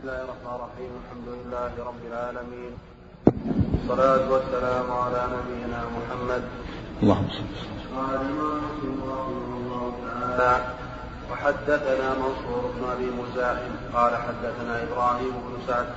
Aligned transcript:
بسم 0.00 0.08
الله 0.08 0.24
الرحمن 0.24 0.54
الرحيم 0.56 0.92
الحمد 1.02 1.28
لله 1.28 1.72
رب 1.88 2.02
العالمين 2.10 2.72
والصلاة 3.72 4.24
والسلام 4.32 4.86
على 4.92 5.22
نبينا 5.36 5.80
محمد 5.96 6.42
اللهم 7.02 7.28
صل 7.36 7.44
قال 7.96 8.14
الإمام 8.20 8.60
مسلم 8.64 8.96
رحمه 9.12 9.56
الله 9.60 9.92
تعالى 10.06 10.52
وحدثنا 11.30 12.08
منصور 12.22 12.62
بن 12.76 12.82
أبي 12.94 13.08
مزاحم 13.20 13.72
قال 13.94 14.12
حدثنا 14.16 14.74
إبراهيم 14.82 15.32
بن 15.46 15.54
سعد 15.68 15.88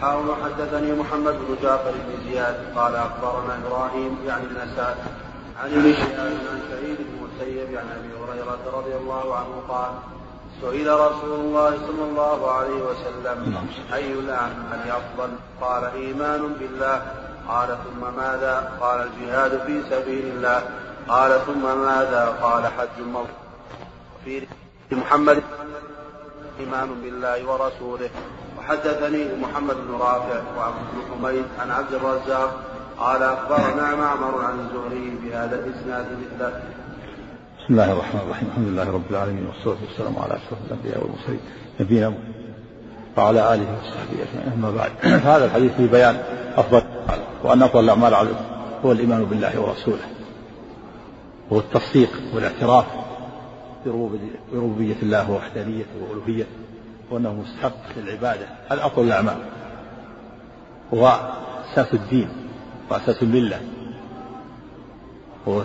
حاول 0.00 0.28
حدثني 0.44 0.92
محمد 0.92 1.34
بن 1.34 1.56
جعفر 1.62 1.94
بن 2.06 2.30
زياد 2.30 2.56
قال 2.76 2.94
أخبرنا 2.96 3.58
إبراهيم 3.62 4.18
يعني 4.26 4.46
بن 4.46 4.60
سعد 4.76 4.96
عن 5.60 5.68
ابن 5.78 5.92
شهاب 5.92 6.32
عن 6.50 6.58
سعيد 6.70 6.98
بن 6.98 7.14
المسيب 7.18 7.68
عن 7.78 7.86
أبي 7.98 8.10
هريرة 8.20 8.62
رضي 8.78 8.94
الله 8.96 9.36
عنه 9.36 9.54
قال 9.68 10.15
سئل 10.62 10.88
رسول 11.00 11.40
الله 11.40 11.70
صلى 11.70 12.04
الله 12.10 12.50
عليه 12.50 12.82
وسلم 12.82 13.68
أي 13.94 14.12
الأعمال 14.12 14.90
أفضل 14.90 15.30
قال 15.60 15.84
إيمان 15.84 16.42
بالله. 16.60 17.02
قال 17.48 17.68
ثم 17.68 18.16
ماذا؟ 18.16 18.78
قال 18.80 19.08
الجهاد 19.08 19.60
في 19.66 19.82
سبيل 19.90 20.26
الله. 20.26 20.62
قال 21.08 21.40
ثم 21.46 21.62
ماذا؟ 21.62 22.38
قال 22.42 22.66
حج 22.66 22.96
الموت 22.98 23.28
في 24.24 24.46
محمد 24.92 25.42
إيمان 26.60 26.88
بالله 27.02 27.38
ورسوله. 27.50 28.10
وحدثني 28.58 29.24
محمد 29.42 29.76
بن 29.76 29.92
رافع 30.00 30.40
وعبد 30.58 30.84
بن 30.92 31.00
حميد 31.10 31.44
عن 31.60 31.70
عبد 31.70 31.94
الرزاق 31.94 32.50
قال 32.98 33.22
أخبرنا 33.22 33.94
معمر 33.94 34.44
عن 34.44 34.60
الزهري 34.60 35.18
بهذا 35.22 35.56
الإسناد 35.56 36.06
مثله 36.20 36.62
بسم 37.66 37.74
الله 37.74 37.92
الرحمن 37.92 38.20
الرحيم. 38.20 38.48
الحمد 38.48 38.68
لله 38.68 38.90
رب 38.90 39.10
العالمين 39.10 39.46
والصلاة 39.46 39.76
والسلام 39.88 40.18
على 40.18 40.36
أشرف 40.36 40.58
الأنبياء 40.66 41.02
والمرسلين 41.02 41.40
نبينا 41.80 42.14
وعلى 43.16 43.54
آله 43.54 43.78
وصحبه 43.78 44.22
أجمعين. 44.22 44.52
أما 44.52 44.70
بعد 44.70 44.90
فهذا 45.00 45.44
الحديث 45.44 45.72
في 45.72 45.86
بيان 45.86 46.16
أفضل 46.56 46.82
وأن 47.44 47.62
أفضل 47.62 47.84
الأعمال 47.84 48.14
هو 48.84 48.92
الإيمان 48.92 49.24
بالله 49.24 49.60
ورسوله 49.60 50.04
هو 51.52 51.58
التصديق 51.58 52.10
والاعتراف 52.34 52.84
بربوبية 54.52 54.96
الله 55.02 55.30
ووحدانيته 55.30 55.90
وألوهيته 56.10 56.50
وأنه 57.10 57.34
مستحق 57.34 57.98
للعبادة. 57.98 58.46
هذا 58.68 58.86
أفضل 58.86 59.04
الأعمال. 59.04 59.36
وهو 60.92 61.32
أساس 61.72 61.94
الدين 61.94 62.28
وأساس 62.90 63.22
الملة. 63.22 63.60
هو 65.48 65.62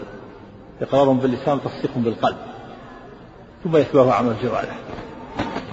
إقرار 0.81 1.09
باللسان 1.09 1.53
وتصديق 1.53 1.91
بالقلب 1.95 2.37
ثم 3.63 3.77
يتبعه 3.77 4.13
عمل 4.13 4.31
الجوارح 4.31 4.77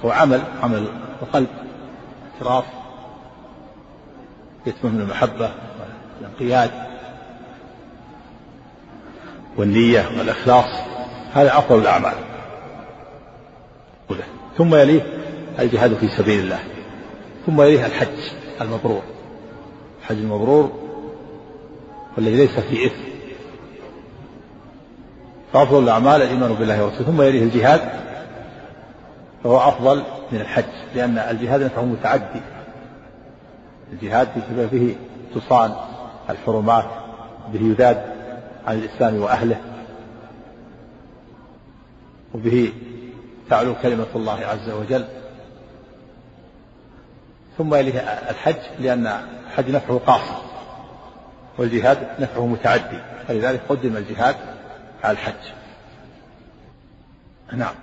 هو 0.05 0.11
عمل 0.11 0.41
عمل 0.63 0.87
القلب 1.21 1.47
اعتراف 2.33 2.65
يتبع 4.65 4.89
من 4.89 5.01
المحبة 5.01 5.51
والانقياد 6.19 6.71
والنية 9.57 10.05
والإخلاص. 10.17 10.65
هذا 11.33 11.57
أفضل 11.57 11.79
الأعمال. 11.79 12.13
ثم 14.57 14.75
يليه 14.75 15.01
الجهاد 15.59 15.93
في 15.93 16.07
سبيل 16.07 16.39
الله. 16.39 16.59
ثم 17.45 17.61
يليه 17.61 17.85
الحج 17.85 18.17
المبرور. 18.61 19.01
الحج 20.01 20.17
المبرور 20.17 20.71
والذي 22.17 22.35
ليس 22.35 22.59
فيه 22.59 22.87
إثم. 22.87 23.18
فأفضل 25.53 25.83
الأعمال 25.83 26.21
الإيمان 26.21 26.53
بالله 26.53 26.83
ورسوله 26.83 27.05
ثم 27.05 27.21
يليه 27.21 27.43
الجهاد 27.43 27.81
فهو 29.43 29.57
أفضل 29.57 30.03
من 30.31 30.41
الحج 30.41 30.63
لأن 30.95 31.17
الجهاد 31.17 31.63
نفعه 31.63 31.85
متعدي. 31.85 32.41
الجهاد 33.93 34.27
به 34.71 34.95
تصان 35.35 35.75
الحرمات 36.29 36.85
به 37.53 37.59
يذاد 37.61 38.01
عن 38.67 38.75
الإسلام 38.77 39.21
وأهله 39.21 39.57
وبه 42.33 42.73
تعلو 43.49 43.75
كلمة 43.81 44.07
الله 44.15 44.45
عز 44.45 44.69
وجل. 44.69 45.05
ثم 47.57 47.75
يليه 47.75 47.99
الحج 48.29 48.55
لأن 48.79 49.07
الحج 49.47 49.69
نفعه 49.69 49.99
قاصر 50.07 50.39
والجهاد 51.57 52.07
نفعه 52.19 52.45
متعدي 52.45 52.99
فلذلك 53.27 53.61
قدم 53.69 53.97
الجهاد 53.97 54.35
على 55.03 55.11
الحج. 55.11 55.51
نعم. 57.53 57.75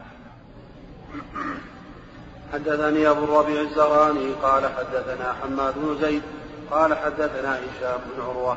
حدثني 2.53 3.09
أبو 3.09 3.25
الربيع 3.25 3.61
الزهراني 3.61 4.33
قال 4.43 4.65
حدثنا 4.65 5.33
حماد 5.43 5.75
بن 5.77 5.99
زيد 6.01 6.23
قال 6.71 6.99
حدثنا 6.99 7.59
هشام 7.59 8.01
بن 8.17 8.23
عروة. 8.23 8.57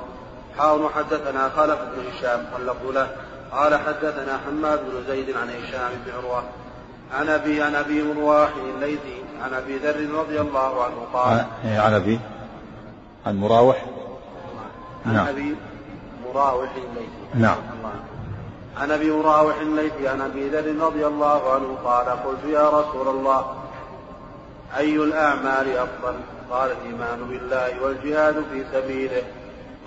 حاول 0.57 0.93
حدثنا 0.93 1.49
خلف 1.49 1.79
بن 1.79 2.07
هشام 2.11 2.45
واللفظ 2.53 2.85
له. 2.85 3.07
قال 3.51 3.75
حدثنا 3.75 4.39
حماد 4.45 4.79
بن 4.79 5.03
زيد 5.07 5.37
عن 5.37 5.49
هشام 5.49 5.91
بن 6.05 6.11
عروة. 6.11 6.43
عن 7.13 7.29
أبي 7.29 7.61
عن 7.61 7.75
أبي 7.75 8.03
مروح 8.03 8.49
الليثي 8.75 9.23
عن 9.43 9.53
أبي 9.53 9.77
ذر 9.77 10.19
رضي 10.19 10.41
الله 10.41 10.83
عنه 10.83 11.07
قال 11.13 11.45
عن 11.65 11.93
أبي 11.93 12.19
عن 13.25 13.35
مراوح؟ 13.35 13.85
عن 15.05 15.13
نعم. 15.13 15.27
أبي 15.27 15.55
مراوح 16.25 16.69
الليثي. 16.75 17.09
نعم. 17.33 17.57
عن 18.79 18.91
أبي 18.91 19.11
مراوح 19.11 19.55
الليثي 19.55 20.07
عن 20.07 20.21
أبي 20.21 20.49
ذر 20.49 20.85
رضي 20.85 21.07
الله 21.07 21.53
عنه 21.53 21.77
قال 21.85 22.05
قلت 22.05 22.43
يا 22.45 22.69
رسول 22.69 23.07
الله 23.07 23.55
أي 24.77 24.95
الأعمال 24.95 25.77
أفضل؟ 25.77 26.13
قال 26.51 26.71
الإيمان 26.71 27.27
بالله 27.29 27.83
والجهاد 27.83 28.43
في 28.51 28.65
سبيله. 28.73 29.23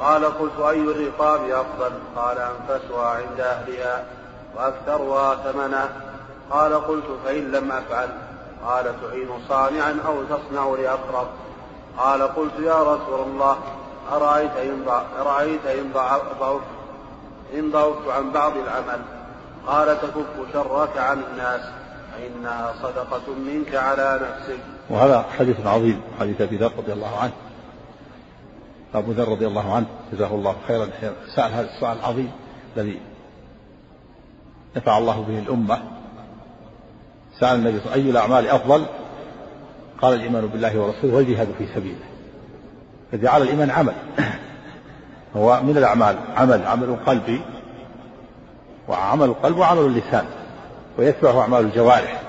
قال 0.00 0.24
قلت 0.24 0.60
أي 0.60 0.80
الرقاب 0.80 1.40
أفضل؟ 1.50 1.92
قال 2.16 2.38
أنفسها 2.38 3.06
عند 3.06 3.40
أهلها 3.40 4.04
وأكثرها 4.56 5.34
ثمنا 5.34 5.88
قال 6.50 6.86
قلت 6.86 7.04
فإن 7.24 7.52
لم 7.52 7.72
أفعل. 7.72 8.08
قال 8.64 8.84
تعين 8.84 9.28
صانعا 9.48 9.98
أو 10.06 10.22
تصنع 10.22 10.66
لأقرب. 10.82 11.26
قال 11.98 12.22
قلت 12.22 12.58
يا 12.58 12.82
رسول 12.82 13.20
الله 13.20 13.58
أرأيت 14.12 15.66
إن 15.66 15.92
ضعفت 15.94 16.62
إن 17.54 17.70
ضعفت 17.70 18.08
عن 18.08 18.32
بعض 18.32 18.52
العمل 18.56 19.00
قال 19.66 20.00
تكف 20.00 20.52
شرك 20.52 20.98
عن 20.98 21.22
الناس 21.30 21.60
فإنها 22.12 22.74
صدقة 22.82 23.34
منك 23.34 23.74
على 23.74 24.20
نفسك. 24.22 24.60
وهذا 24.90 25.24
حديث 25.38 25.66
عظيم 25.66 26.00
حديث 26.20 26.40
أبي 26.40 26.56
ذر 26.56 26.72
رضي 26.78 26.92
الله 26.92 27.18
عنه. 27.18 27.32
أبو 28.94 29.12
ذر 29.12 29.28
رضي 29.28 29.46
الله 29.46 29.74
عنه 29.74 29.86
جزاه 30.12 30.34
الله 30.34 30.56
خيرا 30.68 30.88
سأل 31.36 31.52
هذا 31.52 31.68
السؤال 31.74 31.98
العظيم 31.98 32.30
الذي 32.76 33.00
نفع 34.76 34.98
الله 34.98 35.20
به 35.28 35.38
الأمة. 35.38 35.82
سأل 37.40 37.54
النبي 37.58 37.80
صلى 37.80 37.84
الله 37.84 37.92
عليه 37.92 38.02
وسلم 38.02 38.04
أي 38.04 38.10
الأعمال 38.10 38.48
أفضل؟ 38.48 38.86
قال 40.02 40.14
الإيمان 40.14 40.46
بالله 40.46 40.80
ورسوله 40.80 41.14
والجهاد 41.14 41.48
في 41.58 41.66
سبيله. 41.74 42.04
فجعل 43.12 43.42
الإيمان 43.42 43.70
عمل. 43.70 43.94
هو 45.36 45.60
من 45.62 45.76
الأعمال 45.76 46.16
عمل 46.36 46.66
عمل 46.66 46.96
قلبي 47.06 47.40
وعمل 48.88 49.26
القلب 49.26 49.58
وعمل 49.58 49.80
اللسان 49.80 50.24
ويتبعه 50.98 51.40
أعمال 51.40 51.60
الجوارح. 51.60 52.22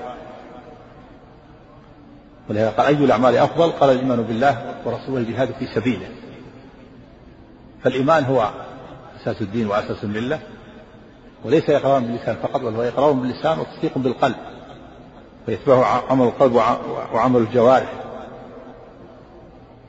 ولهذا 2.50 2.70
قال 2.70 2.86
أي 2.86 3.04
الأعمال 3.04 3.36
أفضل؟ 3.36 3.70
قال 3.70 3.90
الإيمان 3.90 4.22
بالله 4.22 4.74
ورسوله 4.84 5.18
الجهاد 5.18 5.52
في 5.58 5.66
سبيله. 5.66 6.06
فالإيمان 7.82 8.24
هو 8.24 8.50
أساس 9.22 9.42
الدين 9.42 9.66
وأساس 9.66 10.04
الملة 10.04 10.38
وليس 11.44 11.70
إقرارا 11.70 11.98
باللسان 11.98 12.36
فقط 12.42 12.60
بل 12.60 12.74
هو 12.74 12.82
إقرار 12.82 13.12
باللسان 13.12 13.58
وتصديق 13.58 13.98
بالقلب 13.98 14.36
ويتبعه 15.48 16.02
عمل 16.10 16.26
القلب 16.26 16.54
وعمل 17.14 17.40
الجوارح. 17.40 17.92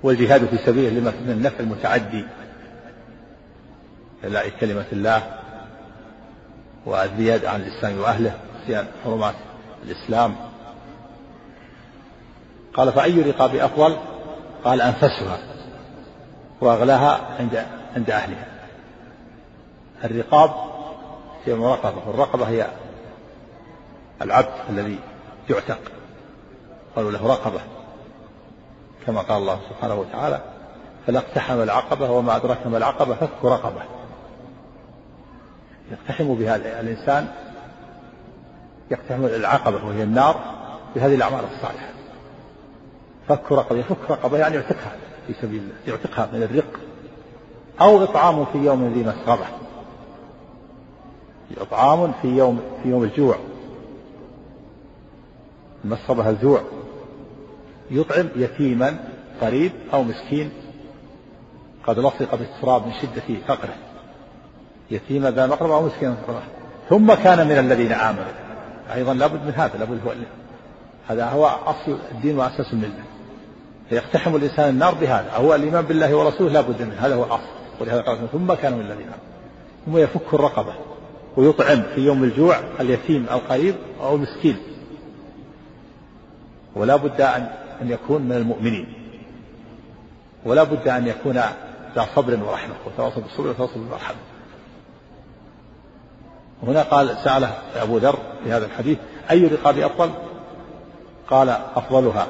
والجهاد 0.03 0.45
في 0.45 0.57
سبيله 0.57 0.99
لما 0.99 1.11
من 1.25 1.31
النفع 1.31 1.59
المتعدي. 1.59 2.25
إعلاء 4.25 4.49
كلمة 4.49 4.85
الله 4.91 5.23
والزيادة 6.85 7.49
عن 7.49 7.61
الإسلام 7.61 7.99
وأهله 7.99 8.33
صيانة 8.67 8.87
حرمات 9.03 9.35
الإسلام. 9.83 10.35
قال 12.73 12.91
فأي 12.91 13.21
رقاب 13.21 13.55
أفضل؟ 13.55 13.97
قال 14.63 14.81
أنفسها 14.81 15.37
وأغلاها 16.61 17.19
عند 17.39 17.65
عند 17.95 18.09
أهلها. 18.09 18.47
الرقاب 20.03 20.51
هي 21.45 21.53
المراقبة 21.53 22.07
والرقبة 22.07 22.49
هي 22.49 22.67
العبد 24.21 24.53
الذي 24.69 24.99
يعتق. 25.49 25.79
قالوا 26.95 27.11
له 27.11 27.27
رقبة 27.27 27.59
كما 29.05 29.21
قال 29.21 29.37
الله 29.37 29.59
سبحانه 29.69 29.95
وتعالى 29.95 30.41
فلا 31.07 31.19
اقتحم 31.19 31.61
العقبة 31.61 32.11
وما 32.11 32.35
أدرك 32.35 32.67
ما 32.67 32.77
العقبة 32.77 33.15
فك 33.15 33.29
رقبة. 33.43 33.94
يقتحم 35.91 36.35
بها 36.35 36.55
الإنسان 36.55 37.27
يقتحم 38.91 39.25
العقبة 39.25 39.85
وهي 39.85 40.03
النار 40.03 40.35
بهذه 40.95 41.15
الأعمال 41.15 41.43
الصالحة. 41.43 41.89
فك 43.27 43.51
رقبة 43.51 43.79
يفك 43.79 43.97
رقبة 44.09 44.37
يعني 44.37 44.55
يعتقها 44.55 44.95
في 45.27 45.33
سبيل 45.41 45.59
الله 45.59 45.73
يعتقها 45.87 46.29
من 46.33 46.43
الرق. 46.43 46.79
أو 47.81 48.03
إطعام 48.03 48.45
في 48.45 48.57
يوم 48.57 48.93
ذي 48.93 49.03
مسغبة. 49.03 49.45
إطعام 51.57 52.11
في 52.21 52.27
يوم 52.27 52.61
في 52.83 52.89
يوم 52.89 53.03
الجوع. 53.03 53.35
المسغبة 55.85 56.29
الجوع. 56.29 56.61
يطعم 57.91 58.27
يتيما 58.35 58.99
قريب 59.41 59.71
أو 59.93 60.03
مسكين. 60.03 60.51
قد 61.87 61.99
لصق 61.99 62.35
بالتراب 62.35 62.85
من 62.85 62.93
شدة 62.93 63.39
فقره. 63.47 63.75
يتيما 64.91 65.31
ذا 65.31 65.47
مقربة 65.47 65.75
أو 65.75 65.85
مسكين 65.85 66.15
ثم 66.89 67.13
كان 67.13 67.47
من 67.47 67.57
الذين 67.57 67.91
آمنوا. 67.91 68.23
أيضا 68.93 69.13
لابد 69.13 69.45
من 69.45 69.53
هذا 69.55 69.77
لابد 69.79 69.99
هو 70.07 70.13
هذا 71.07 71.25
هو 71.25 71.45
أصل 71.45 71.97
الدين 72.11 72.37
وأساس 72.37 72.73
الملة. 72.73 73.03
فيقتحم 73.89 74.35
الإنسان 74.35 74.69
النار 74.69 74.93
بهذا. 74.93 75.31
هو 75.35 75.55
الإيمان 75.55 75.85
بالله 75.85 76.15
ورسوله 76.15 76.51
لابد 76.51 76.81
منه. 76.81 76.95
هذا 76.99 77.15
هو 77.15 77.23
الأصل. 77.23 77.49
ولهذا 77.81 78.01
قال 78.01 78.27
ثم 78.31 78.53
كان 78.53 78.73
من 78.73 78.81
الذين 78.81 79.07
آمنوا. 79.07 79.25
ثم 79.85 79.97
يفك 79.97 80.33
الرقبة 80.33 80.73
ويطعم 81.37 81.81
في 81.95 82.01
يوم 82.01 82.23
الجوع 82.23 82.59
اليتيم 82.79 83.25
القريب 83.31 83.75
أو 84.01 84.15
المسكين. 84.15 84.57
ولا 86.75 86.95
بد 86.95 87.21
أن 87.21 87.47
أن 87.81 87.91
يكون 87.91 88.21
من 88.21 88.35
المؤمنين. 88.35 88.93
ولا 90.45 90.63
بد 90.63 90.87
أن 90.87 91.07
يكون 91.07 91.33
ذا 91.95 92.07
صبر 92.15 92.43
ورحمة 92.43 92.75
وتواصل 92.85 93.21
بالصبر 93.21 93.49
وتواصل 93.49 93.73
بالمرحمة 93.73 94.15
هنا 96.67 96.81
قال 96.81 97.17
سأله 97.23 97.53
أبو 97.75 97.97
ذر 97.97 98.17
في 98.43 98.51
هذا 98.51 98.65
الحديث 98.65 98.97
أي 99.31 99.47
الرقاب 99.47 99.77
أفضل؟ 99.77 100.09
قال 101.29 101.49
أفضلها 101.49 102.27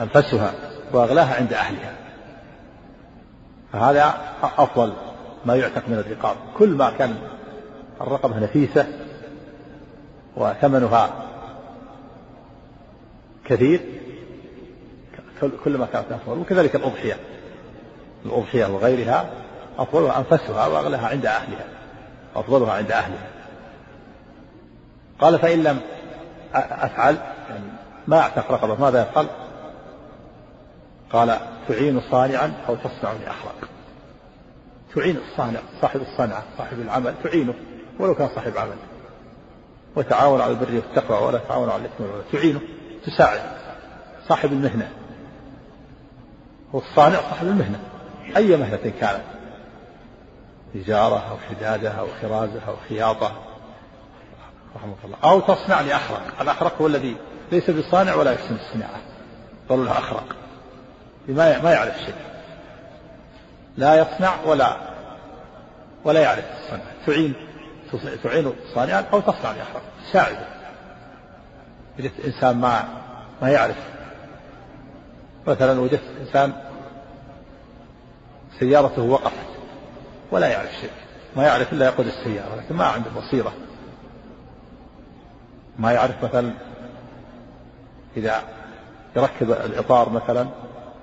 أنفسها 0.00 0.52
وأغلاها 0.92 1.34
عند 1.34 1.52
أهلها. 1.52 1.94
فهذا 3.72 4.14
أفضل 4.42 4.92
ما 5.46 5.56
يعتق 5.56 5.88
من 5.88 5.94
الرقاب. 5.94 6.36
كل 6.58 6.68
ما 6.68 6.90
كان 6.90 7.14
الرقبة 8.00 8.38
نفيسة 8.38 8.86
وثمنها 10.36 11.10
كثير 13.44 13.80
كل 15.64 15.78
ما 15.78 15.86
كانت 15.92 16.12
أفضل. 16.12 16.38
وكذلك 16.38 16.76
الأضحية. 16.76 17.16
الأضحية 18.26 18.66
وغيرها 18.66 19.30
أفضلها 19.78 20.18
أنفسها 20.18 20.66
وأغلاها 20.66 21.08
عند 21.08 21.26
أهلها. 21.26 21.66
أفضلها 22.34 22.72
عند 22.72 22.92
أهلها 22.92 23.26
قال 25.20 25.38
فإن 25.38 25.62
لم 25.62 25.80
أفعل 26.54 27.16
يعني 27.50 27.64
ما 28.06 28.20
أعتق 28.20 28.52
رقبة 28.52 28.74
ماذا 28.74 29.02
يفعل؟ 29.02 29.26
قال 31.12 31.38
تعين 31.68 32.00
صانعا 32.10 32.52
أو 32.68 32.74
تصنع 32.76 33.12
لأخلاق. 33.12 33.68
تعين 34.94 35.16
الصانع 35.16 35.60
صاحب 35.82 36.00
الصنعة 36.00 36.42
صاحب 36.58 36.80
العمل 36.80 37.14
تعينه 37.24 37.54
ولو 37.98 38.14
كان 38.14 38.28
صاحب 38.34 38.58
عمل. 38.58 38.76
وتعاون 39.96 40.40
على 40.40 40.52
البر 40.52 40.74
والتقوى 40.74 41.26
ولا 41.26 41.38
تعاون 41.38 41.70
على 41.70 41.82
الإثم 41.82 42.04
تعينه 42.32 42.60
تساعد. 43.06 43.40
صاحب 44.28 44.52
المهنة. 44.52 44.90
هو 46.74 46.78
الصانع 46.78 47.18
صاحب 47.30 47.46
المهنة. 47.46 47.80
أي 48.36 48.56
مهنة 48.56 48.92
كانت؟ 49.00 49.33
تجارة 50.74 51.30
أو 51.30 51.36
حدادة 51.38 51.90
أو 51.90 52.06
خرازة 52.22 52.60
أو 52.68 52.76
خياطة. 52.88 53.32
رحمه 54.76 54.94
الله. 55.04 55.16
أو 55.24 55.40
تصنع 55.40 55.80
لأخرق. 55.80 56.40
الأخرق 56.40 56.82
هو 56.82 56.86
الذي 56.86 57.16
ليس 57.52 57.70
بصانع 57.70 58.14
ولا 58.14 58.32
يحسن 58.32 58.54
الصناعة. 58.54 59.00
قالوا 59.68 59.84
له 59.84 59.92
أخرق. 59.92 60.24
ما 61.28 61.62
ما 61.62 61.72
يعرف 61.72 61.98
شيء. 61.98 62.14
لا 63.76 63.94
يصنع 63.94 64.34
ولا 64.46 64.76
ولا 66.04 66.20
يعرف 66.20 66.44
الصنعة 66.60 66.86
تعين 67.06 67.34
تعين 68.22 68.52
صانعا 68.74 69.04
أو 69.12 69.20
تصنع 69.20 69.52
لأخرق. 69.52 69.82
تساعده 70.10 70.46
وجدت 71.98 72.24
إنسان 72.24 72.56
ما 72.56 72.84
ما 73.42 73.50
يعرف. 73.50 73.76
مثلا 75.46 75.80
وجدت 75.80 76.02
إنسان 76.20 76.52
سيارته 78.60 79.02
وقفت. 79.02 79.53
ولا 80.34 80.46
يعرف 80.46 80.72
شيء. 80.80 80.90
ما 81.36 81.44
يعرف 81.44 81.72
إلا 81.72 81.86
يقود 81.86 82.06
السيارة 82.06 82.56
لكن 82.56 82.74
ما 82.74 82.84
عنده 82.84 83.10
بصيرة. 83.10 83.52
ما 85.78 85.92
يعرف 85.92 86.24
مثلا 86.24 86.54
إذا 88.16 88.42
يركب 89.16 89.50
الإطار 89.50 90.10
مثلا 90.10 90.46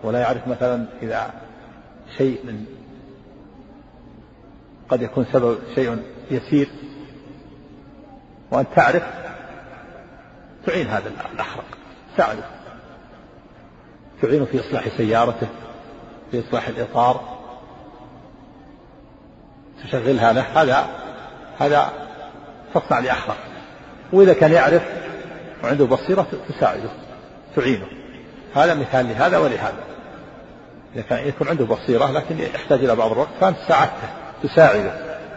ولا 0.03 0.19
يعرف 0.19 0.47
مثلا 0.47 0.85
إذا 1.01 1.33
شيء 2.17 2.45
من 2.45 2.65
قد 4.89 5.01
يكون 5.01 5.25
سبب 5.33 5.57
شيء 5.75 6.03
يسير. 6.31 6.69
وأن 8.51 8.65
تعرف 8.75 9.03
تعين 10.65 10.87
هذا 10.87 11.11
الأحرق 11.33 11.65
تساعده 12.15 12.43
تعينه 14.21 14.45
في 14.45 14.59
إصلاح 14.59 14.87
سيارته 14.97 15.47
في 16.31 16.39
إصلاح 16.47 16.67
الإطار. 16.67 17.40
تشغلها 19.83 20.33
له 20.33 20.41
هذا 20.41 20.85
هذا 21.59 21.91
تصنع 22.73 22.99
لأحرق 22.99 23.37
وإذا 24.13 24.33
كان 24.33 24.51
يعرف 24.51 24.81
وعنده 25.63 25.85
بصيرة 25.85 26.27
تساعده 26.49 26.89
تعينه. 27.55 27.85
هذا 28.55 28.73
مثال 28.73 29.09
لهذا 29.09 29.37
ولهذا. 29.37 29.83
إذا 30.95 31.01
كان 31.01 31.27
يكون 31.27 31.47
عنده 31.47 31.65
بصيرة 31.65 32.11
لكن 32.11 32.39
يحتاج 32.39 32.83
إلى 32.83 32.95
بعض 32.95 33.11
الوقت 33.11 33.29
فأنت 33.41 33.57
ساعدته 33.67 34.09
تساعده. 34.43 34.93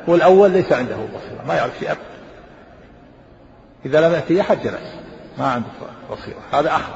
والأول 0.06 0.50
ليس 0.50 0.73
عنده 0.73 0.96
بصيرة 0.96 1.44
ما 1.49 1.55
يعرف 1.55 1.79
شيء 1.79 1.91
أبدا 1.91 2.02
إذا 3.87 4.08
لم 4.08 4.14
يأتي 4.14 4.41
أحد 4.41 4.62
جلس 4.62 4.94
ما 5.38 5.46
عنده 5.46 5.69
بصيرة 6.11 6.41
هذا 6.52 6.69
أخر. 6.69 6.94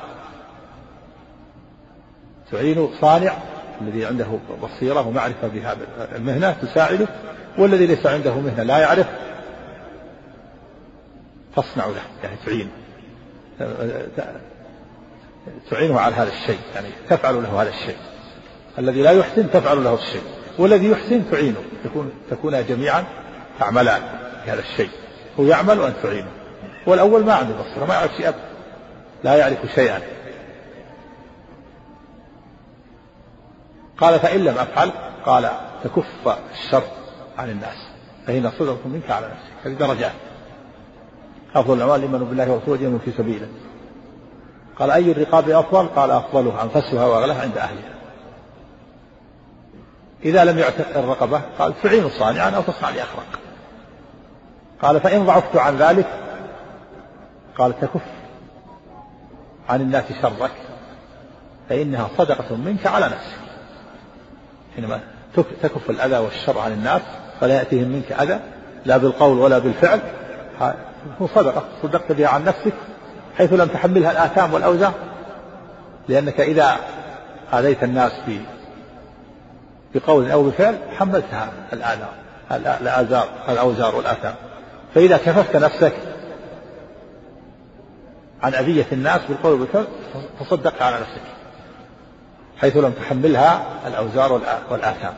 تعين 2.52 2.88
صانع 3.00 3.32
الذي 3.80 4.06
عنده 4.06 4.26
بصيرة 4.62 5.08
ومعرفة 5.08 5.48
بهذا 5.48 5.86
المهنة 6.16 6.52
تساعده. 6.52 7.08
والذي 7.58 7.86
ليس 7.86 8.06
عنده 8.06 8.34
مهنة 8.34 8.62
لا 8.62 8.78
يعرف 8.78 9.06
تصنع 11.56 11.86
له 11.86 12.02
يعني 12.22 12.36
تعين. 12.46 12.70
تعينه 15.70 16.00
على 16.00 16.14
هذا 16.14 16.28
الشيء 16.28 16.58
يعني 16.74 16.88
تفعل 17.08 17.42
له 17.42 17.62
هذا 17.62 17.70
الشيء. 17.70 17.96
الذي 18.78 19.02
لا 19.02 19.10
يحسن 19.10 19.50
تفعل 19.50 19.84
له 19.84 19.94
الشيء. 19.94 20.22
والذي 20.58 20.90
يحسن 20.90 21.30
تعينه. 21.30 21.62
تكون 21.84 22.12
تكونا 22.30 22.60
جميعا 22.60 23.04
تعملان 23.58 24.02
هذا 24.46 24.60
الشيء. 24.60 24.90
هو 25.40 25.44
يعمل 25.44 25.78
وأنت 25.78 25.96
تعينه. 26.02 26.30
والأول 26.86 27.24
ما 27.24 27.34
عنده 27.34 27.54
بصيرة 27.54 27.84
ما 27.84 27.94
يعرف 27.94 28.20
أبدا 28.20 28.48
لا 29.24 29.36
يعرف 29.36 29.58
شيئا. 29.74 30.00
قال 33.98 34.20
فإن 34.20 34.40
لم 34.40 34.58
أفعل 34.58 34.90
قال 35.26 35.50
تكف 35.84 36.38
الشر. 36.52 36.82
عن 37.38 37.50
الناس. 37.50 37.76
فإن 38.26 38.50
صدقة 38.58 38.88
منك 38.88 39.10
على 39.10 39.26
نفسك. 39.26 39.66
هذه 39.66 39.72
درجات. 39.72 40.12
أفضل 41.54 41.76
الأعمال 41.76 41.96
الإيمان 41.96 42.24
بالله 42.24 42.52
ورسوله 42.52 42.80
جهل 42.80 42.98
في 43.04 43.12
سبيله. 43.12 43.48
قال 44.78 44.90
أي 44.90 45.12
الرقاب 45.12 45.50
أفضل؟ 45.50 45.86
قال 45.86 46.10
أفضلها 46.10 46.62
أنفسها 46.62 47.06
وأغلاها 47.06 47.42
عند 47.42 47.58
أهلها. 47.58 47.98
إذا 50.24 50.44
لم 50.44 50.58
يعتق 50.58 50.98
الرقبة 50.98 51.40
قال 51.58 51.82
تعين 51.82 52.10
صانعا 52.10 52.50
أو 52.50 52.62
تصنع 52.62 52.90
لأخرق 52.90 53.26
قال 54.82 55.00
فإن 55.00 55.26
ضعفت 55.26 55.56
عن 55.56 55.76
ذلك 55.76 56.06
قال 57.58 57.80
تكف 57.80 58.00
عن 59.68 59.80
الناس 59.80 60.04
شرك 60.22 60.50
فإنها 61.68 62.08
صدقة 62.18 62.56
منك 62.56 62.86
على 62.86 63.06
نفسك. 63.06 63.38
حينما 64.76 65.00
تكف 65.36 65.90
الأذى 65.90 66.18
والشر 66.18 66.58
عن 66.58 66.72
الناس 66.72 67.02
فلا 67.40 67.54
يأتيهم 67.54 67.88
منك 67.88 68.12
أذى 68.12 68.40
لا 68.84 68.96
بالقول 68.96 69.38
ولا 69.38 69.58
بالفعل. 69.58 70.00
صدقة 71.34 71.62
صدقت 71.82 72.12
بها 72.12 72.28
عن 72.28 72.44
نفسك 72.44 72.72
حيث 73.38 73.52
لم 73.52 73.68
تحملها 73.68 74.10
الآثام 74.10 74.54
والأوزار. 74.54 74.92
لأنك 76.08 76.40
إذا 76.40 76.76
آذيت 77.52 77.84
الناس 77.84 78.12
في 78.26 78.40
بقول 79.94 80.30
أو 80.30 80.42
بفعل 80.42 80.78
حملتها 80.98 81.52
الآثار 81.72 82.12
الآزار 82.80 83.28
الأوزار 83.48 83.96
والآثام. 83.96 84.34
فإذا 84.94 85.16
كففت 85.16 85.56
نفسك 85.56 85.92
عن 88.42 88.54
أذية 88.54 88.86
الناس 88.92 89.20
بالقول 89.28 89.60
والفعل 89.60 89.84
تصدقت 90.40 90.82
على 90.82 90.96
نفسك 90.96 91.22
حيث 92.60 92.76
لم 92.76 92.92
تحملها 92.92 93.62
الأوزار 93.86 94.32
والآثام. 94.70 95.14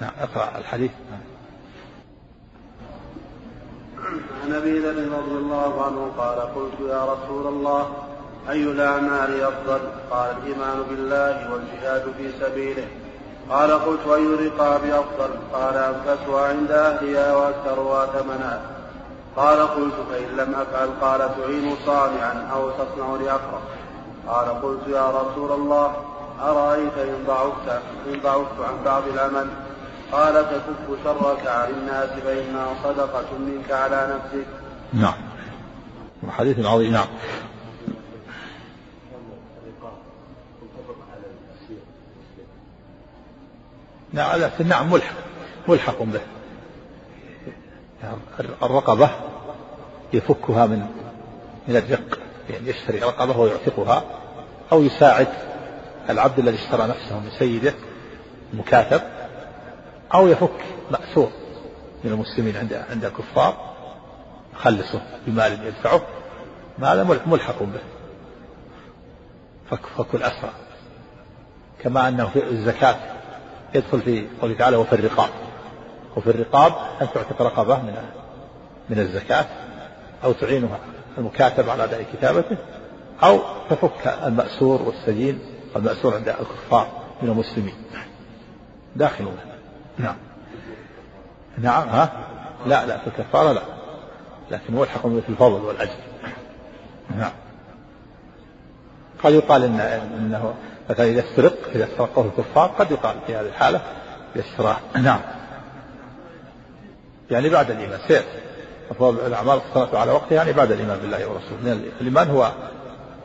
نعم 0.00 0.10
اقرأ 0.20 0.58
الحديث. 0.58 0.90
نعم. 1.10 1.29
عن 4.44 4.52
أبي 4.52 4.78
ذر 4.78 5.18
رضي 5.18 5.36
الله 5.36 5.84
عنه 5.84 6.10
قال 6.18 6.38
قلت 6.40 6.90
يا 6.90 7.04
رسول 7.04 7.46
الله 7.46 7.88
أي 8.50 8.62
الأعمال 8.62 9.42
أفضل؟ 9.42 9.80
قال 10.10 10.36
الإيمان 10.36 10.82
بالله 10.90 11.52
والجهاد 11.52 12.04
في 12.18 12.32
سبيله. 12.40 12.86
قال 13.50 13.70
قلت 13.72 14.06
أي 14.06 14.26
الرقاب 14.26 14.80
أفضل؟ 14.84 15.30
قال 15.52 15.76
أنفسها 15.76 16.48
عند 16.48 16.70
أهلها 16.70 17.36
وأكثرها 17.36 18.06
ثمنا 18.06 18.60
قال 19.36 19.58
قلت 19.58 19.94
فإن 20.10 20.36
لم 20.36 20.54
أفعل 20.54 20.88
قال 21.00 21.18
تعين 21.36 21.76
صانعا 21.86 22.48
أو 22.52 22.70
تصنع 22.70 23.16
لأقرب 23.20 23.62
قال 24.28 24.62
قلت 24.62 24.88
يا 24.88 25.10
رسول 25.10 25.52
الله 25.52 25.92
أرأيت 26.42 26.98
إن 26.98 27.24
ضعفت 27.26 27.82
إن 28.06 28.20
ضعفت 28.22 28.60
عن 28.60 28.84
بعض 28.84 29.02
العمل؟ 29.14 29.46
قال 30.12 30.34
تكف 30.34 31.04
شرك 31.04 31.46
عن 31.46 31.70
الناس 31.70 32.08
فإنها 32.08 32.68
صدقة 32.84 33.38
منك 33.38 33.70
على 33.70 34.14
نفسك. 34.14 34.46
نعم. 34.92 35.14
حديث 36.30 36.66
عظيم. 36.66 36.92
نعم. 36.92 37.06
نعم 44.12 44.50
نعم 44.64 44.92
ملحق. 44.92 45.14
ملحق 45.68 46.02
به. 46.02 46.20
الرقبة 48.62 49.10
يفكها 50.12 50.66
من 50.66 50.86
من 51.68 51.76
الرق 51.76 52.18
يعني 52.50 52.68
يشتري 52.68 52.98
رقبة 52.98 53.38
ويعتقها 53.38 54.04
أو 54.72 54.82
يساعد 54.82 55.28
العبد 56.10 56.38
الذي 56.38 56.56
اشترى 56.56 56.86
نفسه 56.86 57.20
من 57.20 57.30
سيده 57.38 57.74
مكاتب 58.54 59.00
أو 60.14 60.28
يفك 60.28 60.64
مأسور 60.90 61.30
من 62.04 62.12
المسلمين 62.12 62.56
عند 62.56 62.72
عند 62.90 63.04
الكفار 63.04 63.74
يخلصه 64.54 65.02
بمال 65.26 65.66
يدفعه 65.66 66.02
ما 66.78 67.20
ملحق 67.26 67.62
به. 67.62 67.80
فك 69.70 69.86
فك 69.98 70.14
الأسرى 70.14 70.50
كما 71.82 72.08
أنه 72.08 72.28
في 72.28 72.44
الزكاة 72.44 72.96
يدخل 73.74 74.00
في 74.00 74.26
قوله 74.42 74.54
تعالى 74.54 74.76
وفي 74.76 74.92
الرقاب. 74.92 75.30
وفي 76.16 76.30
الرقاب 76.30 76.72
أن 77.00 77.06
تعتق 77.14 77.42
رقبة 77.42 77.82
من 77.82 77.94
من 78.90 78.98
الزكاة 78.98 79.46
أو 80.24 80.32
تعينها 80.32 80.78
المكاتب 81.18 81.68
على 81.68 81.84
أداء 81.84 82.06
كتابته 82.12 82.56
أو 83.22 83.40
تفك 83.70 84.06
المأسور 84.26 84.82
والسجين 84.82 85.38
المأسور 85.76 86.14
عند 86.14 86.28
الكفار 86.28 86.88
من 87.22 87.28
المسلمين. 87.28 87.74
داخل 88.96 89.32
نعم. 90.02 90.16
نعم 91.58 91.88
ها؟ 91.88 92.12
لا 92.66 92.86
لا 92.86 92.98
في 92.98 93.06
الكفارة 93.06 93.52
لا. 93.52 93.62
لكن 94.50 94.74
هو 94.74 94.84
الحق 94.84 95.08
في 95.08 95.28
الفضل 95.28 95.60
والأجر. 95.60 95.96
نعم. 97.16 97.32
قد 99.24 99.32
يقال 99.32 99.64
إن 99.64 99.80
إنه 99.80 100.54
مثلا 100.90 101.06
إذا 101.06 101.20
استرق 101.20 101.56
إذا 101.74 101.84
استرقه 101.84 102.24
الكفار 102.24 102.66
قد 102.68 102.90
يقال 102.90 103.16
في 103.26 103.34
هذه 103.36 103.46
الحالة 103.46 103.80
يسرى 104.36 104.76
نعم. 104.94 105.20
يعني 107.30 107.48
بعد 107.48 107.70
الإيمان. 107.70 107.98
سير. 108.08 108.22
أفضل 108.90 109.26
الأعمال 109.26 109.60
الصلاة 109.68 110.00
على 110.00 110.12
وقتها 110.12 110.36
يعني 110.36 110.52
بعد 110.52 110.72
الإيمان 110.72 110.98
بالله 110.98 111.26
ورسوله. 111.26 111.72
الإيمان 112.00 112.30
هو 112.30 112.52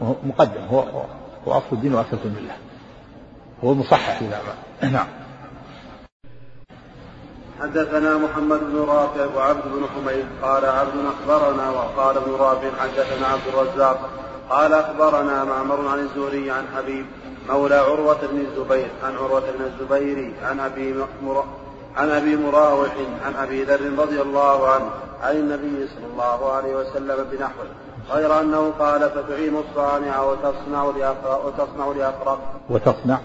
مقدم 0.01 0.65
هو 0.71 0.79
هو 1.47 1.51
أصل 1.51 1.65
الدين 1.71 1.95
وأساس 1.95 2.19
الملة 2.25 2.55
هو 3.63 3.71
المصحح 3.71 4.21
للأعمال 4.21 4.55
نعم. 4.93 5.07
حدثنا 7.61 8.17
محمد 8.17 8.59
بن 8.59 8.85
رافع 8.87 9.25
وعبد 9.35 9.63
بن 9.65 9.85
حميد 9.95 10.25
قال 10.41 10.65
عبد 10.65 10.93
أخبرنا 11.05 11.69
وقال 11.69 12.17
ابن 12.17 12.31
رافع 12.31 12.69
حدثنا 12.79 13.27
عبد 13.27 13.47
الرزاق 13.47 14.09
قال 14.49 14.73
أخبرنا 14.73 15.43
معمر 15.43 15.87
عن 15.87 15.99
الزهري 15.99 16.51
عن 16.51 16.63
حبيب 16.77 17.05
مولى 17.49 17.75
عروة 17.75 18.17
بن 18.31 18.39
الزبير 18.39 18.87
عن 19.03 19.15
عروة 19.15 19.43
بن 19.57 19.65
الزبير 19.65 20.33
عن 20.43 20.59
أبي 20.59 20.95
عن 21.97 22.09
أبي 22.09 22.35
مراوح 22.35 22.91
عن 23.25 23.35
أبي 23.35 23.63
ذر 23.63 23.99
رضي 23.99 24.21
الله 24.21 24.67
عنه 24.69 24.89
عن 25.23 25.35
النبي 25.35 25.87
صلى 25.87 26.05
الله 26.13 26.51
عليه 26.51 26.75
وسلم 26.75 27.25
بنحوه 27.31 27.65
غير 28.11 28.41
أنه 28.41 28.71
قال 28.79 29.09
فتعين 29.09 29.55
الصانع 29.69 30.21
وتصنع 30.21 30.91
لاقرا 30.97 31.45
وتصنع 31.45 31.87
لاقرا 31.97 32.39
وتصنع 32.69 33.19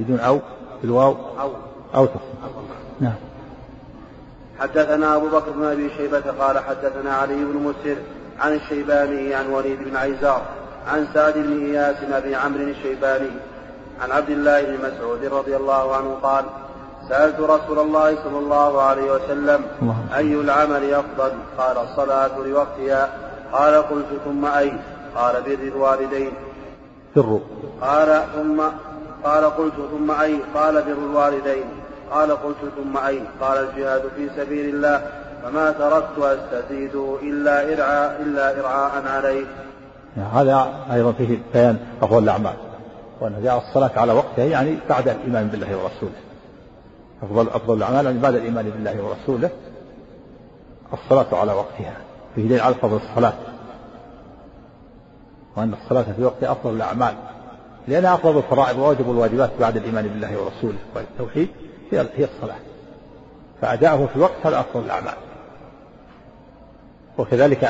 بدون 0.00 0.20
أو 0.20 0.40
بالواو؟ 0.82 1.16
أو. 1.40 1.50
أو 1.94 2.06
تصنع. 2.06 2.48
نعم. 3.00 3.27
حدثنا 4.60 5.16
أبو 5.16 5.28
بكر 5.28 5.50
بن 5.50 5.64
أبي 5.64 5.90
شيبة 5.96 6.22
قال 6.40 6.58
حدثنا 6.58 7.14
علي 7.14 7.34
بن 7.34 7.56
مسر 7.56 7.96
عن 8.40 8.54
الشيباني 8.54 9.34
عن 9.34 9.46
وليد 9.46 9.78
بن 9.84 9.96
عيزار 9.96 10.42
عن 10.88 11.06
سعد 11.14 11.34
بن 11.34 11.66
إياس 11.66 11.96
بن 12.02 12.12
أبي 12.12 12.34
عمرو 12.34 12.62
الشيباني 12.62 13.30
عن 14.02 14.10
عبد 14.10 14.30
الله 14.30 14.62
بن 14.62 14.78
مسعود 14.78 15.24
رضي 15.24 15.56
الله 15.56 15.96
عنه 15.96 16.16
قال 16.22 16.44
سألت 17.08 17.40
رسول 17.40 17.78
الله 17.78 18.14
صلى 18.24 18.38
الله 18.38 18.82
عليه 18.82 19.12
وسلم 19.12 19.64
أي 20.16 20.34
العمل 20.34 20.94
أفضل؟ 20.94 21.32
قال 21.58 21.76
الصلاة 21.78 22.38
لوقتها. 22.38 23.08
قال 23.52 23.74
قلت 23.74 24.06
ثم 24.24 24.46
أي 24.46 24.72
قال 25.14 25.42
بر 25.42 25.62
الوالدين. 25.62 26.32
بر 27.16 27.40
قال 27.80 28.22
ثم 28.34 28.62
قال 29.24 29.44
قلت 29.44 29.74
ثم 29.90 30.10
أي 30.10 30.38
قال 30.54 30.74
بر 30.82 30.98
الوالدين. 31.10 31.64
قال 32.10 32.30
قلت 32.30 32.56
ثم 32.76 32.96
أي 32.96 33.20
قال 33.40 33.68
الجهاد 33.68 34.02
في 34.16 34.28
سبيل 34.36 34.74
الله 34.74 35.06
فما 35.42 35.70
تركت 35.70 36.18
أستزيد 36.18 36.94
إلا 37.22 37.74
إرعاء 37.74 38.22
إلا 38.22 38.60
إرعاء 38.60 39.06
عليه. 39.06 39.44
هذا 40.32 40.68
أيضا 40.92 41.12
فيه 41.12 41.38
بيان 41.52 41.78
أفضل 42.02 42.22
الأعمال 42.22 42.54
وأن 43.20 43.42
جاء 43.42 43.58
الصلاة 43.58 43.90
على 43.96 44.12
وقتها 44.12 44.44
يعني 44.44 44.78
بعد 44.88 45.08
الإيمان 45.08 45.48
بالله 45.48 45.76
ورسوله. 45.76 46.12
أفضل 47.22 47.48
أفضل 47.48 47.76
الأعمال 47.76 48.04
يعني 48.04 48.18
بعد 48.18 48.34
الإيمان 48.34 48.70
بالله 48.70 49.02
ورسوله 49.02 49.50
الصلاة 50.92 51.40
على 51.40 51.52
وقتها. 51.52 51.96
فيه 52.34 52.48
دليل 52.48 52.60
على 52.60 52.74
فضل 52.74 52.96
الصلاة. 52.96 53.32
وأن 55.56 55.74
الصلاة 55.82 56.04
في 56.16 56.24
وقتها 56.24 56.52
أفضل 56.52 56.76
الأعمال 56.76 57.14
لأنها 57.88 58.14
أفضل 58.14 58.38
الفرائض 58.38 58.78
وواجب 58.78 59.10
الواجبات 59.10 59.50
بعد 59.60 59.76
الإيمان 59.76 60.08
بالله 60.08 60.42
ورسوله 60.42 60.78
والتوحيد. 60.94 61.48
هي 61.92 62.06
هي 62.16 62.24
الصلاة. 62.24 62.58
فأداؤه 63.60 64.06
في 64.06 64.18
وقت 64.18 64.34
هذا 64.44 64.60
أفضل 64.60 64.84
الأعمال. 64.84 65.14
وكذلك 67.18 67.62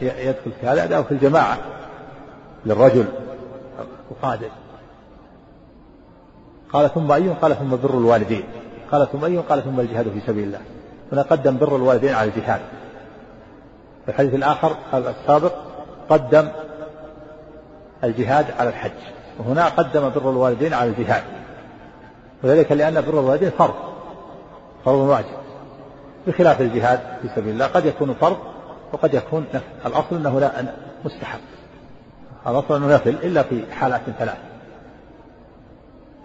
يدخل 0.00 0.52
في 0.60 0.66
هذا 0.66 0.84
أداؤه 0.84 1.02
في 1.02 1.12
الجماعة 1.12 1.58
للرجل 2.66 3.04
القادر. 4.10 4.50
قال 6.72 6.94
ثم 6.94 7.12
أي 7.12 7.28
قال 7.28 7.58
ثم 7.58 7.76
بر 7.76 7.98
الوالدين. 7.98 8.44
قال 8.92 9.08
ثم 9.12 9.24
أي 9.24 9.36
قال 9.36 9.64
ثم 9.64 9.80
الجهاد 9.80 10.08
في 10.08 10.20
سبيل 10.26 10.44
الله. 10.44 10.60
هنا 11.12 11.22
قدم 11.22 11.56
بر 11.56 11.76
الوالدين 11.76 12.14
على 12.14 12.30
الجهاد. 12.30 12.60
في 14.04 14.10
الحديث 14.10 14.34
الآخر 14.34 14.76
السابق 14.94 15.52
قدم 16.08 16.48
الجهاد 18.04 18.46
على 18.58 18.68
الحج. 18.68 18.90
وهنا 19.38 19.68
قدم 19.68 20.08
بر 20.08 20.30
الوالدين 20.30 20.74
على 20.74 20.90
الجهاد. 20.90 21.22
وذلك 22.44 22.72
لأن 22.72 23.00
بر 23.00 23.20
الوالدين 23.20 23.50
فرض 23.50 23.74
فرض 24.84 24.98
واجب. 24.98 25.42
بخلاف 26.26 26.60
الجهاد 26.60 27.00
في 27.22 27.28
سبيل 27.36 27.52
الله 27.54 27.66
قد 27.66 27.86
يكون 27.86 28.14
فرض 28.14 28.36
وقد 28.92 29.14
يكون 29.14 29.46
نفل. 29.54 29.66
الأصل 29.86 30.16
أنه 30.16 30.40
لا 30.40 30.74
مستحب. 31.04 31.40
الأصل 32.46 32.76
أنه 32.76 32.94
نفل 32.94 33.10
إلا 33.10 33.42
في 33.42 33.72
حالات 33.72 34.00
ثلاث. 34.18 34.38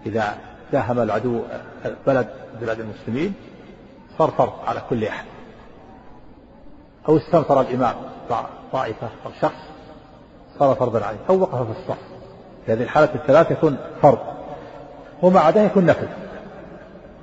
إذا 0.05 0.37
داهم 0.71 0.99
العدو 0.99 1.41
بلد 2.07 2.27
بلاد 2.61 2.79
المسلمين 2.79 3.33
صار 4.17 4.31
فرض 4.31 4.53
على 4.67 4.81
كل 4.89 5.05
أحد. 5.05 5.25
أو 7.09 7.17
استنفر 7.17 7.61
الإمام 7.61 7.95
طائفة 8.71 9.09
أو 9.25 9.31
شخص 9.41 9.61
صار 10.59 10.75
فرضا 10.75 11.05
عليه 11.05 11.19
أو 11.29 11.39
وقف 11.39 11.55
في 11.55 11.79
الصف. 11.79 11.97
في 12.65 12.73
هذه 12.73 12.83
الحالة 12.83 13.15
الثلاث 13.15 13.51
يكون 13.51 13.77
فرض. 14.01 14.36
وما 15.21 15.39
عداه 15.39 15.61
يكون 15.61 15.85
نفل 15.85 16.07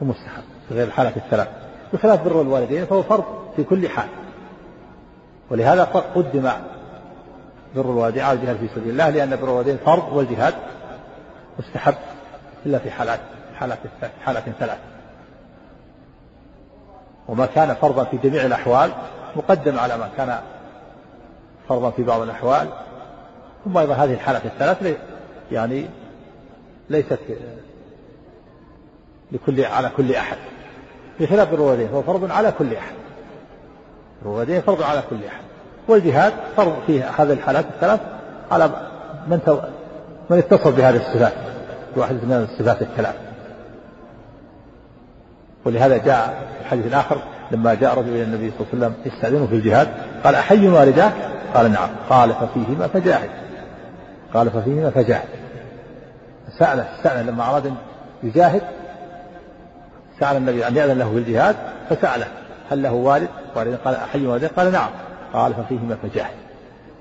ومستحب 0.00 0.42
في 0.68 0.74
غير 0.74 0.86
الحالة 0.86 1.12
الثلاث. 1.16 1.48
بخلاف 1.92 2.24
بر 2.24 2.40
الوالدين 2.40 2.84
فهو 2.86 3.02
فرض 3.02 3.24
في 3.56 3.64
كل 3.64 3.88
حال. 3.88 4.08
ولهذا 5.50 5.84
قدم 6.14 6.50
بر 7.76 7.90
الوالدين 7.90 8.22
على 8.22 8.38
الجهاد 8.38 8.56
في 8.56 8.68
سبيل 8.74 8.90
الله 8.90 9.10
لأن 9.10 9.36
بر 9.36 9.44
الوالدين 9.44 9.76
فرض 9.76 10.12
والجهاد 10.12 10.54
مستحب 11.58 11.94
إلا 12.66 12.78
في 12.78 12.90
حالات 12.90 13.20
حالات 13.54 13.78
حالات 14.24 14.44
ثلاث. 14.58 14.78
وما 17.28 17.46
كان 17.46 17.74
فرضا 17.74 18.04
في 18.04 18.16
جميع 18.16 18.46
الأحوال 18.46 18.90
مقدم 19.36 19.78
على 19.78 19.96
ما 19.96 20.10
كان 20.16 20.38
فرضا 21.68 21.90
في 21.90 22.02
بعض 22.02 22.20
الأحوال. 22.20 22.68
ثم 23.64 23.78
أيضا 23.78 23.94
هذه 23.94 24.14
الحالات 24.14 24.46
الثلاث 24.46 24.96
يعني 25.52 25.86
ليست 26.90 27.18
لكل 29.34 29.64
على 29.64 29.90
كل 29.96 30.14
أحد. 30.14 30.36
بخلاف 31.20 31.52
الروادين 31.52 31.88
فهو 31.88 32.02
فرض 32.02 32.30
على 32.30 32.52
كل 32.58 32.74
أحد. 32.74 32.94
الروادين 34.22 34.60
فرض 34.60 34.82
على 34.82 35.02
كل 35.10 35.16
أحد. 35.16 35.44
والجهاد 35.88 36.32
فرض 36.56 36.76
في 36.86 37.02
هذه 37.02 37.32
الحالات 37.32 37.64
الثلاث 37.74 38.00
على 38.50 38.70
من 39.28 39.40
من 40.30 40.38
اتصف 40.38 40.76
بهذه 40.76 40.96
الصفات. 40.96 41.32
بواحدة 41.96 42.18
من 42.26 42.48
الصفات 42.50 42.82
الثلاث 42.82 43.14
ولهذا 45.64 45.96
جاء 45.96 46.42
في 46.58 46.68
حديث 46.68 46.94
آخر 46.94 47.18
لما 47.50 47.74
جاء 47.74 47.98
رجل 47.98 48.08
إلى 48.08 48.22
النبي 48.22 48.50
صلى 48.50 48.66
الله 48.72 48.86
عليه 48.86 48.96
وسلم 48.96 49.12
يستأذنه 49.12 49.46
في 49.46 49.54
الجهاد 49.54 49.88
قال 50.24 50.34
أحي 50.34 50.68
والداك؟ 50.68 51.12
قال 51.54 51.72
نعم. 51.72 51.88
قال 52.10 52.32
ففيهما 52.34 52.86
فجاهد. 52.86 53.30
قال 54.34 54.50
ففيهما 54.50 54.90
فجاهد. 54.90 55.28
سأل 56.58 56.84
سأل 57.02 57.26
لما 57.26 57.50
أراد 57.50 57.66
أن 57.66 57.74
يجاهد 58.22 58.62
سأل 60.20 60.36
النبي 60.36 60.68
أن 60.68 60.76
يأذن 60.76 60.98
له 60.98 61.10
في 61.10 61.18
الجهاد 61.18 61.56
فسأله 61.90 62.26
هل 62.70 62.82
له 62.82 62.92
والد؟ 62.92 63.28
والد 63.56 63.78
قال 63.84 63.94
أحي 63.94 64.26
والداك؟ 64.26 64.50
قال 64.52 64.72
نعم. 64.72 64.90
قال 65.32 65.54
ففيهما 65.54 65.96
فجاهد 66.02 66.34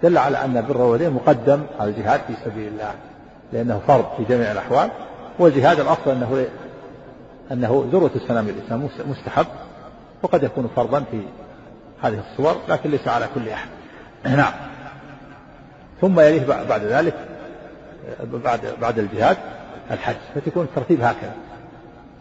دل 0.04 0.18
على 0.18 0.46
أن 0.46 0.66
بر 0.70 0.76
الوالدين 0.76 1.10
مقدم 1.10 1.64
على 1.80 1.90
الجهاد 1.90 2.22
في 2.28 2.34
سبيل 2.46 2.68
الله 2.68 2.92
لأنه 3.54 3.82
فرض 3.88 4.06
في 4.18 4.24
جميع 4.24 4.52
الأحوال. 4.52 4.90
والجهاد 5.40 5.80
الأصل 5.80 6.12
أنه 6.12 6.46
أنه 7.52 7.90
ذروة 7.92 8.12
السلام 8.16 8.50
الإسلام 8.50 8.90
مستحب 9.08 9.46
وقد 10.24 10.44
يكون 10.44 10.70
فرضا 10.76 11.04
في 11.12 11.22
هذه 12.02 12.24
الصور 12.32 12.56
لكن 12.70 12.92
ليس 12.92 13.08
على 13.08 13.28
كل 13.36 13.50
أحد. 13.50 13.68
نعم. 14.38 14.54
ثم 16.02 16.20
يليه 16.20 16.46
بعد 16.70 16.84
ذلك 16.84 17.14
بعد 18.34 18.60
بعد 18.82 19.00
الجهاد 19.00 19.38
الحج 19.92 20.16
فتكون 20.36 20.64
الترتيب 20.64 21.02
هكذا. 21.02 21.34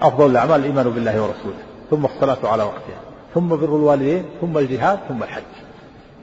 أفضل 0.03 0.31
الأعمال 0.31 0.61
الإيمان 0.61 0.91
بالله 0.91 1.23
ورسوله 1.23 1.59
ثم 1.91 2.05
الصلاة 2.05 2.49
على 2.49 2.63
وقتها 2.63 3.01
ثم 3.35 3.49
بر 3.49 3.77
الوالدين 3.77 4.25
ثم 4.41 4.59
الجهاد 4.59 4.99
ثم 5.09 5.23
الحج. 5.23 5.43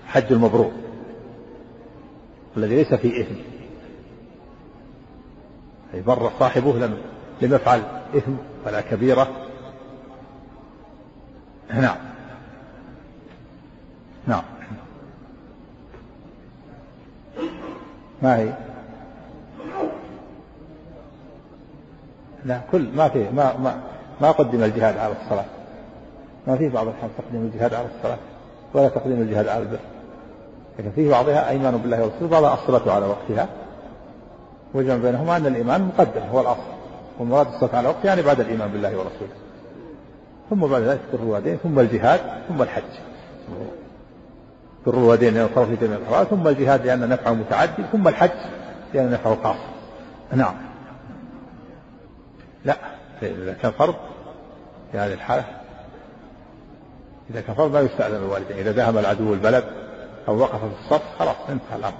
حج 0.07 0.33
المبرور 0.33 0.71
الذي 2.57 2.75
ليس 2.75 2.93
فيه 2.93 3.21
إثم. 3.21 3.35
أي 5.93 6.01
بر 6.01 6.31
صاحبه 6.39 6.73
لم 6.73 6.97
لم 7.41 7.53
يفعل 7.53 7.81
إثم 8.15 8.31
ولا 8.65 8.81
كبيرة. 8.81 9.27
نعم. 11.73 11.97
نعم. 14.27 14.43
ما 18.21 18.37
هي؟ 18.37 18.68
لا 22.45 22.59
كل 22.71 22.87
ما 22.95 23.09
في 23.09 23.29
ما 23.29 23.57
ما 23.57 23.75
ما 24.21 24.31
قدم 24.31 24.63
الجهاد 24.63 24.97
على 24.97 25.13
الصلاة. 25.23 25.45
ما 26.47 26.57
في 26.57 26.69
بعض 26.69 26.87
الأحيان 26.87 27.09
تقديم 27.17 27.41
الجهاد 27.41 27.73
على 27.73 27.87
الصلاة 27.97 28.17
ولا 28.73 28.89
تقديم 28.89 29.21
الجهاد 29.21 29.47
على 29.47 29.63
البر. 29.63 29.79
لكن 30.79 30.91
في 30.91 31.09
بعضها 31.09 31.49
أيمان 31.49 31.77
بالله 31.77 32.03
ورسوله 32.03 32.29
بعضها 32.29 32.53
الصلاة 32.53 32.95
على 32.95 33.05
وقتها. 33.05 33.47
وجمع 34.73 34.95
بينهما 34.95 35.37
أن 35.37 35.45
الإيمان 35.45 35.81
مقدم 35.81 36.21
هو 36.31 36.41
الأصل. 36.41 36.69
والمراد 37.19 37.47
الصلاة 37.47 37.75
على 37.75 37.87
وقتها 37.87 38.05
يعني 38.05 38.21
بعد 38.21 38.39
الإيمان 38.39 38.71
بالله 38.71 38.89
ورسوله. 38.89 39.33
ثم 40.49 40.59
بعد 40.67 40.81
ذلك 40.81 40.99
بر 41.13 41.19
الوالدين 41.19 41.57
ثم 41.57 41.79
الجهاد 41.79 42.19
ثم 42.47 42.61
الحج. 42.61 42.83
بر 44.85 44.93
الوالدين 44.93 45.33
لأنه 45.33 45.47
فرض 45.55 45.67
في 45.67 45.75
جميع 45.75 45.97
الأحوال 45.97 46.29
ثم 46.29 46.47
الجهاد 46.47 46.85
لأن 46.85 47.09
نفعه 47.09 47.33
متعدي 47.33 47.83
ثم 47.91 48.07
الحج 48.07 48.29
لأن 48.93 49.11
نفعه 49.11 49.37
خاص. 49.43 49.57
نعم. 50.33 50.68
لا 52.65 52.77
إذا 53.21 53.53
كان 53.61 53.71
فرض 53.71 53.95
في 54.91 54.97
هذه 54.97 55.13
الحالة. 55.13 55.45
إذا 57.29 57.41
كان 57.41 57.55
فرض 57.55 57.73
ما 57.73 57.79
يستأذن 57.79 58.15
الوالدين. 58.15 58.57
إذا 58.57 58.71
ذهب 58.71 58.97
العدو 58.97 59.33
البلد 59.33 59.63
أو 60.27 60.37
وقف 60.37 60.59
في 60.59 60.71
الصف 60.85 61.03
خلاص 61.19 61.35
انتهى 61.49 61.75
الأمر. 61.75 61.97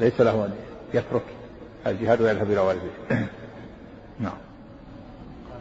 ليس 0.00 0.20
له 0.20 0.44
أن 0.44 0.54
يترك 0.94 1.22
الجهاد 1.86 2.20
ويذهب 2.20 2.50
إلى 2.50 2.60
والديه 2.60 2.90
نعم. 4.20 4.38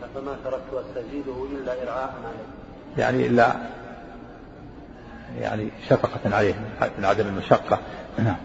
قال 0.01 0.09
فما 0.15 0.37
تركت 0.43 0.85
أستزيده 0.85 1.45
إلا 1.51 1.84
إرعاء 1.84 2.15
عليه. 2.25 3.03
يعني 3.03 3.27
إلا 3.27 3.55
يعني 5.39 5.69
شفقة 5.89 6.36
عليه 6.36 6.53
من 6.97 7.05
عدم 7.05 7.27
المشقة. 7.27 7.79
نعم. 8.25 8.38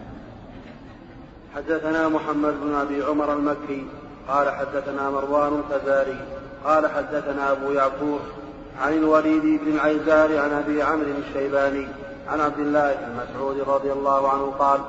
حدثنا 1.55 2.07
محمد 2.07 2.53
بن 2.53 2.75
أبي 2.75 3.03
عمر 3.03 3.33
المكي 3.33 3.85
قال 4.29 4.49
حدثنا 4.49 5.09
مروان 5.09 5.61
الفزاري 5.63 6.17
قال 6.65 6.87
حدثنا 6.87 7.51
أبو 7.51 7.71
يعقوب 7.71 8.19
عن 8.81 8.93
الوليد 8.93 9.43
بن 9.43 9.71
العيزار 9.71 10.37
عن 10.37 10.51
أبي 10.51 10.83
عمرو 10.83 11.11
الشيباني 11.27 11.87
عن 12.29 12.41
عبد 12.41 12.59
الله 12.59 12.93
بن 12.93 13.15
مسعود 13.23 13.59
رضي 13.69 13.91
الله 13.91 14.29
عنه 14.29 14.53
قال 14.59 14.79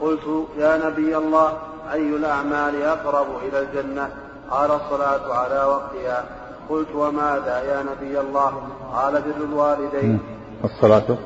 قلت 0.00 0.46
يا 0.58 0.86
نبي 0.86 1.16
الله 1.16 1.52
أي 1.92 2.08
الأعمال 2.08 2.82
أقرب 2.82 3.26
إلى 3.42 3.58
الجنة؟ 3.58 4.08
قال 4.50 4.70
الصلاة 4.70 5.34
على 5.34 5.64
وقتها. 5.64 6.24
قلت 6.68 6.88
وماذا 6.94 7.62
يا 7.62 7.82
نبي 7.82 8.20
الله؟ 8.20 8.62
قال 8.94 9.12
بر 9.12 9.44
الوالدين. 9.44 10.18
الصلاة 10.64 11.16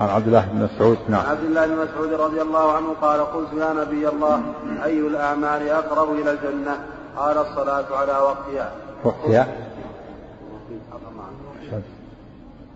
عن 0.00 0.08
عبد 0.08 0.26
الله 0.26 0.48
بن 0.52 0.62
مسعود 0.62 0.98
نعم. 1.08 1.20
عن 1.20 1.26
عبد 1.26 1.44
الله 1.44 1.66
بن 1.66 1.76
مسعود 1.76 2.12
رضي 2.12 2.42
الله 2.42 2.72
عنه 2.72 2.94
قال 3.02 3.20
قلت 3.20 3.52
يا 3.52 3.72
نبي 3.72 4.08
الله 4.08 4.42
أي 4.84 5.00
الأعمال 5.00 5.68
أقرب 5.68 6.12
إلى 6.12 6.30
الجنة؟ 6.32 6.84
قال 7.16 7.38
الصلاة 7.38 7.96
على 7.96 8.12
وقتها. 8.12 8.72
وقتها. 9.04 9.48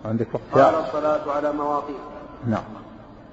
عندك 0.04 0.26
وقتها. 0.34 0.64
قال 0.64 0.84
الصلاة 0.86 1.32
على 1.36 1.52
مواقيت. 1.52 1.96
نعم. 2.46 2.62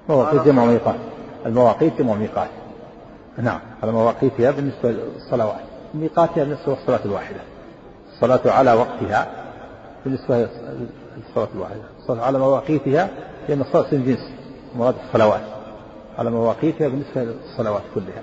مواقيت 0.08 0.42
جمع 0.42 0.64
ميقات. 0.64 1.00
المواقيت 1.46 1.98
جمع 1.98 2.14
ميقات. 2.14 2.48
نعم. 3.38 3.60
على 3.82 3.92
مواقيتها 3.92 4.50
بالنسبة 4.50 4.90
للصلوات. 4.90 5.64
ميقاتها 5.94 6.44
بالنسبة 6.44 6.72
للصلاة 6.72 7.04
الواحدة. 7.04 7.40
الصلاة 8.12 8.52
على 8.52 8.72
وقتها 8.72 9.26
بالنسبة 10.04 10.48
للصلاة 11.16 11.48
الواحدة. 11.54 11.82
الصلاة 11.98 12.24
على 12.24 12.38
مواقيتها 12.38 13.08
لأن 13.48 13.60
الصلاة 13.60 13.86
من 13.92 14.04
جنس 14.04 14.30
مراد 14.76 14.94
الصلوات. 15.06 15.42
على 16.18 16.30
مواقيتها 16.30 16.88
بالنسبة 16.88 17.24
للصلوات 17.24 17.82
كلها. 17.94 18.22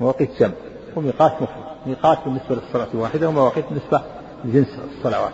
مواقيت 0.00 0.40
جمع. 0.40 0.52
وميقات 0.96 1.32
مفرد. 1.32 1.64
ميقات 1.86 2.18
بالنسبة 2.24 2.54
للصلاة 2.54 2.88
الواحدة 2.94 3.28
ومواقيت 3.28 3.64
بالنسبة 3.68 4.02
لجنس 4.44 4.78
الصلوات. 4.98 5.32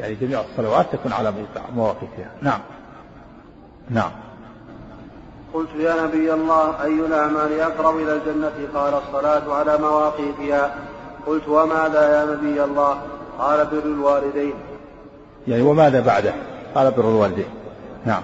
يعني 0.00 0.14
جميع 0.14 0.40
الصلوات 0.40 0.86
تكون 0.92 1.12
على 1.12 1.32
مواقيتها. 1.76 2.30
نعم. 2.42 2.60
نعم. 3.90 4.10
قلت 5.54 5.68
يا 5.78 6.02
نبي 6.02 6.32
الله 6.32 6.82
أي 6.82 6.92
الأعمال 6.92 7.60
أقرب 7.60 7.96
إلى 7.96 8.12
الجنة؟ 8.12 8.52
قال 8.74 8.94
الصلاة 8.94 9.54
على 9.54 9.78
مواقيتها. 9.78 10.74
قلت 11.26 11.48
وماذا 11.48 12.20
يا 12.20 12.24
نبي 12.24 12.64
الله؟ 12.64 12.98
قال 13.38 13.66
بر 13.66 13.82
الوالدين. 13.84 14.54
يعني 15.48 15.62
وماذا 15.62 16.00
بعده؟ 16.00 16.34
قال 16.74 16.90
بر 16.90 17.08
الوالدين. 17.08 17.48
نعم. 18.04 18.22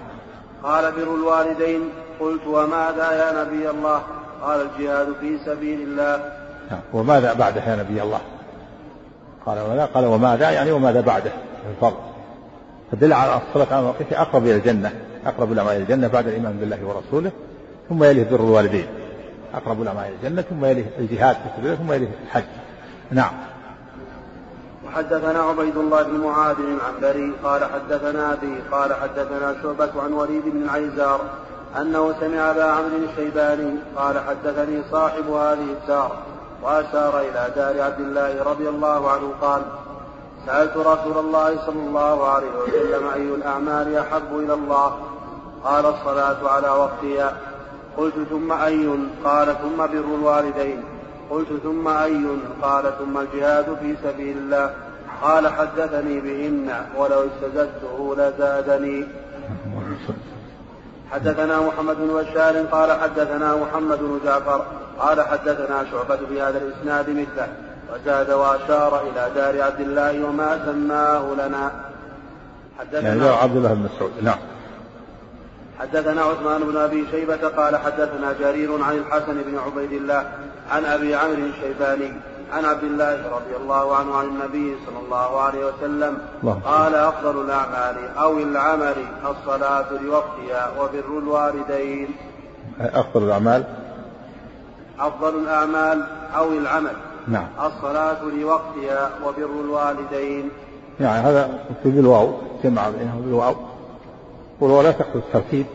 قال 0.63 0.93
بر 0.93 1.15
الوالدين. 1.15 1.91
قلت 2.21 2.47
وماذا 2.47 3.13
يا 3.13 3.45
نبي 3.45 3.71
الله؟ 3.71 4.03
قال 4.43 4.61
الجهاد 4.61 5.09
في 5.21 5.39
سبيل 5.47 5.81
الله. 5.81 6.40
نعم 6.71 6.81
وماذا 6.93 7.33
بعده 7.33 7.65
يا 7.65 7.77
نبي 7.77 8.03
الله؟ 8.03 8.21
قال 9.47 9.59
وماذا 9.59 9.85
قال 9.85 10.05
وماذا 10.05 10.51
يعني 10.51 10.73
وماذا 10.73 11.01
بعده؟ 11.01 11.31
الفضل. 11.71 11.97
فدل 12.93 13.13
على 13.13 13.41
الصلاة 13.49 13.75
على 13.75 13.83
مواقيتها 13.83 14.23
أقرب 14.23 14.43
إلى 14.43 14.55
الجنة 14.55 14.93
أقرب 15.27 15.53
الأعمال 15.53 15.73
إلى 15.73 15.83
الجنة 15.83 16.09
بعد 16.09 16.27
الإيمان 16.27 16.57
بالله 16.57 16.79
ورسوله 16.85 17.33
ثم 17.89 18.05
يليه 18.05 18.31
بر 18.31 18.41
الوالدين. 18.41 18.87
أقرب 19.55 19.83
الأعمال 19.83 20.05
إلى 20.05 20.15
الجنة 20.17 20.43
ثم 20.43 20.65
يليه 20.65 20.85
الجهاد 20.99 21.37
في 21.37 21.43
سبيله 21.57 21.75
ثم 21.75 21.93
يليه 21.93 22.09
الحج. 22.25 22.45
نعم. 23.11 23.33
وحدثنا 24.87 25.39
عبيد 25.39 25.77
الله 25.77 26.03
بن 26.03 26.21
معاذ 26.21 26.57
العنبري 26.59 27.33
قال 27.45 27.65
حدثنا 27.65 28.33
أبي 28.33 28.55
قال 28.73 28.95
حدثنا 28.95 29.57
شعبة 29.63 30.03
عن 30.03 30.13
وليد 30.13 30.43
بن 30.45 30.63
العيزار 30.63 31.21
أنه 31.81 32.15
سمع 32.21 32.51
أبا 32.51 32.65
عمرو 32.65 32.97
الشيباني 33.11 33.75
قال 33.97 34.19
حدثني 34.19 34.83
صاحب 34.91 35.31
هذه 35.31 35.75
الدار. 35.83 36.30
وأشار 36.63 37.21
إلى 37.21 37.53
دار 37.57 37.83
عبد 37.83 38.01
الله 38.01 38.43
رضي 38.43 38.69
الله 38.69 39.11
عنه 39.11 39.33
قال 39.41 39.63
سألت 40.47 40.77
رسول 40.77 41.19
الله 41.19 41.67
صلى 41.67 41.81
الله 41.81 42.29
عليه 42.29 42.51
وسلم 42.63 43.09
أي 43.09 43.35
الأعمال 43.35 43.97
أحب 43.97 44.39
إلى 44.39 44.55
الله؟ 44.55 44.99
قال 45.65 45.87
الصلاة 45.87 46.49
على 46.49 46.69
وقتها 46.69 47.37
قلت 47.97 48.15
ثم 48.31 48.53
أي؟ 48.53 48.89
قال 49.25 49.57
ثم 49.63 49.77
بر 49.77 50.15
الوالدين. 50.19 50.85
قلت 51.31 51.49
ثم 51.63 51.89
أي؟ 51.89 52.27
قال 52.63 52.99
ثم 52.99 53.19
الجهاد 53.19 53.77
في 53.81 53.97
سبيل 54.03 54.37
الله. 54.37 54.75
قال 55.23 55.49
حدثني 55.49 56.21
بهن 56.21 56.85
ولو 56.97 57.25
استزدته 57.27 58.15
لزادني. 58.17 59.07
حدثنا 61.13 61.61
محمد 61.61 61.97
بن 61.97 62.07
بشار 62.07 62.57
قال 62.57 62.93
حدثنا 62.93 63.57
محمد 63.57 63.99
بن 63.99 64.21
جعفر 64.25 64.67
قال 64.99 65.21
حدثنا 65.21 65.85
شعبة 65.91 66.17
في 66.17 66.43
هذا 66.43 66.59
الإسناد 66.59 67.11
مثله 67.11 67.49
وزاد 67.93 68.31
وأشار 68.31 69.03
إلى 69.03 69.31
دار 69.35 69.63
عبد 69.63 69.81
الله 69.81 70.25
وما 70.25 70.61
سماه 70.67 71.35
لنا. 71.35 71.71
حدثنا 72.79 73.09
يعني 73.09 73.29
عبد 73.29 73.57
الله 73.57 73.75
بن 73.75 73.89
مسعود 73.95 74.13
نعم. 74.23 74.39
حدثنا 75.81 76.23
عثمان 76.23 76.61
بن 76.61 76.77
أبي 76.77 77.07
شيبة 77.11 77.49
قال 77.49 77.77
حدثنا 77.77 78.33
جرير 78.41 78.83
عن 78.83 78.95
الحسن 78.97 79.43
بن 79.47 79.59
عبيد 79.59 79.93
الله 79.93 80.31
عن 80.71 80.85
أبي 80.85 81.15
عمرو 81.15 81.47
الشيباني 81.47 82.13
عن 82.53 82.65
عبد 82.65 82.85
الله 82.85 83.15
رضي 83.15 83.57
الله 83.57 83.97
عنه 83.97 84.17
عن 84.17 84.27
النبي 84.27 84.77
صلى 84.87 84.99
الله 85.05 85.41
عليه 85.41 85.65
وسلم. 85.67 86.19
قال 86.65 86.95
أفضل 86.95 87.45
الأعمال 87.45 87.97
أو 88.19 88.39
العمل 88.39 88.97
الصلاة 89.31 89.93
لوقتها 89.93 90.71
وبر 90.81 91.19
الوالدين. 91.19 92.09
أفضل 92.81 93.23
الأعمال؟ 93.23 93.65
أفضل 95.01 95.39
الأعمال 95.39 96.07
أو 96.37 96.53
العمل 96.53 96.97
نعم. 97.29 97.47
الصلاة 97.63 98.23
لوقتها 98.25 99.11
وبر 99.27 99.51
الوالدين. 99.65 100.51
يعني 101.01 101.23
هذا 101.23 101.59
في 101.83 101.91
بالواو 101.91 102.33
جمع 102.65 102.89
بينه 102.89 103.21
بالواو. 103.25 103.55
والواو 104.61 104.83
لا 104.83 104.91
تقصد 104.91 105.17
الترتيب 105.17 105.67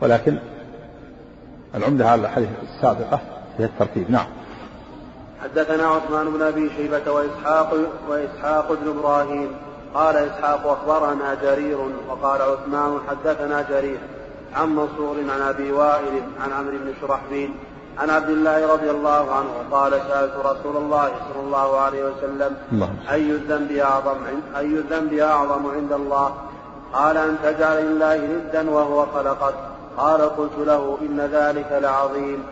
ولكن 0.00 0.38
العمدة 1.74 2.10
على 2.10 2.22
الحديث 2.22 2.48
السابقة 2.62 3.20
هي 3.58 3.64
الترتيب. 3.64 4.10
نعم. 4.10 4.26
حدثنا 5.42 5.86
عثمان 5.86 6.30
بن 6.30 6.42
أبي 6.42 6.70
شيبة 6.76 7.12
واسحاق 7.12 7.74
وإسحاق 8.08 8.72
بن 8.72 8.98
إبراهيم 8.98 9.56
قال 9.94 10.16
إسحاق 10.16 10.66
أخبرنا 10.66 11.34
جرير 11.34 11.78
وقال 12.08 12.42
عثمان 12.42 12.98
حدثنا 13.08 13.66
جرير 13.70 13.98
عن 14.54 14.68
منصور 14.68 15.16
عن 15.34 15.40
أبي 15.40 15.72
وائل 15.72 16.22
عن 16.40 16.52
عمرو 16.52 16.76
بن 16.78 16.94
شرحبيل 17.00 17.50
عن 17.98 18.10
عبد 18.10 18.28
الله 18.30 18.72
رضي 18.72 18.90
الله 18.90 19.34
عنه 19.34 19.50
قال 19.70 19.92
سألت 19.92 20.32
رسول 20.44 20.76
الله 20.76 21.04
صلى 21.04 21.42
الله 21.46 21.80
عليه 21.80 22.04
وسلم 22.04 22.56
الله. 22.72 22.90
أي 23.10 23.30
الذنب 23.30 23.72
أعظم 23.72 24.16
أي 24.56 24.66
الذنب 24.66 25.12
أعظم 25.12 25.70
عند 25.70 25.92
الله؟ 25.92 26.34
قال 26.92 27.16
أن 27.16 27.36
تجعل 27.42 27.84
لله 27.84 28.16
ندا 28.16 28.70
وهو 28.70 29.06
خلقك 29.14 29.54
قال 29.96 30.20
قلت 30.36 30.58
له 30.58 30.98
إن 31.02 31.20
ذلك 31.32 31.78
لعظيم 31.82 32.44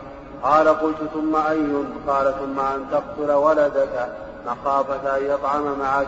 قال 0.47 0.69
قلت 0.69 0.97
ثم 1.15 1.37
أي 1.37 1.67
قال 2.09 2.35
ثم 2.41 2.61
أن 2.61 2.81
تقتل 2.91 3.33
ولدك 3.33 4.09
مخافة 4.47 5.17
أن 5.17 5.23
يطعم 5.25 5.79
معك. 5.79 6.07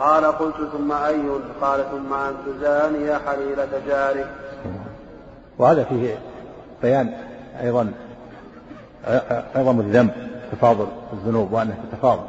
قال 0.00 0.24
قلت 0.24 0.56
ثم 0.72 0.92
أي 0.92 1.20
قال 1.60 1.84
ثم 1.90 2.14
أن 2.14 2.34
تزاني 2.46 3.18
حليلة 3.18 3.68
جارك. 3.86 4.30
وهذا 5.58 5.84
فيه 5.84 6.18
بيان 6.82 7.14
أيضا 7.60 7.92
عظم 9.54 9.80
الذنب 9.80 10.10
تفاضل 10.52 10.86
الذنوب 11.12 11.52
وأنها 11.52 11.76
تتفاضل. 11.90 12.26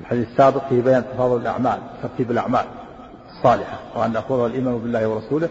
الحديث 0.00 0.28
السابق 0.28 0.68
فيه 0.68 0.82
بيان 0.82 1.04
تفاضل 1.14 1.36
الأعمال 1.36 1.78
ترتيب 2.02 2.30
الأعمال 2.30 2.64
الصالحة 3.30 3.78
وأن 3.96 4.16
أفضل 4.16 4.46
الإيمان 4.46 4.78
بالله 4.78 5.08
ورسوله 5.08 5.48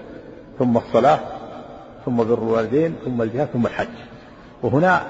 ثم 0.60 0.78
الصلاة 0.78 1.20
ثم 2.06 2.18
بر 2.18 2.34
الوالدين 2.34 2.96
ثم 3.06 3.22
الجهاد 3.22 3.48
ثم 3.48 3.66
الحج. 3.66 4.11
وهنا 4.64 5.02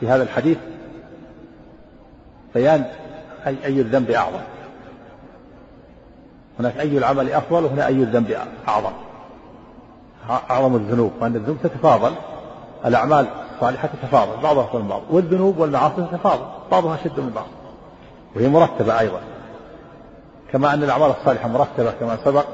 في 0.00 0.08
هذا 0.08 0.22
الحديث 0.22 0.58
بيان 2.54 2.84
أي, 3.46 3.56
أي 3.64 3.80
الذنب 3.80 4.10
أعظم. 4.10 4.40
هناك 6.60 6.76
أي 6.76 6.98
العمل 6.98 7.32
أفضل 7.32 7.64
وهنا 7.64 7.86
أي 7.86 7.94
الذنب 7.94 8.36
أعظم. 8.68 8.92
أعظم 10.50 10.76
الذنوب 10.76 11.12
وأن 11.20 11.36
الذنوب 11.36 11.58
تتفاضل 11.62 12.12
الأعمال 12.86 13.26
الصالحة 13.54 13.88
تتفاضل 13.88 14.42
بعضها 14.42 14.66
فوق 14.66 14.80
بعض 14.80 15.02
والذنوب 15.10 15.58
والمعاصي 15.58 16.06
تتفاضل 16.12 16.44
بعضها 16.70 16.94
أشد 16.94 17.20
من 17.20 17.30
بعض 17.30 17.46
وهي 18.36 18.48
مرتبة 18.48 19.00
أيضا. 19.00 19.20
كما 20.52 20.74
أن 20.74 20.82
الأعمال 20.82 21.10
الصالحة 21.20 21.48
مرتبة 21.48 21.90
كما 22.00 22.18
سبق 22.24 22.44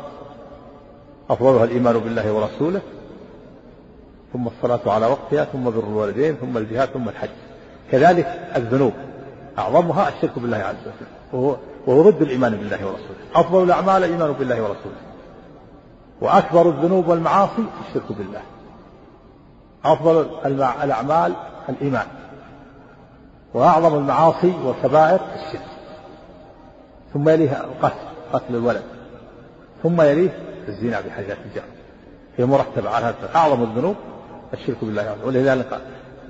أفضلها 1.31 1.65
الإيمان 1.65 1.99
بالله 1.99 2.33
ورسوله 2.33 2.81
ثم 4.33 4.47
الصلاة 4.47 4.81
على 4.87 5.07
وقتها 5.07 5.45
ثم 5.45 5.65
بر 5.65 5.85
الوالدين 5.85 6.35
ثم 6.37 6.57
الجهاد 6.57 6.89
ثم 6.89 7.09
الحج. 7.09 7.29
كذلك 7.91 8.51
الذنوب. 8.57 8.93
أعظمها 9.59 10.09
الشرك 10.09 10.39
بالله 10.39 10.57
عز 10.57 10.75
وجل. 10.87 11.07
وهو, 11.33 11.57
وهو 11.87 12.11
ضد 12.11 12.23
الإيمان 12.23 12.53
بالله 12.53 12.87
ورسوله. 12.87 13.19
أفضل 13.35 13.63
الأعمال 13.63 14.05
الإيمان 14.05 14.33
بالله 14.33 14.63
ورسوله. 14.63 14.97
وأكبر 16.21 16.69
الذنوب 16.69 17.09
والمعاصي 17.09 17.65
الشرك 17.89 18.13
بالله. 18.13 18.43
أفضل 19.85 20.27
الأعمال 20.47 21.33
الإيمان. 21.69 22.07
وأعظم 23.55 23.95
المعاصي 23.95 24.55
والكبائر 24.65 25.21
الشرك. 25.35 25.69
ثم 27.15 27.29
يليه 27.29 27.61
القتل 27.61 28.09
قتل 28.33 28.55
الولد. 28.55 28.85
ثم 29.83 30.01
يليه 30.01 30.31
الزنا 30.69 31.01
بحاجات 31.01 31.37
الجار 31.47 31.65
هي 32.37 32.47
مرتبة 32.47 32.91
على 32.91 33.05
هذا. 33.05 33.35
أعظم 33.35 33.63
الذنوب 33.63 33.97
الشرك 34.53 34.77
بالله 34.83 35.13
وجل. 35.13 35.25
ولذلك 35.25 35.81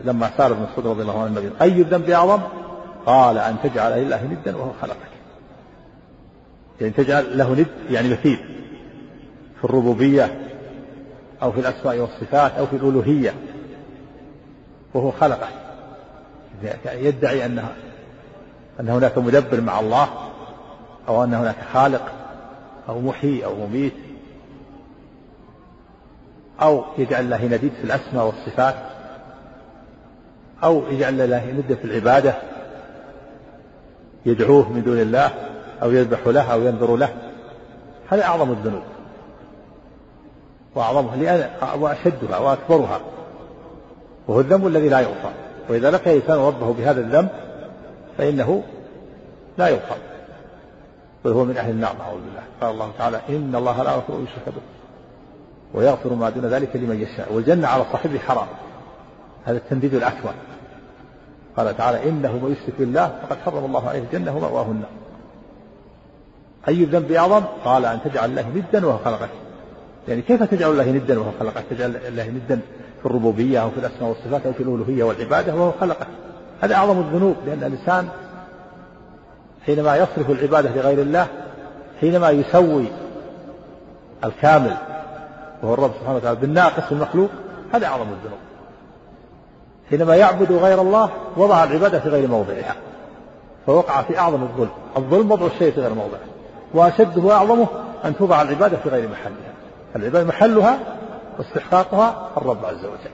لما 0.04 0.30
سأل 0.36 0.52
ابن 0.52 0.62
مسعود 0.62 0.86
رضي 0.86 1.02
الله 1.02 1.22
عنه 1.22 1.26
النبي 1.26 1.50
أي 1.60 1.80
الذنب 1.80 2.10
أعظم؟ 2.10 2.40
قال 3.06 3.38
أن 3.38 3.56
تجعل 3.62 4.04
لله 4.04 4.24
ندا 4.24 4.56
وهو 4.56 4.72
خلقك. 4.82 4.96
يعني 6.80 6.92
تجعل 6.92 7.38
له 7.38 7.52
ند 7.52 7.66
يعني 7.90 8.08
مثيل 8.08 8.38
في 9.58 9.64
الربوبية 9.64 10.38
أو 11.42 11.52
في 11.52 11.60
الأسماء 11.60 11.98
والصفات 11.98 12.52
أو 12.52 12.66
في 12.66 12.76
الألوهية. 12.76 13.34
وهو 14.94 15.10
خلقه. 15.10 15.48
يدعي 16.84 17.46
أنها 17.46 17.72
أن 18.80 18.88
هناك 18.88 19.18
مدبر 19.18 19.60
مع 19.60 19.80
الله 19.80 20.08
أو 21.08 21.24
أن 21.24 21.34
هناك 21.34 21.56
خالق 21.72 22.12
أو 22.88 23.00
محيي 23.00 23.44
أو 23.44 23.54
مميت. 23.54 23.92
أو 26.62 26.84
يجعل 26.98 27.24
الله 27.24 27.44
نديد 27.44 27.72
في 27.72 27.84
الأسماء 27.84 28.26
والصفات 28.26 28.74
أو 30.64 30.82
يجعل 30.90 31.20
الله 31.20 31.44
ند 31.44 31.74
في 31.74 31.84
العبادة 31.84 32.34
يدعوه 34.26 34.72
من 34.72 34.82
دون 34.82 35.00
الله 35.00 35.30
أو 35.82 35.92
يذبح 35.92 36.18
له 36.26 36.52
أو 36.52 36.62
ينذر 36.62 36.96
له. 36.96 37.08
هذا 38.08 38.24
أعظم 38.24 38.50
الذنوب 38.50 38.82
وأعظمها 40.74 41.16
لأن 41.16 41.50
وأشدها 41.80 42.38
وأكبرها 42.38 43.00
وهو 44.28 44.40
الذنب 44.40 44.66
الذي 44.66 44.88
لا 44.88 45.00
يغفر. 45.00 45.32
وإذا 45.68 45.90
لقي 45.90 46.10
الإنسان 46.10 46.38
ربه 46.38 46.72
بهذا 46.72 47.00
الذنب 47.00 47.28
فإنه 48.18 48.62
لا 49.58 49.68
يغفر 49.68 49.96
بل 51.24 51.30
هو 51.30 51.44
من 51.44 51.56
أهل 51.56 51.70
النار 51.70 51.92
نعوذ 51.98 52.20
بالله. 52.20 52.42
قال 52.60 52.70
الله 52.70 52.90
تعالى 52.98 53.20
إن 53.28 53.54
الله 53.54 53.82
لا 53.82 53.92
يغفر 53.92 54.12
يشرك 54.12 54.46
به. 54.46 54.77
ويغفر 55.74 56.14
ما 56.14 56.30
دون 56.30 56.46
ذلك 56.46 56.76
لمن 56.76 57.02
يشاء. 57.02 57.32
والجنة 57.32 57.68
على 57.68 57.84
صاحبه 57.92 58.18
حرام. 58.18 58.46
هذا 59.44 59.56
التنديد 59.56 59.94
الأكبر. 59.94 60.32
قال 61.56 61.76
تعالى 61.76 62.08
إنه 62.08 62.32
من 62.32 62.52
يشرك 62.52 62.74
بالله 62.78 63.18
فقد 63.22 63.36
حرم 63.44 63.64
الله 63.64 63.88
عليه 63.88 63.98
الجنة 63.98 64.36
ومأواه 64.36 64.66
النار. 64.66 64.90
أي 66.68 66.84
الذنب 66.84 67.12
أعظم؟ 67.12 67.44
قال 67.64 67.84
أن 67.84 67.98
تجعل 68.04 68.30
الله 68.30 68.48
ندا 68.48 68.86
وهو 68.86 68.98
خلقك. 68.98 69.30
يعني 70.08 70.22
كيف 70.22 70.42
تجعل 70.42 70.70
الله 70.70 70.90
ندا 70.90 71.18
وهو 71.18 71.30
خلقك؟ 71.40 71.64
تجعل 71.70 71.96
الله 71.96 72.28
ندا 72.28 72.60
في 73.00 73.06
الربوبية 73.06 73.62
أو 73.62 73.70
في 73.70 73.78
الأسماء 73.78 74.08
والصفات 74.08 74.46
أو 74.46 74.52
في 74.52 74.62
الألوهية 74.62 75.04
والعبادة 75.04 75.54
وهو 75.54 75.72
خلقك. 75.80 76.06
هذا 76.60 76.74
أعظم 76.74 76.98
الذنوب 76.98 77.36
لأن 77.46 77.64
الإنسان 77.64 78.08
حينما 79.66 79.96
يصرف 79.96 80.30
العبادة 80.30 80.70
لغير 80.76 81.02
الله 81.02 81.26
حينما 82.00 82.30
يسوي 82.30 82.84
الكامل 84.24 84.76
وهو 85.62 85.74
الرب 85.74 85.90
سبحانه 86.00 86.16
وتعالى 86.16 86.40
بالناقص 86.40 86.92
المخلوق 86.92 87.30
هذا 87.72 87.86
أعظم 87.86 88.02
الذنوب. 88.02 88.38
حينما 89.90 90.16
يعبد 90.16 90.52
غير 90.52 90.80
الله 90.80 91.10
وضع 91.36 91.64
العبادة 91.64 92.00
في 92.00 92.08
غير 92.08 92.28
موضعها 92.28 92.74
فوقع 93.66 94.02
في 94.02 94.18
أعظم 94.18 94.42
الظلم. 94.42 94.70
الظلم 94.96 95.32
وضع 95.32 95.46
الشيء 95.46 95.72
في 95.72 95.80
غير 95.80 95.94
موضعه 95.94 96.20
وأشده 96.74 97.22
وأعظمه 97.22 97.66
أن 98.04 98.16
توضع 98.16 98.42
العبادة 98.42 98.76
في 98.76 98.88
غير 98.88 99.08
محلها. 99.08 99.52
العبادة 99.96 100.28
محلها 100.28 100.78
واستحقاقها 101.38 102.30
الرب 102.36 102.64
عز 102.64 102.84
وجل. 102.84 103.10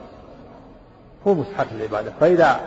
هو 1.27 1.33
مستحق 1.33 1.67
العبادة 1.71 2.11
فإذا 2.19 2.59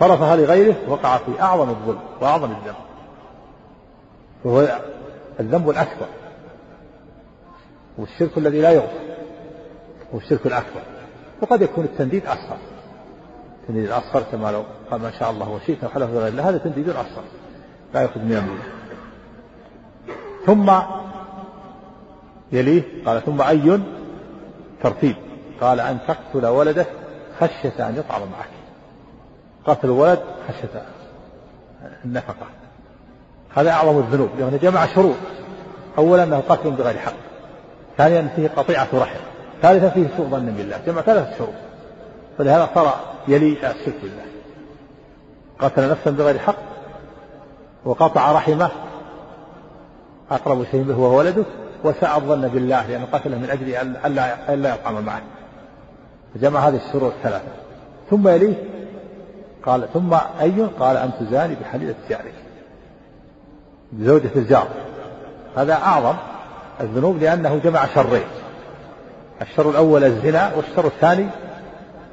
صرفها 0.00 0.36
لغيره 0.36 0.74
وقع 0.88 1.16
في 1.16 1.40
أعظم 1.40 1.68
الظلم 1.68 2.00
وأعظم 2.20 2.50
الذنب. 2.50 2.74
وهو 4.44 4.68
الذنب 5.40 5.70
الأكبر. 5.70 6.06
والشرك 7.98 8.38
الذي 8.38 8.60
لا 8.60 8.70
يغفر 8.70 8.98
هو 10.14 10.18
الشرك 10.18 10.46
الأكبر. 10.46 10.80
وقد 11.42 11.62
يكون 11.62 11.84
التنديد 11.84 12.26
أصغر. 12.26 12.56
التنديد 13.62 13.84
الأصغر 13.84 14.22
كما 14.32 14.52
لو 14.52 14.64
قال 14.90 15.00
ما 15.00 15.10
شاء 15.10 15.30
الله 15.30 15.48
وشئت 15.48 15.84
وحلف 15.84 16.10
بغير 16.10 16.28
الله 16.28 16.48
هذا 16.48 16.58
تنديد 16.58 16.88
أصغر. 16.88 17.24
لا 17.94 18.02
يأخذ 18.02 18.20
من 18.20 18.32
يمينه 18.32 18.62
ثم 20.46 20.72
يليه 22.52 22.82
قال 23.06 23.24
ثم 23.24 23.42
أي 23.42 23.80
ترتيب؟ 24.82 25.16
قال 25.60 25.80
أن 25.80 25.98
تقتل 26.08 26.46
ولدك 26.46 26.86
خشية 27.40 27.88
أن 27.88 27.96
يطعم 27.96 28.20
معك. 28.20 28.48
قتل 29.64 29.88
الولد 29.88 30.20
خشية 30.48 30.82
النفقة. 32.04 32.46
هذا 33.54 33.70
أعظم 33.70 33.98
الذنوب 33.98 34.28
لأنه 34.38 34.56
جمع 34.56 34.86
شروط. 34.86 35.16
أولا 35.98 36.24
أنه 36.24 36.42
قتل 36.48 36.70
بغير 36.70 36.98
حق. 36.98 37.27
ثانيا 37.98 38.28
فيه 38.36 38.48
قطيعة 38.56 38.88
رحم 38.94 39.20
ثالثا 39.62 39.88
فيه 39.88 40.06
سوء 40.16 40.26
ظن 40.26 40.46
بالله 40.46 40.80
جمع 40.86 41.02
ثلاثة 41.02 41.38
شروط 41.38 41.54
فلهذا 42.38 42.68
صار 42.74 43.00
يلي 43.28 43.52
الشرك 43.52 43.94
بالله. 44.02 44.22
قتل 45.58 45.90
نفسا 45.90 46.10
بغير 46.10 46.38
حق 46.38 46.56
وقطع 47.84 48.32
رحمه. 48.32 48.70
أقرب 50.30 50.64
شيء 50.70 50.82
به 50.82 50.98
وهو 50.98 51.18
ولده 51.18 51.44
وساء 51.84 52.16
الظن 52.18 52.48
بالله 52.48 52.86
لأنه 52.86 53.06
قتله 53.12 53.38
من 53.38 53.50
أجل 53.50 53.74
ألا 54.06 54.54
ألا 54.54 54.74
يطعم 54.74 55.04
معه. 55.04 55.22
فجمع 56.34 56.60
هذه 56.60 56.80
الشروط 56.86 57.12
الثلاثة 57.12 57.48
ثم 58.10 58.28
يليه 58.28 58.54
قال 59.66 59.92
ثم 59.92 60.14
أي 60.40 60.68
قال 60.80 60.96
أن 60.96 61.10
تزاني 61.20 61.54
بحليلة 61.54 61.94
جارك 62.08 62.34
بزوجة 63.92 64.30
الجار 64.36 64.68
هذا 65.56 65.74
أعظم. 65.74 66.14
الذنوب 66.80 67.18
لأنه 67.18 67.60
جمع 67.64 67.86
شرين. 67.94 68.24
الشر 69.42 69.70
الأول 69.70 70.04
الزنا 70.04 70.52
والشر 70.56 70.86
الثاني 70.86 71.26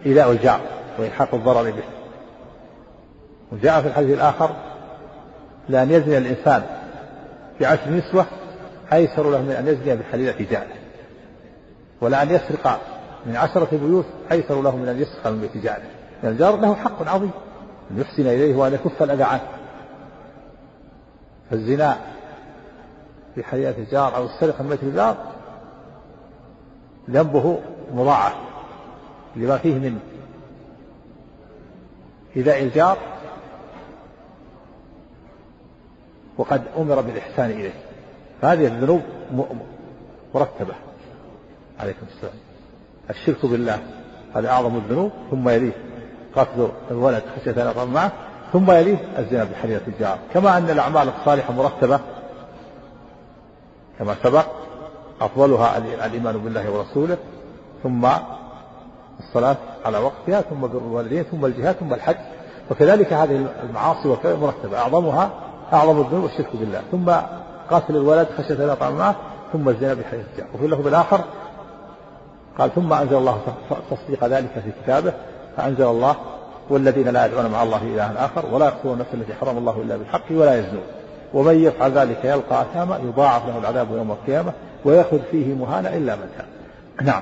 إيذاء 0.05 0.31
الجار 0.31 0.59
وإلحاق 0.99 1.35
الضرر 1.35 1.71
به. 1.71 1.83
وجاء 3.51 3.81
في 3.81 3.87
الحديث 3.87 4.15
الآخر 4.15 4.49
لأن 5.69 5.91
يزني 5.91 6.17
الإنسان 6.17 6.63
بعشر 7.61 7.89
نسوة 7.89 8.25
أيسر 8.93 9.29
له 9.29 9.41
من 9.41 9.51
أن 9.51 9.67
يزني 9.67 9.95
بحليلة 9.95 10.45
جاره 10.51 10.75
ولأن 12.01 12.29
يسرق 12.29 12.79
من 13.25 13.35
عشرة 13.35 13.67
بيوت 13.71 14.05
أيسر 14.31 14.61
له 14.61 14.75
من 14.75 14.87
أن 14.87 15.01
يسرق 15.01 15.27
من 15.27 15.41
بيت 15.41 15.57
جاره. 15.57 15.83
لأن 16.23 16.31
الجار 16.31 16.55
له 16.55 16.75
حق 16.75 17.09
عظيم. 17.09 17.31
أن 17.91 18.01
يحسن 18.01 18.21
إليه 18.21 18.55
وأن 18.55 18.73
يكف 18.73 19.03
الأذى 19.03 19.23
عنه. 19.23 19.47
فالزنا 21.51 21.97
في 23.35 23.43
حياة 23.43 23.73
الجار 23.77 24.15
أو 24.15 24.25
السرقة 24.25 24.63
من 24.63 24.69
بيت 24.69 24.83
الجار 24.83 25.17
ذنبه 27.09 27.59
مضاعف 27.93 28.35
لما 29.35 29.57
فيه 29.57 29.73
من 29.73 29.99
إيذاء 32.35 32.63
الجار 32.63 32.97
وقد 36.37 36.63
أمر 36.77 37.01
بالإحسان 37.01 37.51
إليه. 37.51 37.73
فهذه 38.41 38.67
الذنوب 38.67 39.01
مرتبة. 40.35 40.73
عليكم 41.79 42.05
السلام. 42.15 42.33
الشرك 43.09 43.45
بالله 43.45 43.79
هذا 44.35 44.49
أعظم 44.49 44.75
الذنوب 44.75 45.11
ثم 45.31 45.49
يليه 45.49 45.73
قتل 46.35 46.69
الولد 46.91 47.23
خشية 47.35 47.51
أن 47.51 47.93
معه 47.93 48.11
ثم 48.53 48.71
يليه 48.71 48.97
الزنا 49.17 49.43
بحرية 49.43 49.81
الجار. 49.87 50.19
كما 50.33 50.57
أن 50.57 50.69
الأعمال 50.69 51.09
الصالحة 51.19 51.53
مرتبة 51.53 51.99
كما 53.99 54.15
سبق 54.23 54.45
أفضلها 55.21 55.77
الإيمان 55.77 56.37
بالله 56.37 56.71
ورسوله 56.71 57.17
ثم 57.83 58.07
الصلاة 59.19 59.57
على 59.85 59.97
وقتها 59.97 60.41
ثم 60.41 60.61
بر 60.61 60.77
الوالدين 60.77 61.23
ثم 61.23 61.45
الجهاد 61.45 61.75
ثم 61.75 61.93
الحج. 61.93 62.15
وكذلك 62.71 63.13
هذه 63.13 63.47
المعاصي 63.63 64.07
والكبائر 64.07 64.37
مرتبة. 64.37 64.77
أعظمها 64.77 65.29
أعظم 65.73 66.01
الذنوب 66.01 66.25
الشرك 66.25 66.49
بالله. 66.53 66.81
ثم 66.91 67.11
قاتل 67.69 67.95
الولد 67.95 68.27
خشية 68.37 68.53
لا 68.53 68.73
يطعم 68.73 68.97
معه 68.97 69.15
ثم 69.53 69.69
الزنا 69.69 69.93
بحيث 69.93 70.25
الجار 70.33 70.47
وفي 70.53 70.65
اللفظ 70.65 70.87
الآخر 70.87 71.21
قال 72.59 72.75
ثم 72.75 72.93
أنزل 72.93 73.15
الله 73.15 73.41
تصديق 73.91 74.25
ذلك 74.25 74.49
في 74.49 74.71
كتابه 74.83 75.13
فأنزل 75.57 75.83
الله 75.83 76.15
والذين 76.69 77.07
لا 77.07 77.25
يدعون 77.25 77.51
مع 77.51 77.63
الله 77.63 77.81
إلها 77.81 78.25
آخر 78.25 78.45
ولا 78.51 78.65
يقتلون 78.65 78.93
النفس 78.93 79.13
التي 79.13 79.33
حرم 79.33 79.57
الله 79.57 79.81
إلا 79.81 79.97
بالحق 79.97 80.31
ولا 80.31 80.55
يزنون. 80.59 80.83
ومن 81.35 81.63
يفعل 81.63 81.91
ذلك 81.91 82.25
يلقى 82.25 82.61
أثاما 82.61 82.97
يضاعف 82.97 83.47
له 83.47 83.57
العذاب 83.57 83.91
يوم 83.91 84.11
القيامة 84.11 84.53
ويأخذ 84.85 85.19
فيه 85.31 85.53
مهانا 85.53 85.97
إلا 85.97 86.15
من 86.15 86.29
تاب 86.37 86.47
نعم. 87.07 87.21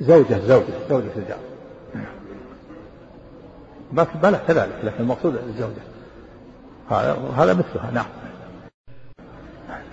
زوجة 0.00 0.38
زوجة 0.46 0.88
زوجة 0.88 1.10
الجار 1.16 1.38
بس 3.92 4.06
بلى 4.22 4.40
كذلك 4.48 4.78
لكن 4.82 5.00
المقصود 5.00 5.36
الزوجة. 5.36 5.82
هذا 7.36 7.54
مثلها 7.54 7.90
نعم. 7.92 8.06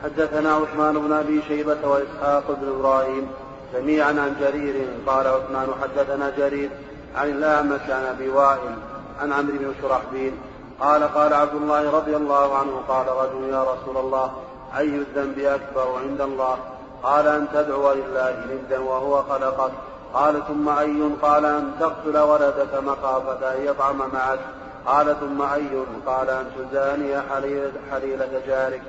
حدثنا 0.03 0.51
عثمان 0.51 0.93
بن 0.99 1.11
أبي 1.11 1.41
شيبة 1.47 1.87
وإسحاق 1.87 2.59
بن 2.61 2.67
إبراهيم 2.79 3.27
جميعا 3.73 4.09
عن 4.09 4.35
جرير 4.39 4.75
قال 5.07 5.27
عثمان 5.27 5.67
حدثنا 5.81 6.31
جرير 6.37 6.69
عن 7.15 7.29
الأعمش 7.29 7.81
عن 7.89 8.03
أبي 8.03 8.29
وائل 8.29 8.75
عن 9.21 9.31
عمرو 9.31 9.57
بن 9.57 9.73
شرحبيل 9.81 10.33
قال 10.79 11.03
قال 11.03 11.33
عبد 11.33 11.53
الله 11.53 11.91
رضي 11.91 12.15
الله 12.15 12.55
عنه 12.55 12.81
قال 12.87 13.07
رجل 13.07 13.49
يا 13.49 13.63
رسول 13.63 13.97
الله 13.97 14.31
أي 14.77 14.95
الذنب 14.95 15.39
أكبر 15.39 15.99
عند 16.03 16.21
الله؟ 16.21 16.57
قال 17.03 17.27
أن 17.27 17.47
تدعو 17.53 17.91
لله 17.91 18.45
ندا 18.51 18.79
وهو 18.79 19.23
خلقك. 19.23 19.71
قال 20.13 20.47
ثم 20.47 20.69
أي؟ 20.69 21.09
قال 21.21 21.45
أن 21.45 21.71
تقتل 21.79 22.17
ولدك 22.17 22.83
مخافة 22.83 23.55
أن 23.55 23.65
يطعم 23.65 23.97
معك. 23.97 24.39
قال 24.85 25.15
ثم 25.19 25.41
أي؟ 25.41 25.69
قال 26.05 26.29
أن 26.29 26.45
تزاني 26.57 27.21
حليلة 27.91 28.41
جارك. 28.47 28.81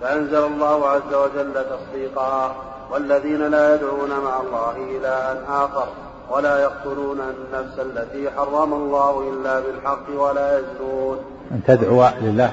فأنزل 0.00 0.44
الله 0.44 0.88
عز 0.88 1.14
وجل 1.14 1.64
تصديقها 1.70 2.54
والذين 2.90 3.50
لا 3.50 3.74
يدعون 3.74 4.10
مع 4.10 4.40
الله 4.40 4.76
إلها 4.76 5.64
آخر. 5.64 5.88
ولا 6.30 6.58
يقتلون 6.58 7.20
النفس 7.20 7.78
التي 7.78 8.30
حرم 8.30 8.74
الله 8.74 9.30
إلا 9.30 9.60
بالحق 9.60 10.10
ولا 10.10 10.58
يزنون. 10.58 11.18
أن 11.50 11.60
تدعو 11.66 12.08
لله. 12.20 12.52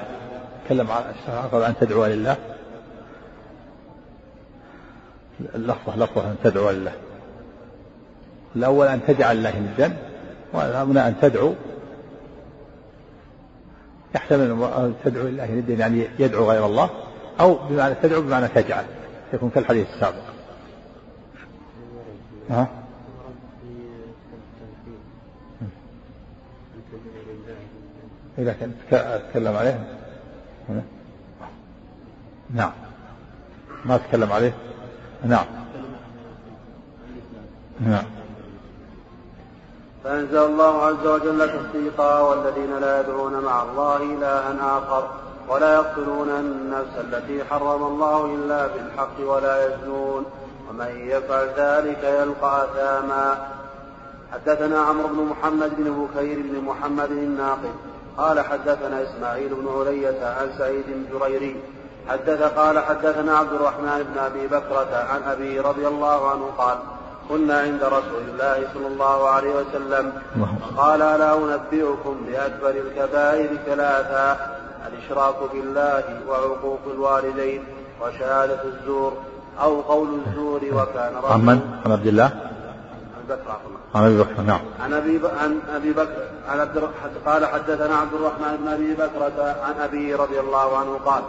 تكلم 0.66 0.92
عن 0.92 1.02
الشرع 1.02 1.68
أن 1.68 1.74
تدعو 1.80 2.06
لله. 2.06 2.38
اللفظة 5.56 5.96
لفظة 5.96 6.22
أن 6.22 6.36
تدعو 6.44 6.70
لله. 6.70 6.92
الأول 8.56 8.88
أن 8.88 9.06
تجعل 9.08 9.38
الله 9.38 9.60
ندا 9.60 9.98
وهنا 10.54 11.08
أن 11.08 11.16
تدعو. 11.22 11.54
يحتمل 14.16 14.64
أن 14.64 14.94
تدعو 15.06 15.28
الله 15.28 15.52
ندا 15.52 15.74
يعني 15.74 16.08
يدعو 16.20 16.52
غير 16.52 16.66
الله 16.66 16.90
أو 17.40 17.54
بمعنى 17.70 17.96
تدعو 17.96 18.22
بمعنى 18.22 18.48
تجعل. 18.48 18.86
يكون 19.34 19.50
كالحديث 19.50 19.88
السابق. 19.94 20.24
ها؟ 22.50 22.68
إذا 28.38 28.54
كان 28.54 28.74
تكلم 29.30 29.56
عليه. 29.56 29.80
نعم. 32.54 32.72
ما 33.86 33.98
تكلم 33.98 34.32
عليه. 34.32 34.54
نعم. 35.24 35.46
نعم. 37.80 38.04
فأنزل 40.04 40.38
الله 40.38 40.84
عز 40.86 41.08
وجل 41.08 41.50
تصديقا 41.50 42.20
والذين 42.20 42.80
لا 42.80 43.00
يدعون 43.00 43.40
مع 43.40 43.64
الله 43.64 43.98
إلها 43.98 44.78
آخر 44.78 45.10
ولا 45.50 45.74
يقتلون 45.74 46.30
النفس 46.30 46.98
التي 46.98 47.44
حرم 47.44 47.84
الله 47.84 48.26
إلا 48.36 48.68
بالحق 48.68 49.20
ولا 49.20 49.68
يزنون. 49.68 50.26
ومن 50.70 51.08
يفعل 51.08 51.48
ذلك 51.58 52.04
يلقى 52.04 52.64
أثاما. 52.64 53.48
حدثنا 54.34 54.80
عمرو 54.80 55.08
بن 55.08 55.24
محمد 55.24 55.72
بن 55.78 56.08
بكير 56.16 56.40
بن 56.40 56.62
محمد 56.66 57.12
الناقد. 57.12 57.95
قال 58.18 58.40
حدثنا 58.40 59.04
إسماعيل 59.04 59.50
بن 59.56 59.68
علية 59.80 60.26
عن 60.26 60.50
سعيد 60.58 60.86
بن 60.88 61.20
جريري 61.20 61.56
حدث 62.10 62.42
قال 62.42 62.80
حدثنا 62.80 63.38
عبد 63.38 63.54
الرحمن 63.54 64.04
بن 64.14 64.20
أبي 64.20 64.48
بكرة 64.48 65.06
عن 65.10 65.24
أبي 65.24 65.60
رضي 65.60 65.88
الله 65.88 66.30
عنه 66.30 66.50
قال 66.58 66.78
كنا 67.30 67.60
عند 67.60 67.84
رسول 67.84 68.24
الله 68.28 68.68
صلى 68.74 68.88
الله 68.88 69.30
عليه 69.30 69.56
وسلم 69.56 70.14
قال 70.78 71.02
ألا 71.02 71.38
أنبئكم 71.38 72.18
بأكبر 72.28 72.70
الكبائر 72.70 73.50
ثلاثة 73.66 74.38
الإشراك 74.88 75.36
بالله 75.54 76.04
وعقوق 76.28 76.80
الوالدين 76.94 77.64
وشهادة 78.02 78.64
الزور 78.64 79.14
أو 79.62 79.82
قول 79.82 80.08
الزور 80.28 80.62
وكان 80.72 81.14
من؟ 81.46 81.80
عن 81.86 81.92
عبد 81.92 82.08
الله؟ 82.08 82.26
عن 82.26 83.24
بكر 83.30 83.75
عن 83.96 84.04
أبي 84.04 84.18
بكر 84.18 84.42
نعم. 84.42 84.60
عن 84.80 84.94
أبي 84.94 85.22
عن 85.40 85.60
أبي 85.76 85.94
بكر 85.94 86.28
عن 86.50 86.60
عبد 86.60 86.90
قال 87.26 87.46
حدثنا 87.46 87.96
عبد 87.96 88.14
الرحمن 88.14 88.58
بن 88.58 88.68
أبي 88.68 88.94
بكرة 88.94 89.56
عن 89.64 89.74
أبي 89.84 90.16
رضي 90.16 90.40
الله 90.40 90.78
عنه 90.78 91.00
قال 91.06 91.24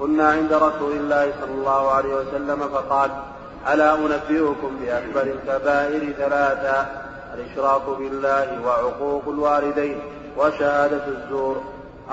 كنا 0.00 0.28
عند 0.28 0.52
رسول 0.52 0.92
الله 0.92 1.32
صلى 1.40 1.54
الله 1.54 1.90
عليه 1.90 2.14
وسلم 2.14 2.68
فقال 2.72 3.10
ألا 3.72 3.94
أنبئكم 3.94 4.76
بأكبر 4.80 5.22
الكبائر 5.22 6.12
ثلاثة 6.12 6.86
الإشراك 7.34 7.82
بالله 7.98 8.66
وعقوق 8.66 9.22
الوالدين 9.28 10.00
وشهادة 10.38 11.06
الزور 11.06 11.56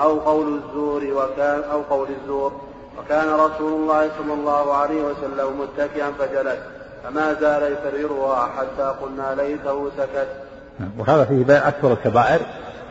أو 0.00 0.18
قول 0.18 0.60
الزور 0.60 1.04
وكان 1.04 1.62
أو 1.72 1.82
قول 1.82 2.08
الزور 2.22 2.52
وكان 2.98 3.28
رسول 3.28 3.72
الله 3.72 4.10
صلى 4.18 4.32
الله 4.32 4.74
عليه 4.74 5.02
وسلم 5.02 5.60
متكئا 5.60 6.12
فجلس 6.18 6.58
فما 7.04 7.34
زال 7.34 7.72
يكررها 7.72 8.46
حتى 8.46 8.94
قلنا 9.02 9.34
ليته 9.42 9.90
سكت. 9.96 10.28
وهذا 10.98 11.24
فيه 11.24 11.44
بيان 11.44 11.62
أكبر 11.62 11.92
الكبائر 11.92 12.40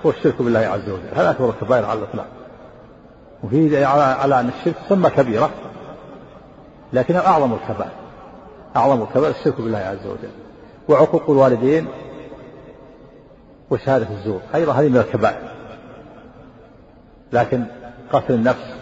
هو 0.05 0.09
الشرك 0.09 0.41
بالله 0.41 0.59
عز 0.59 0.89
وجل، 0.89 1.09
هذا 1.15 1.31
أكبر 1.31 1.49
الكبائر 1.49 1.85
على 1.85 1.99
الإطلاق. 1.99 2.27
وفيه 3.43 3.85
على 3.85 4.01
على 4.03 4.39
أن 4.39 4.49
الشرك 4.59 4.75
ثم 4.89 5.07
كبيرة 5.07 5.49
لكن 6.93 7.15
أعظم 7.15 7.53
الكبائر 7.53 7.91
أعظم 8.75 9.01
الكبائر 9.01 9.35
الشرك 9.35 9.61
بالله 9.61 9.77
عز 9.77 10.05
وجل 10.05 10.31
وعقوق 10.89 11.29
الوالدين 11.29 11.87
وشهادة 13.69 14.07
الزور 14.11 14.41
أيضا 14.55 14.73
هذه 14.73 14.89
من 14.89 14.97
الكبائر 14.97 15.51
لكن 17.33 17.63
قتل 18.11 18.33
النفس 18.33 18.73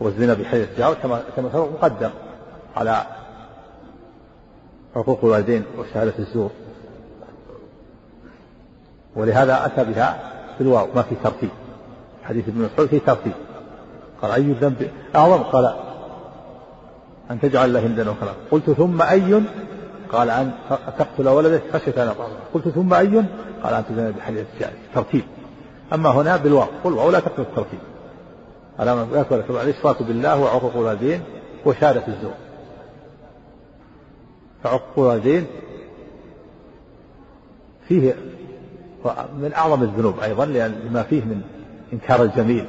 والزنا 0.00 0.34
بحيث 0.34 0.68
التجاوز 0.68 0.96
كما 1.02 1.22
كما 1.36 1.48
مقدم 1.54 2.10
على 2.76 3.02
حقوق 4.94 5.18
الوالدين 5.24 5.64
وشهادة 5.78 6.12
الزور. 6.18 6.50
ولهذا 9.16 9.66
أتى 9.66 9.84
بها 9.84 10.32
بالواو 10.58 10.86
ما 10.94 11.02
في 11.02 11.14
ترتيب. 11.24 11.50
حديث 12.24 12.48
ابن 12.48 12.62
مسعود 12.62 12.88
في 12.88 12.98
ترتيب. 12.98 13.32
قال 14.22 14.30
أي 14.30 14.40
الذنب؟ 14.40 14.90
أعظم 15.16 15.42
قال 15.42 15.74
أن 17.30 17.40
تجعل 17.40 17.68
الله 17.68 17.86
ندا 17.86 18.10
وخلاق 18.10 18.36
قلت 18.50 18.70
ثم 18.70 19.02
أي؟ 19.02 19.42
قال 20.12 20.30
أن 20.30 20.52
تقتل 20.98 21.28
ولدك 21.28 21.62
خشية 21.72 22.02
أن 22.02 22.14
قلت 22.54 22.68
ثم 22.68 22.94
أي؟ 22.94 23.24
قال 23.62 23.74
أن 23.74 23.84
تزني 23.88 24.12
بحديث 24.12 24.46
ترتيب. 24.94 25.24
أما 25.92 26.10
هنا 26.10 26.36
بالواو 26.36 26.66
قل 26.84 26.92
واو 26.92 27.10
لا 27.10 27.20
تقتل 27.20 27.42
الترتيب. 27.42 27.80
على 28.78 29.06
يكبر 29.12 29.62
الإشراك 29.62 30.02
بالله 30.02 30.40
وعقوق 30.40 30.76
الوالدين 30.76 31.20
وشهادة 31.66 32.02
الزور. 32.08 32.34
فعقوق 34.64 34.98
الوالدين 34.98 35.46
فيه 37.88 38.14
من 39.38 39.52
أعظم 39.56 39.82
الذنوب 39.82 40.20
أيضا 40.20 40.46
لما 40.46 41.02
فيه 41.02 41.24
من 41.24 41.42
إنكار 41.92 42.22
الجميل 42.22 42.66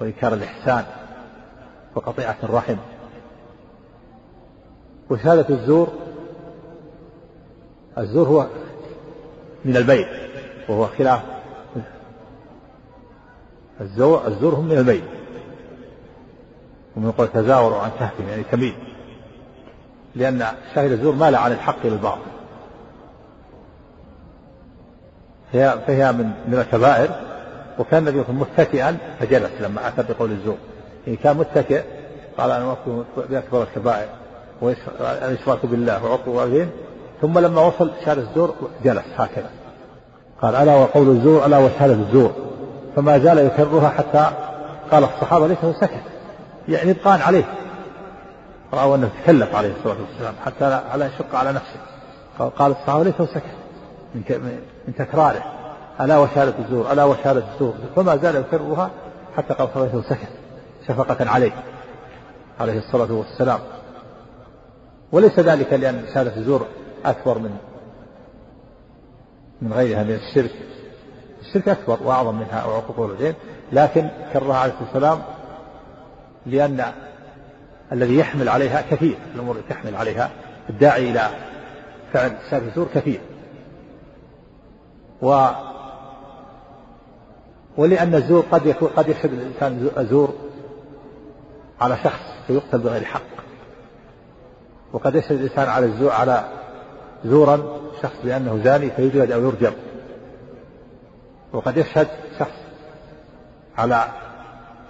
وإنكار 0.00 0.34
الإحسان 0.34 0.84
وقطيعة 1.94 2.36
الرحم. 2.42 2.76
وشهادة 5.10 5.54
الزور 5.54 5.88
الزور 7.98 8.28
هو 8.28 8.46
من 9.64 9.76
البيت 9.76 10.08
وهو 10.68 10.86
خلاف. 10.86 11.22
الزور 13.80 14.26
الزور 14.26 14.54
هم 14.54 14.64
من 14.64 14.78
البيت. 14.78 15.04
ومن 16.96 17.12
قول 17.12 17.28
تزاوروا 17.28 17.78
عن 17.78 17.90
كهفهم 17.90 18.28
يعني 18.28 18.42
تميل. 18.42 18.85
لأن 20.16 20.46
شاهد 20.74 20.92
الزور 20.92 21.14
مال 21.14 21.36
عن 21.36 21.52
الحق 21.52 21.76
إلى 21.84 21.94
الباطل 21.94 22.20
فهي, 25.52 25.78
فهي 25.86 26.12
من 26.12 26.30
من 26.48 26.58
الكبائر. 26.58 27.10
وكان 27.78 28.08
النبي 28.08 28.24
متكئا 28.32 28.96
فجلس 29.20 29.50
لما 29.60 29.88
أتى 29.88 30.12
بقول 30.12 30.30
الزور. 30.30 30.56
يعني 31.06 31.16
كان 31.16 31.36
متكئ 31.36 31.82
قال 32.38 32.50
أنا 32.50 32.72
أكون 32.72 33.04
بأكبر 33.30 33.62
الكبائر 33.62 34.08
والإشراك 34.60 35.66
بالله 35.66 36.04
وعقوق 36.04 36.20
الوالدين 36.26 36.70
ثم 37.22 37.38
لما 37.38 37.60
وصل 37.60 37.90
شهادة 38.04 38.22
الزور 38.22 38.54
جلس 38.84 39.04
هكذا. 39.16 39.50
قال 40.42 40.54
ألا 40.54 40.74
وقول 40.74 41.08
الزور 41.08 41.46
ألا 41.46 41.58
وشهادة 41.58 41.92
الزور. 41.92 42.32
فما 42.96 43.18
زال 43.18 43.38
يكررها 43.38 43.88
حتى 43.88 44.30
قال 44.90 45.04
الصحابة 45.04 45.46
ليته 45.46 45.72
سكت. 45.72 46.02
يعني 46.68 46.90
إبقاء 46.90 47.20
عليه. 47.20 47.44
رأوا 48.72 48.96
أنه 48.96 49.10
تكلف 49.22 49.54
عليه 49.54 49.72
الصلاة 49.78 49.96
والسلام 50.10 50.34
حتى 50.44 50.64
على 50.64 51.04
يشق 51.04 51.34
على 51.34 51.52
نفسه. 51.52 51.80
قال 52.38 52.72
الصحابة 52.72 53.04
ليته 53.04 53.26
سكت. 53.26 53.56
من 54.14 54.60
من 54.88 54.94
تكراره. 54.94 55.42
ألا 56.00 56.18
وشهادة 56.18 56.54
الزور 56.58 56.92
ألا 56.92 57.04
وشهادة 57.04 57.44
الزور. 57.54 57.74
فما 57.96 58.16
زال 58.16 58.36
يكررها 58.36 58.90
حتى 59.36 59.54
قال 59.54 59.68
وسلم 59.76 60.02
سكت. 60.02 60.28
شفقة 60.88 61.30
عليه. 61.30 61.52
عليه 62.60 62.78
الصلاة 62.78 63.12
والسلام. 63.12 63.60
وليس 65.12 65.38
ذلك 65.38 65.72
لأن 65.72 66.04
شهادة 66.14 66.36
الزور 66.36 66.66
أكبر 67.04 67.38
من 67.38 67.56
من 69.62 69.72
غيرها 69.72 70.02
من 70.02 70.14
الشرك. 70.14 70.52
الشرك 71.40 71.68
أكبر 71.68 71.98
وأعظم 72.04 72.34
منها 72.34 72.64
وعقوق 72.64 73.00
الوالدين. 73.00 73.34
لكن 73.72 74.10
كررها 74.32 74.56
عليه 74.56 74.72
الصلاة 74.72 74.88
والسلام 74.92 75.22
لأن 76.46 76.92
الذي 77.92 78.16
يحمل 78.16 78.48
عليها 78.48 78.82
كثير 78.90 79.16
الأمور 79.34 79.56
التي 79.56 79.68
تحمل 79.68 79.96
عليها 79.96 80.30
الداعي 80.70 81.10
إلى 81.10 81.28
فعل 82.12 82.36
شهادة 82.50 82.66
الزور 82.66 82.88
كثير. 82.94 83.20
و 85.22 85.48
ولأن 87.76 88.14
الزور 88.14 88.44
قد 88.50 88.66
يكون 88.66 88.88
قد 88.88 89.08
يشهد 89.08 89.32
الإنسان 89.32 89.90
الزور 89.98 90.34
على 91.80 91.96
شخص 92.04 92.20
فيقتل 92.46 92.78
بغير 92.78 93.04
حق. 93.04 93.22
وقد 94.92 95.14
يشهد 95.14 95.32
الإنسان 95.32 95.68
على 95.68 95.86
الزور 95.86 96.12
على 96.12 96.44
زورا 97.24 97.80
شخص 98.02 98.16
بأنه 98.24 98.60
زاني 98.64 98.90
فيجلد 98.90 99.32
أو 99.32 99.40
يرجم. 99.40 99.72
وقد 101.52 101.76
يشهد 101.76 102.08
شخص 102.38 102.56
على 103.78 104.04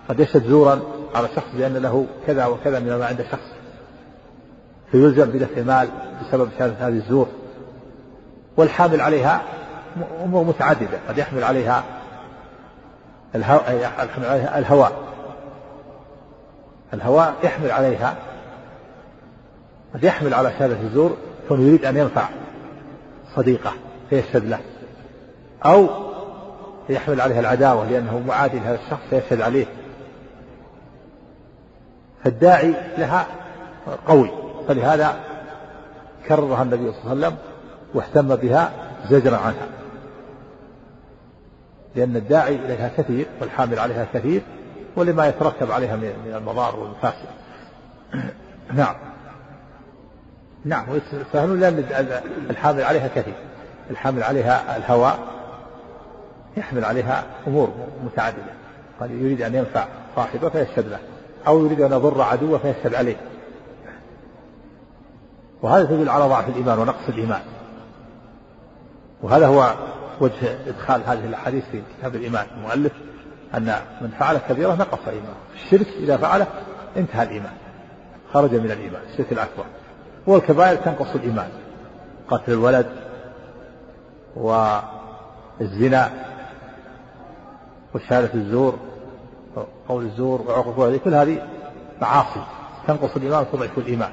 قد 0.09 0.21
يشهد 0.21 0.47
زورا 0.47 0.96
على 1.15 1.29
شخص 1.37 1.47
بأن 1.55 1.77
له 1.77 2.07
كذا 2.27 2.47
وكذا 2.47 2.81
من 2.81 2.95
ما 2.99 3.07
عند 3.07 3.27
شخص. 3.33 3.49
فيلزم 4.93 5.25
بدفع 5.25 5.63
مال 5.63 5.89
بسبب 6.23 6.49
شهادة 6.59 6.89
هذه 6.89 6.97
الزور. 6.97 7.29
والحامل 8.57 9.01
عليها 9.01 9.43
أمور 10.25 10.45
متعددة. 10.45 10.99
قد 11.09 11.19
يحمل 11.19 11.45
عليها 11.45 11.85
الهواء 13.35 14.59
الهواء. 14.59 14.93
الهواء 16.95 17.35
يحمل 17.45 17.71
عليها 17.71 18.17
قد 19.95 20.05
يحمل 20.05 20.35
على 20.35 20.51
شهادة 20.59 20.81
الزور 20.81 21.17
كونه 21.49 21.63
يريد 21.63 21.85
أن 21.85 21.97
ينفع 21.97 22.29
صديقه 23.37 23.73
فيشهد 24.11 24.45
له. 24.45 24.59
أو 25.65 25.89
يحمل 26.89 27.21
عليها 27.21 27.41
العداوة 27.41 27.91
لأنه 27.91 28.23
معادي 28.27 28.59
لهذا 28.59 28.79
الشخص 28.85 29.03
فيشهد 29.11 29.41
عليه. 29.41 29.67
فالداعي 32.27 32.75
لها 32.99 33.27
قوي 34.07 34.31
فلهذا 34.69 35.17
كررها 36.29 36.63
النبي 36.63 36.93
صلى 36.93 37.13
الله 37.13 37.27
عليه 37.27 37.27
وسلم 37.27 37.37
واهتم 37.95 38.37
بها 38.37 38.71
زجرا 39.11 39.37
عنها. 39.37 39.67
لأن 41.97 42.17
الداعي 42.17 42.55
إليها 42.55 42.91
كثير 42.97 43.27
والحامل 43.41 43.79
عليها 43.79 44.07
كثير 44.15 44.43
ولما 44.97 45.27
يترتب 45.29 45.73
عليها 45.73 45.97
من 45.97 46.35
المضار 46.37 46.77
والمفاسد 46.77 47.29
نعم. 48.81 48.95
نعم 50.65 50.85
ويتساهلون 50.91 51.61
لأن 51.61 51.85
الحامل 52.51 52.83
عليها 52.83 53.09
كثير. 53.09 53.35
الحامل 53.91 54.23
عليها 54.23 54.77
الهواء 54.77 55.19
يحمل 56.57 56.85
عليها 56.85 57.25
أمور 57.47 57.75
متعددة. 58.05 58.53
قد 59.01 59.11
يريد 59.11 59.43
أن 59.43 59.55
ينفع 59.55 59.87
صاحبه 60.17 60.49
فيشهد 60.49 60.89
له. 60.89 60.99
أو 61.47 61.65
يريد 61.65 61.81
أن 61.81 61.93
يضر 61.93 62.23
عدوه 62.23 62.59
فيشهد 62.59 62.95
عليه. 62.95 63.17
وهذا 65.63 65.85
تدل 65.85 66.09
على 66.09 66.25
ضعف 66.25 66.49
الإيمان 66.49 66.79
ونقص 66.79 67.09
الإيمان. 67.09 67.43
وهذا 69.23 69.47
هو 69.47 69.75
وجه 70.21 70.59
إدخال 70.67 71.03
هذه 71.07 71.25
الأحاديث 71.25 71.65
في 71.73 71.83
كتاب 71.99 72.15
الإيمان. 72.15 72.47
المؤلف 72.57 72.93
أن 73.55 73.75
من 74.01 74.11
فعل 74.19 74.39
كبيرة 74.39 74.75
نقص 74.75 75.09
إيمانه. 75.09 75.35
الشرك 75.55 75.89
إذا 75.89 76.17
فعله 76.17 76.47
انتهى 76.97 77.23
الإيمان. 77.23 77.53
خرج 78.33 78.55
من 78.55 78.71
الإيمان. 78.71 79.03
الشرك 79.13 79.33
الأكبر. 79.33 79.65
والكبائر 80.27 80.77
تنقص 80.77 81.15
الإيمان. 81.15 81.49
قتل 82.29 82.53
الولد 82.53 82.87
والزنا 84.37 86.11
وشهادة 87.95 88.35
الزور 88.35 88.79
قول 89.89 90.05
الزور 90.05 90.43
وعقوق 90.49 90.79
هذه 90.79 91.01
كل 91.05 91.15
هذه 91.15 91.49
معاصي. 92.01 92.41
تنقص 92.87 93.17
الإيمان 93.17 93.41
وتضعف 93.41 93.79
الإيمان. 93.79 94.11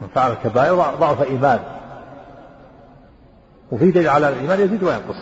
من 0.00 0.08
فعل 0.14 0.32
الكبائر 0.32 0.74
ضعف 0.74 1.22
إيمان. 1.22 1.60
وفي 3.72 3.90
دليل 3.90 4.08
على 4.08 4.28
الإيمان 4.28 4.60
يزيد 4.60 4.82
وينقص. 4.82 5.16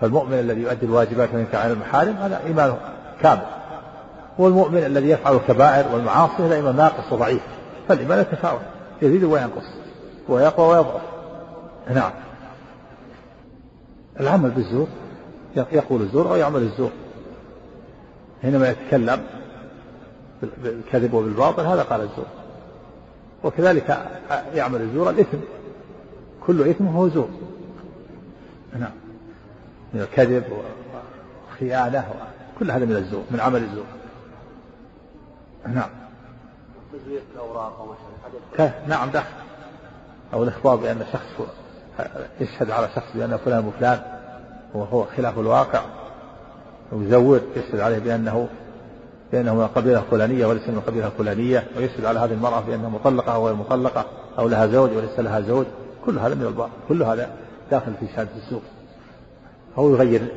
فالمؤمن 0.00 0.38
الذي 0.38 0.60
يؤدي 0.60 0.86
الواجبات 0.86 1.34
وينكر 1.34 1.58
عن 1.58 1.70
المحارم 1.70 2.16
هذا 2.16 2.40
إيمانه 2.46 2.76
كامل. 3.20 3.46
والمؤمن 4.38 4.78
الذي 4.78 5.10
يفعل 5.10 5.34
الكبائر 5.34 5.94
والمعاصي 5.94 6.42
هذا 6.42 6.54
إيمان 6.54 6.76
ناقص 6.76 7.12
وضعيف. 7.12 7.42
فالإيمان 7.88 8.18
يتفاوت 8.18 8.60
يزيد 9.02 9.24
وينقص 9.24 9.64
ويقوى 10.28 10.68
ويضعف. 10.68 11.02
نعم. 11.90 12.10
العمل 14.20 14.50
بالزور 14.50 14.86
يقول 15.56 16.02
الزور 16.02 16.28
أو 16.28 16.36
يعمل 16.36 16.62
الزور؟ 16.62 16.90
حينما 18.42 18.70
يتكلم 18.70 19.22
بالكذب 20.42 21.14
وبالباطل 21.14 21.66
هذا 21.66 21.82
قال 21.82 22.00
الزور. 22.00 22.26
وكذلك 23.44 24.10
يعمل 24.54 24.80
الزور 24.80 25.10
الإثم. 25.10 25.38
كل 26.46 26.68
إثم 26.68 26.86
هو 26.86 27.08
زور. 27.08 27.28
نعم. 28.78 28.92
من 29.94 30.00
الكذب 30.00 30.44
وخيانة 31.50 32.14
كل 32.58 32.70
هذا 32.70 32.84
من 32.84 32.96
الزور 32.96 33.24
من 33.30 33.40
عمل 33.40 33.62
الزور. 33.62 33.84
نعم. 35.66 35.90
تزوير 36.92 37.20
الأوراق 37.34 37.96
وما 38.58 38.72
نعم 38.86 39.10
داخل. 39.10 39.34
أو 40.34 40.42
الإخبار 40.42 40.76
بأن 40.76 41.04
شخص 41.12 41.48
يشهد 42.40 42.70
على 42.70 42.88
شخص 42.94 43.06
بأن 43.14 43.36
فلان 43.36 43.66
وفلان 43.66 44.02
وهو 44.74 45.04
خلاف 45.04 45.38
الواقع. 45.38 46.01
ويزور 46.92 47.40
يشهد 47.56 47.80
عليه 47.80 47.98
بأنه 47.98 48.48
بأنه 49.32 49.54
من 49.54 49.62
القبيلة 49.62 49.98
الفلانية 49.98 50.46
وليس 50.46 50.68
من 50.68 50.74
القبيلة 50.74 51.06
الفلانية 51.06 51.64
ويشهد 51.76 52.04
على 52.04 52.20
هذه 52.20 52.32
المرأة 52.32 52.60
بأنها 52.60 52.88
مطلقة 52.88 53.34
أو 53.34 53.46
غير 53.46 53.54
مطلقة 53.54 54.04
أو 54.38 54.48
لها 54.48 54.66
زوج 54.66 54.90
وليس 54.96 55.18
لها 55.18 55.40
زوج. 55.40 55.66
كل 56.06 56.18
هذا 56.18 56.34
من 56.34 56.46
الباطل 56.46 56.72
كل 56.88 57.02
هذا 57.02 57.30
داخل 57.70 57.94
في 58.00 58.06
شهادة 58.06 58.30
الزور 58.36 58.62
أو 59.78 59.90
يغير 59.90 60.28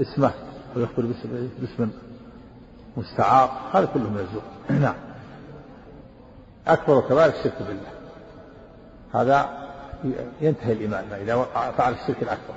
اسمه 0.00 0.30
ويخبر 0.76 1.02
باسم 1.60 1.90
مستعار. 2.96 3.50
هذا 3.72 3.86
كله 3.94 4.10
من 4.10 4.18
الزور 4.18 4.42
نعم. 4.84 4.94
أكبر 6.66 7.00
كبائر 7.00 7.32
الشرك 7.32 7.62
بالله. 7.68 7.90
هذا 9.12 9.48
ينتهي 10.40 10.72
الإيمان 10.72 11.04
إذا 11.22 11.46
فعل 11.78 11.92
الشرك 11.92 12.22
الأكبر. 12.22 12.54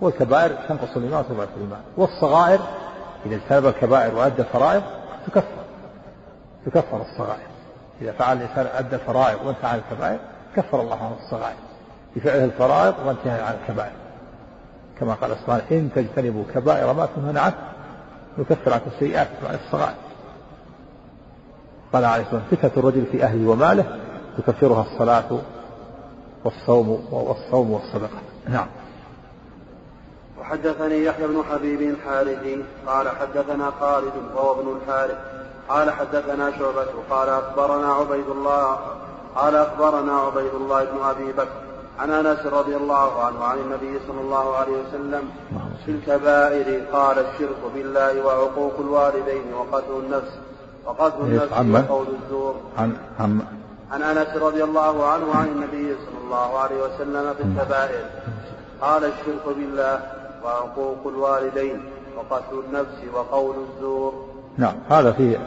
والكبائر 0.00 0.56
تنقص 0.68 0.96
الإيمان 0.96 1.20
وتضعف 1.20 1.48
الإيمان. 1.56 1.80
والصغائر 1.96 2.60
إذا 3.26 3.36
اجتنب 3.36 3.66
الكبائر 3.66 4.14
وأدى 4.14 4.42
الفرائض 4.42 4.82
تكفر. 5.26 5.64
تكفر 6.66 7.02
الصغائر. 7.02 7.46
إذا 8.02 8.12
فعل 8.12 8.36
الإنسان 8.36 8.66
أدى 8.74 8.96
الفرائض 8.96 9.38
وانتهى 9.46 9.70
عن 9.70 9.78
الكبائر 9.78 10.18
كفر 10.56 10.80
الله 10.80 10.96
عنه 10.96 11.16
الصغائر. 11.24 11.56
بفعله 12.16 12.44
الفرائض 12.44 12.94
وانتهى 13.06 13.40
عن 13.40 13.54
الكبائر. 13.62 13.92
كما 15.00 15.14
قال 15.14 15.36
سبحانه 15.36 15.62
إن 15.70 15.90
تجتنبوا 15.94 16.44
كبائر 16.54 16.92
ما 16.92 17.08
تنهون 17.16 17.38
عنه 17.38 17.54
نكفر 18.38 18.72
عنكم 18.72 18.90
السيئات 18.94 19.28
مع 19.44 19.50
الصغائر. 19.50 19.94
قال 21.92 22.04
عليه 22.04 22.22
الصلاة 22.22 22.42
والسلام 22.50 22.70
فتنة 22.70 22.82
الرجل 22.84 23.06
في 23.12 23.24
أهله 23.24 23.50
وماله 23.50 23.98
تكفرها 24.38 24.82
الصلاة 24.92 25.38
والصوم 26.44 27.06
والصوم 27.10 27.70
والصدقة. 27.70 28.18
نعم. 28.48 28.66
وحدثني 30.48 31.04
يحيى 31.04 31.26
بن 31.26 31.42
حبيب 31.50 31.80
الحارثي 31.80 32.64
قال 32.86 33.08
حدثنا 33.08 33.72
خالد 33.80 34.12
وهو 34.34 34.60
ابن 34.60 34.76
الحارث 34.76 35.16
قال 35.68 35.90
حدثنا 35.90 36.50
شعبة 36.58 36.86
قال 37.10 37.28
أخبرنا 37.28 37.92
عبيد 37.92 38.28
الله 38.28 38.78
قال 39.34 39.56
أخبرنا 39.56 40.12
عبيد 40.20 40.54
الله 40.54 40.84
بن 40.84 41.02
أبي 41.04 41.32
بكر 41.32 41.60
عن 41.98 42.10
أنس 42.10 42.46
رضي 42.46 42.76
الله 42.76 43.24
عنه 43.24 43.44
عن 43.44 43.58
النبي 43.58 44.00
صلى 44.08 44.20
الله 44.20 44.56
عليه 44.56 44.72
وسلم 44.72 45.30
في 45.84 45.90
الكبائر 45.90 46.84
قال 46.92 47.18
الشرك 47.18 47.60
بالله 47.74 48.26
وعقوق 48.26 48.74
الوالدين 48.80 49.54
وقتل 49.54 49.92
النفس 50.04 50.32
وقتل 50.86 51.20
النفس 51.22 51.88
وقول 51.90 52.06
الزور. 52.22 52.54
عن 52.78 52.96
عن 53.20 53.40
عن 53.92 54.02
أنس 54.02 54.36
رضي 54.36 54.64
الله 54.64 55.06
عنه 55.06 55.34
عن 55.34 55.46
النبي 55.46 55.96
صلى 56.06 56.24
الله 56.24 56.58
عليه 56.58 56.82
وسلم 56.82 57.34
في 57.34 57.42
الكبائر 57.42 58.04
قال 58.80 59.04
الشرك 59.04 59.56
بالله 59.56 60.17
وعقوق 60.44 61.06
الوالدين 61.06 61.80
وقتل 62.16 62.62
النفس 62.68 63.14
وقول 63.14 63.56
الزور. 63.56 64.28
نعم 64.58 64.74
هذا 64.88 65.12
فيه 65.12 65.38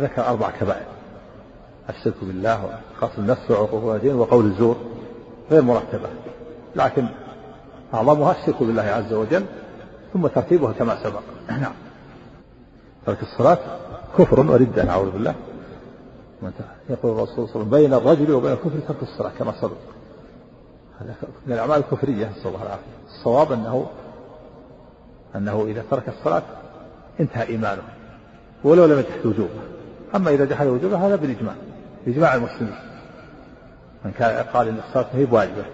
ذكر 0.00 0.26
أربع 0.26 0.50
كبائر. 0.50 0.86
الشرك 1.88 2.14
بالله 2.22 2.64
وقتل 2.64 3.20
النفس 3.20 3.50
وعقوق 3.50 3.82
الوالدين 3.82 4.14
وقول 4.14 4.44
الزور 4.44 4.76
غير 5.50 5.62
مرتبة. 5.62 6.08
لكن 6.76 7.06
أعظمها 7.94 8.32
الشرك 8.40 8.62
بالله 8.62 8.82
عز 8.82 9.12
وجل 9.12 9.44
ثم 10.12 10.26
ترتيبها 10.26 10.72
كما 10.72 11.02
سبق. 11.02 11.22
نعم. 11.62 11.72
ترك 13.06 13.22
الصلاة 13.22 13.58
كفر 14.18 14.40
وردة 14.40 14.84
نعوذ 14.84 15.10
بالله. 15.10 15.34
يقول 16.90 17.12
الرسول 17.12 17.34
صلى 17.34 17.44
الله 17.44 17.50
عليه 17.50 17.60
وسلم 17.60 17.70
بين 17.70 17.94
الرجل 17.94 18.32
وبين 18.32 18.52
الكفر 18.52 18.78
ترك 18.88 19.02
الصلاة 19.02 19.30
كما 19.38 19.52
سبق. 19.60 19.95
من 21.46 21.52
الأعمال 21.52 21.76
الكفرية 21.76 22.30
نسأل 22.30 22.46
الله 22.46 22.62
العافية. 22.62 22.96
الصواب 23.06 23.52
أنه 23.52 23.86
أنه 25.36 25.64
إذا 25.64 25.84
ترك 25.90 26.08
الصلاة 26.08 26.42
انتهى 27.20 27.48
إيمانه 27.48 27.82
ولو 28.64 28.84
لم 28.84 28.98
يجحد 28.98 29.26
وجوبه. 29.26 29.60
أما 30.14 30.30
إذا 30.30 30.44
جحد 30.44 30.66
وجوبه 30.66 31.06
هذا 31.06 31.16
بالإجماع 31.16 31.54
بإجماع 32.06 32.34
المسلمين. 32.34 32.78
من 34.04 34.12
كان 34.12 34.44
قال 34.44 34.68
إن 34.68 34.78
الصلاة 34.88 35.06
هي 35.12 35.24
بواجبة 35.24 35.64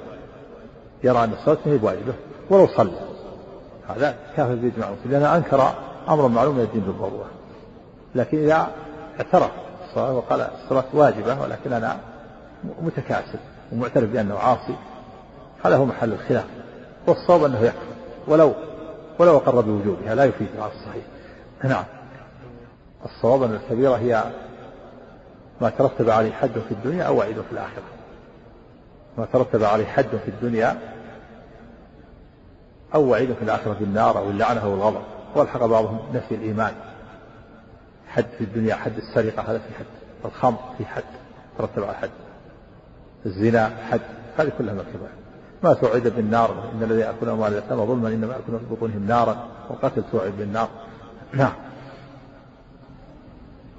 يرى 1.05 1.25
أن 1.25 1.33
الصلاة 1.33 1.59
هي 1.64 1.79
بواجبة 1.79 2.14
ولو 2.51 2.66
صلى. 2.66 3.01
هذا 3.89 4.14
كافر 4.37 4.55
باجماع 4.55 4.89
المسلمين 4.89 5.20
لأنه 5.20 5.37
أنكر 5.37 5.73
امرا 6.09 6.29
معلوم 6.29 6.57
من 6.57 6.62
الدين 6.62 6.83
بالضرورة. 6.83 7.27
لكن 8.14 8.39
إذا 8.39 8.70
اعترف 9.18 9.51
الصلاة 9.89 10.14
وقال 10.14 10.41
الصلاة 10.41 10.85
واجبة 10.93 11.43
ولكن 11.43 11.73
أنا 11.73 11.97
متكاسل 12.83 13.39
ومعترف 13.73 14.11
بأنه 14.11 14.39
عاصي 14.39 14.77
هذا 15.62 15.76
هو 15.76 15.84
محل 15.84 16.12
الخلاف 16.12 16.44
والصواب 17.06 17.44
أنه 17.44 17.60
يكفر 17.60 17.92
ولو 18.28 18.54
ولو 19.18 19.36
أقر 19.36 19.60
بوجوبها 19.60 20.14
لا 20.14 20.24
يفيد 20.24 20.48
على 20.58 20.72
الصحيح. 20.72 21.04
نعم. 21.64 21.84
الصواب 23.04 23.42
أن 23.42 23.54
الكبيرة 23.54 23.96
هي 23.96 24.24
ما 25.60 25.70
ترتب 25.70 26.10
عليه 26.10 26.32
حد 26.32 26.58
في 26.68 26.72
الدنيا 26.72 27.04
أو 27.04 27.18
وعيد 27.18 27.40
في 27.40 27.52
الآخرة. 27.52 27.82
ما 29.18 29.26
ترتب 29.32 29.64
عليه 29.64 29.86
حد 29.86 30.16
في 30.24 30.28
الدنيا 30.28 30.78
أو 32.94 33.10
وعيد 33.10 33.32
في 33.32 33.42
الآخرة 33.42 33.72
بالنار 33.72 34.18
أو 34.18 34.30
اللعنة 34.30 34.60
أو 34.64 34.74
الغضب. 34.74 35.02
والحق 35.34 35.66
بعضهم 35.66 36.00
نفي 36.14 36.34
الإيمان. 36.34 36.72
حد 38.08 38.26
في 38.38 38.44
الدنيا 38.44 38.74
حد 38.74 38.96
السرقة 38.96 39.42
هذا 39.42 39.58
في 39.58 39.74
حد. 39.78 39.84
الخمر 40.24 40.58
في 40.78 40.86
حد 40.86 41.04
ترتب 41.58 41.84
على 41.84 41.94
حد. 41.94 42.10
الزنا 43.26 43.70
حد 43.90 44.00
هذه 44.38 44.52
كلها 44.58 44.74
الكبائر 44.74 45.22
ما 45.62 45.74
توعد 45.74 46.08
بالنار 46.16 46.50
إن 46.50 46.82
الذين 46.82 47.00
يأكلون 47.00 47.32
أموال 47.32 47.52
اليتامى 47.52 47.86
ظلما 47.86 48.08
إنما 48.08 48.32
يأكلون 48.32 48.58
في 48.58 48.74
بطونهم 48.74 49.06
نارا 49.06 49.36
والقتل 49.70 50.02
توعد 50.12 50.32
بالنار. 50.38 50.68
نعم. 51.32 51.52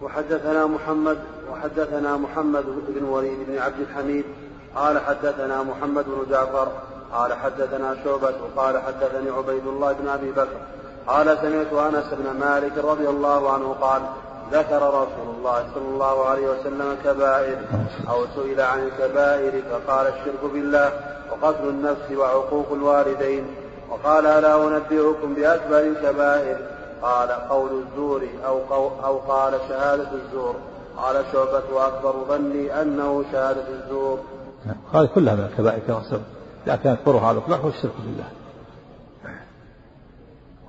وحدثنا 0.02 0.66
محمد 0.66 1.18
وحدثنا 1.52 2.18
محمد 2.18 2.66
بن 2.88 3.04
وليد 3.04 3.38
بن 3.48 3.58
عبد 3.58 3.80
الحميد 3.80 4.26
قال 4.76 5.00
حدثنا 5.00 5.64
محمد 5.64 6.06
بن 6.06 6.32
جعفر 6.32 6.68
قال 7.14 7.34
حدثنا 7.34 7.96
شعبة 8.04 8.36
قال 8.56 8.78
حدثني 8.78 9.30
عبيد 9.30 9.68
الله 9.68 9.94
بن 9.94 10.08
أبي 10.08 10.32
بكر 10.32 10.58
قال 11.08 11.38
سمعت 11.42 11.94
أنس 11.94 12.14
بن 12.14 12.40
مالك 12.40 12.78
رضي 12.78 13.10
الله 13.10 13.54
عنه 13.54 13.74
قال 13.82 14.02
ذكر 14.52 14.88
رسول 14.88 15.36
الله 15.38 15.66
صلى 15.74 15.88
الله 15.94 16.26
عليه 16.26 16.48
وسلم 16.48 16.98
كبائر 17.04 17.58
أو 18.10 18.26
سئل 18.36 18.62
عن 18.62 18.80
الكبائر 18.80 19.64
فقال 19.72 20.08
الشرك 20.08 20.52
بالله 20.54 20.92
وقتل 21.32 21.70
النفس 21.70 22.12
وعقوق 22.12 22.72
الوالدين 22.72 23.46
وقال 23.90 24.26
ألا 24.26 24.68
أنبئكم 24.68 25.34
بأكبر 25.34 25.80
الكبائر 25.80 26.58
قال 27.02 27.32
قول 27.32 27.70
الزور 27.84 28.28
أو, 28.46 28.60
قو 28.60 28.90
أو 29.04 29.18
قال 29.18 29.54
شهادة 29.70 30.12
الزور 30.12 30.56
قال 30.98 31.26
شعبة 31.32 31.64
وأكبر 31.74 32.14
ظني 32.28 32.82
أنه 32.82 33.24
شهادة 33.32 33.68
الزور. 33.70 34.20
هذه 34.94 35.06
كلها 35.16 35.36
من 35.36 35.44
الكبائر 35.44 35.80
كما 35.88 36.04
سبق 36.10 36.22
لكن 36.68 36.90
أكبرها 36.90 37.28
على 37.28 37.38
الإطلاق 37.38 37.62
هو 37.62 37.70
الشرك 37.70 37.92
بالله. 38.06 38.28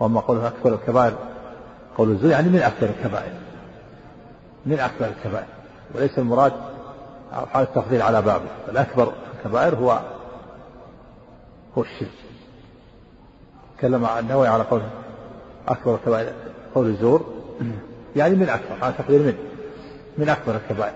وأما 0.00 0.20
قوله 0.20 0.48
أكبر 0.48 0.74
الكبائر 0.74 1.14
قول 1.98 2.10
الزور 2.10 2.30
يعني 2.30 2.48
من 2.48 2.62
أكبر 2.62 2.86
الكبائر. 2.98 3.32
من 4.66 4.80
أكبر 4.80 5.06
الكبائر 5.06 5.46
وليس 5.94 6.18
المراد 6.18 6.52
حال 7.52 7.62
التفضيل 7.62 8.02
على 8.02 8.22
بابه 8.22 8.48
بل 8.68 8.76
أكبر 8.76 9.12
الكبائر 9.38 9.74
هو 9.74 10.00
هو 11.78 11.82
الشرك. 11.82 12.08
تكلم 13.78 14.04
عن 14.04 14.22
النووي 14.22 14.48
على 14.48 14.62
قوله 14.62 14.90
أكبر 15.68 15.94
الكبائر 15.94 16.32
قول 16.74 16.86
الزور 16.86 17.34
يعني 18.16 18.34
من 18.34 18.48
أكبر 18.48 18.84
على 18.84 18.94
تقدير 18.98 19.20
من 19.20 19.34
من 20.18 20.28
أكبر 20.28 20.56
الكبائر. 20.56 20.94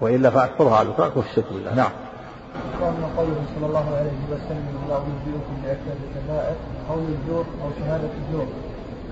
وإلا 0.00 0.30
فأكثرها 0.30 0.76
على 0.76 0.88
الإطلاق 0.88 1.16
والشرك 1.16 1.44
بالله. 1.52 1.74
نعم. 1.74 1.90
وأما 2.80 3.08
قوله 3.16 3.44
صلى 3.56 3.66
الله 3.66 3.96
عليه 3.96 4.10
وسلم 4.30 4.84
لا 4.88 4.96
أنبئكم 4.96 5.62
بأكثر 5.64 5.92
الكبائر 6.08 6.56
قول 6.88 7.02
الزور 7.02 7.44
أو 7.62 7.70
شهادة 7.78 8.08
الزور. 8.28 8.46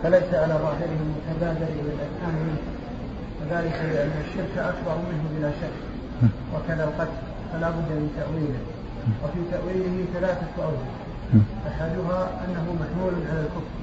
فليس 0.03 0.34
على 0.34 0.55
ظاهره 0.55 0.96
المتبادر 1.07 1.68
إلى 1.78 1.90
الأذهان 1.94 2.34
منه. 2.46 2.62
وذلك 3.40 3.76
لأن 3.92 4.14
الشرك 4.24 4.55
أكبر 4.59 4.94
منه 5.09 5.24
بلا 5.34 5.51
شك. 5.61 5.76
وكذا 6.55 6.84
القتل. 6.84 7.20
فلا 7.53 7.70
بد 7.70 7.88
من 8.01 8.11
تأويله. 8.18 8.62
وفي 9.22 9.40
تأويله 9.53 10.05
ثلاثة 10.14 10.55
أوجه 10.64 10.90
أحدها 11.68 12.20
أنه 12.44 12.66
محمول 12.80 13.14
على 13.30 13.40
الكفر. 13.40 13.76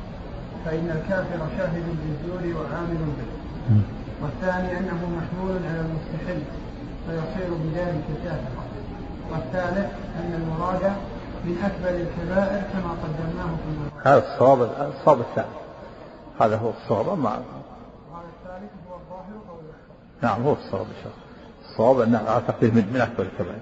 فإن 0.65 0.88
الكافر 0.97 1.39
شاهد 1.57 1.86
بالزور 1.99 2.43
وعامل 2.57 3.01
به. 3.18 3.30
والثاني 4.22 4.78
أنه 4.80 4.99
محمول 5.18 5.55
على 5.70 5.82
المستحل 5.86 6.41
فيصير 7.05 7.49
بذلك 7.63 8.07
كافرا 8.24 8.63
والثالث 9.32 9.89
أن 10.20 10.32
المراد 10.41 10.84
من 11.45 11.55
أكبر 11.63 11.89
الكبائر 11.89 12.61
كما 12.74 12.91
قدمناه 13.03 13.51
في 13.63 14.09
هذا 14.09 14.34
الصواب 14.34 14.61
الصواب 14.61 15.20
الثاني. 15.20 15.66
هذا 16.39 16.57
هو 16.57 16.69
الصواب 16.69 17.09
أما 17.09 17.29
وهذا 17.29 17.43
الثالث 18.43 18.71
هو 18.89 18.95
الظاهر 18.95 19.49
أو 19.49 19.57
نعم 20.21 20.41
هو 20.43 20.53
الصواب 20.53 20.81
إن 20.81 21.03
شاء 21.03 21.11
الله 21.11 21.27
الصواب 21.71 21.99
أنه 21.99 22.29
على 22.29 22.43
تقدير 22.47 22.71
من, 22.71 22.93
من 22.93 23.01
أكبر 23.01 23.23
الكبائر 23.23 23.59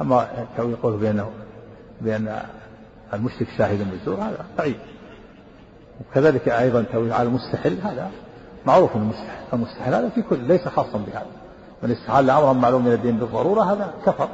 أما 0.00 0.28
يقول 0.58 0.96
بأنه 0.96 1.30
بأن 2.00 2.42
المشرك 3.14 3.48
شاهد 3.58 3.90
بالزور 3.90 4.16
هذا 4.16 4.44
بعيد. 4.58 4.76
وكذلك 6.00 6.48
أيضا 6.48 6.82
تأويل 6.82 7.12
على 7.12 7.28
المستحل 7.28 7.78
هذا 7.84 8.10
معروف 8.66 8.96
المستحل 8.96 9.38
المستحل 9.52 9.94
هذا 9.94 10.08
في 10.08 10.22
كل 10.22 10.38
ليس 10.38 10.68
خاصا 10.68 10.98
بهذا. 10.98 11.26
من 11.82 11.90
استحل 11.90 12.30
أمرا 12.30 12.52
معلوم 12.52 12.84
من 12.84 12.92
الدين 12.92 13.18
بالضرورة 13.18 13.62
هذا 13.62 13.94
كفر. 14.06 14.28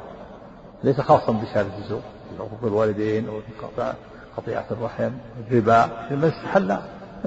ليس 0.84 1.01
خاصا 1.01 1.32
بشهادة 1.32 1.78
الزور 1.78 2.01
عقوق 2.38 2.64
الوالدين 2.64 3.28
قطيعة 4.36 4.66
الرحم 4.70 5.11
الربا. 5.49 5.86
من 6.11 6.24
استحل 6.24 6.78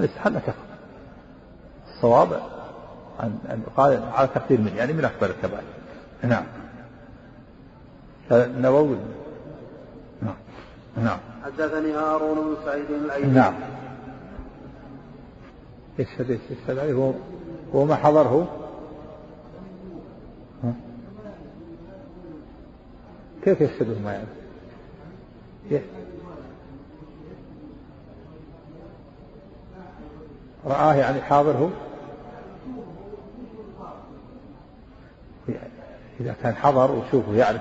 استحل 0.04 0.38
كفر 0.38 0.52
الصواب 1.94 2.32
أن 3.20 3.38
أن 3.50 3.62
يقال 3.66 4.02
على 4.12 4.28
تقدير 4.34 4.60
من 4.60 4.72
يعني 4.76 4.92
من 4.92 5.04
أكبر 5.04 5.26
الكبائر. 5.26 5.64
نعم. 6.22 6.44
النووي 8.32 8.96
نعم. 10.22 10.34
نعم. 10.96 11.18
حدثني 11.44 11.92
هارون 11.92 12.36
بن 12.36 12.56
سعيد 12.64 12.90
الأيلي. 12.90 13.26
نعم. 13.26 13.54
يشهد 15.98 16.30
يشهد 16.50 16.78
عليه 16.78 16.92
هو 16.92 17.12
هو 17.74 17.84
ما 17.84 17.94
حضره؟ 17.94 18.48
كيف 23.44 23.60
يشهد 23.60 24.02
ما 24.04 24.12
يعرف؟ 24.12 24.28
رآه 30.66 30.94
يعني 30.94 31.22
حاضره. 31.22 31.70
إذا 36.20 36.34
كان 36.42 36.54
حضر 36.54 36.90
وشوفه 36.90 37.34
يعرف 37.34 37.60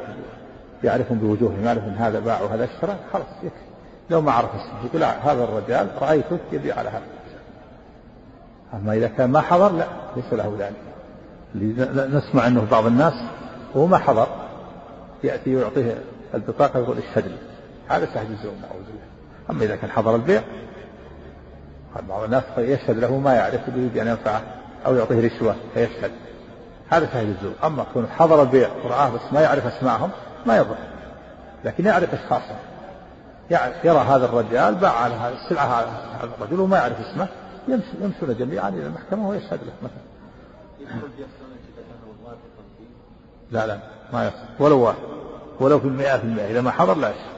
يعرفهم 0.84 1.18
بوجوههم 1.18 1.66
يعرف 1.66 1.84
ان 1.84 1.95
هذا 1.95 2.20
باع 2.20 2.41
وهذا 2.41 2.66
اشترى 2.66 2.95
خلاص 3.14 3.26
يكفي 3.43 3.68
لو 4.10 4.22
ما 4.22 4.32
عرف 4.32 4.50
اسمه 4.56 4.86
يقول 4.86 5.04
هذا 5.04 5.43
الرجال 5.43 5.89
رأيته 6.02 6.38
يبيع 6.52 6.80
على 6.80 6.89
هذا 6.89 7.02
أما 8.74 8.93
إذا 8.93 9.08
كان 9.08 9.32
ما 9.32 9.41
حضر 9.41 9.72
لا 9.72 9.88
ليس 10.16 10.34
له 10.34 10.56
ذلك. 10.60 10.88
نسمع 12.14 12.48
أنه 12.48 12.68
بعض 12.72 12.86
الناس 12.86 13.14
وهو 13.76 13.88
ما 13.88 13.98
حضر 13.98 14.28
يأتي 15.24 15.56
ويعطيه 15.56 16.04
البطاقة 16.34 16.80
يقول 16.80 16.98
اشهد 16.98 17.28
لي 17.28 17.38
هذا 17.88 18.06
تحجزه 18.06 18.43
نعوذ 18.43 18.84
بالله. 18.88 19.08
أما 19.50 19.64
إذا 19.64 19.76
كان 19.76 19.89
حضر 19.89 20.16
البيع 20.16 20.41
بعض 22.10 22.24
الناس 22.24 22.44
يشهد 22.58 22.98
له 22.98 23.18
ما 23.18 23.34
يعرف 23.34 23.68
يريد 23.68 23.98
أن 23.98 24.08
ينفعه 24.08 24.42
أو 24.86 24.96
يعطيه 24.96 25.28
رشوة 25.28 25.56
فيشهد. 25.74 26.12
هذا 26.90 27.06
شاهد 27.14 27.28
الزور 27.28 27.54
أما 27.64 27.86
كون 27.94 28.08
حضر 28.08 28.42
البيع 28.42 28.70
ورآه 28.86 29.10
بس 29.10 29.22
ما 29.32 29.42
يعرف 29.42 29.66
اسمائهم 29.66 30.10
ما 30.46 30.58
يضر. 30.58 30.76
لكن 31.66 31.86
يعرف 31.86 32.14
أشخاصهم. 32.14 32.58
يرى 33.84 34.00
هذا 34.00 34.26
الرجال 34.26 34.76
باع 34.76 34.92
على 34.92 35.16
هذه 35.16 35.34
السلعه 35.34 35.66
هذا 35.66 36.30
الرجل 36.40 36.60
وما 36.60 36.78
يعرف 36.78 37.00
اسمه 37.00 37.28
يمشون 38.02 38.36
جميعا 38.40 38.70
إلى 38.70 38.88
المحكمة 38.88 39.30
ويشهد 39.30 39.60
له 39.64 39.74
مثلا. 39.84 40.08
لا 43.52 43.68
لا 43.68 43.80
ما 44.14 44.28
يصل 44.28 44.64
ولو 44.64 44.80
واحد. 44.80 44.98
ولو 45.60 45.80
في 45.80 45.88
المئة 45.88 46.18
في 46.18 46.24
المئة. 46.24 46.48
إذا 46.52 46.62
ما 46.62 46.72
حضر 46.72 46.98
لا 46.98 47.10
يشهد 47.10 47.38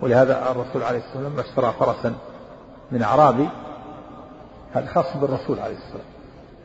ولهذا 0.00 0.50
الرسول 0.50 0.82
عليه 0.82 0.98
الصلاة 0.98 1.14
والسلام 1.14 1.32
لما 1.32 1.40
اشترى 1.40 1.74
فرسا. 1.78 2.14
من 2.92 3.02
أعرابي 3.02 3.48
هذا 4.72 4.86
خاص 4.86 5.16
بالرسول 5.16 5.58
عليه 5.58 5.74
الصلاة 5.74 5.92
والسلام. 5.92 6.06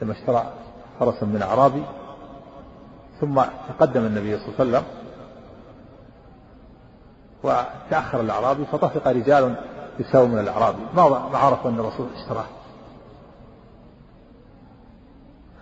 لما 0.01 0.13
اشترى 0.13 0.53
فرسا 0.99 1.25
من 1.25 1.41
أعرابي 1.41 1.83
ثم 3.21 3.41
تقدم 3.69 4.05
النبي 4.05 4.37
صلى 4.37 4.47
الله 4.47 4.59
عليه 4.59 4.69
وسلم 4.69 4.83
وتأخر 7.43 8.21
الأعرابي 8.21 8.65
فطفق 8.65 9.07
رجال 9.07 9.55
يساووا 9.99 10.27
من 10.27 10.39
الأعرابي. 10.39 10.81
ما 10.95 11.37
عرفوا 11.37 11.69
أن 11.71 11.79
الرسول 11.79 12.07
اشتراه. 12.15 12.45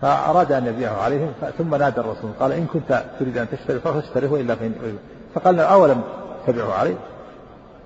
فأراد 0.00 0.52
أن 0.52 0.66
يبيعه 0.66 1.02
عليهم 1.02 1.32
ثم 1.58 1.74
نادى 1.74 2.00
الرسول 2.00 2.30
قال 2.40 2.52
إن 2.52 2.66
كنت 2.66 3.04
تريد 3.18 3.38
أن 3.38 3.50
تشتري 3.50 3.80
فاشتره 3.80 4.32
وإلا 4.32 4.54
فإن 4.54 4.98
فقال 5.34 5.60
أولم 5.60 6.02
تبعه 6.46 6.72
عليه؟ 6.72 6.96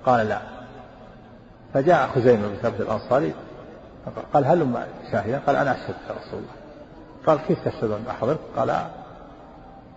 قال 0.05 0.27
لا. 0.27 0.60
فجاء 1.73 2.07
خزيمة 2.15 2.47
بن 2.47 2.55
ثابت 2.61 2.81
الأنصاري 2.81 3.33
قال 4.33 4.45
هل 4.45 4.85
شاهدا 5.11 5.39
قال 5.39 5.55
أنا 5.55 5.71
أشهد 5.71 5.95
يا 6.09 6.11
رسول 6.11 6.39
الله. 6.39 6.53
قال 7.27 7.39
كيف 7.47 7.67
تشهد 7.67 7.91
أن 7.91 8.03
أحضر؟ 8.09 8.37
قال 8.57 8.85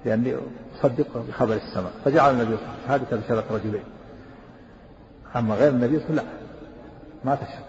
لأني 0.04 0.36
أصدق 0.80 1.06
بخبر 1.28 1.54
السماء. 1.54 1.92
فجعل 2.04 2.30
النبي 2.30 2.56
صلى 2.56 2.64
الله 2.64 2.88
عليه 2.88 3.02
وسلم 3.02 3.20
بشهادة 3.20 3.44
رجلين. 3.50 3.84
أما 5.36 5.54
غير 5.54 5.68
النبي 5.68 5.98
صلى 5.98 6.10
الله 6.10 6.22
عليه 6.22 6.30
وسلم 6.30 6.38
لا. 7.24 7.30
ما 7.30 7.34
تشهد 7.34 7.64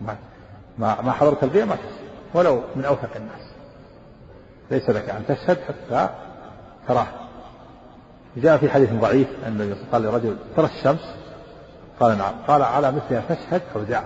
ما 0.00 0.16
ما, 0.78 1.02
ما 1.02 1.12
حضرت 1.12 1.44
البيع 1.44 1.64
ما 1.64 1.74
تشهد. 1.74 2.06
ولو 2.34 2.62
من 2.76 2.84
أوثق 2.84 3.16
الناس. 3.16 3.50
ليس 4.70 4.90
لك 4.90 5.10
أن 5.10 5.26
تشهد 5.28 5.58
حتى 5.60 6.08
تراه. 6.88 7.06
جاء 8.36 8.56
في 8.56 8.70
حديث 8.70 8.92
ضعيف 8.92 9.28
أن 9.46 9.60
النبي 9.60 9.80
قال 9.92 10.02
لرجل 10.02 10.36
ترى 10.56 10.66
الشمس؟ 10.66 11.14
قال 12.00 12.18
نعم. 12.18 12.34
قال 12.48 12.62
على 12.62 12.92
مثلها 12.92 13.22
تشهد 13.28 13.62
أو 13.76 13.82
دع. 13.82 14.02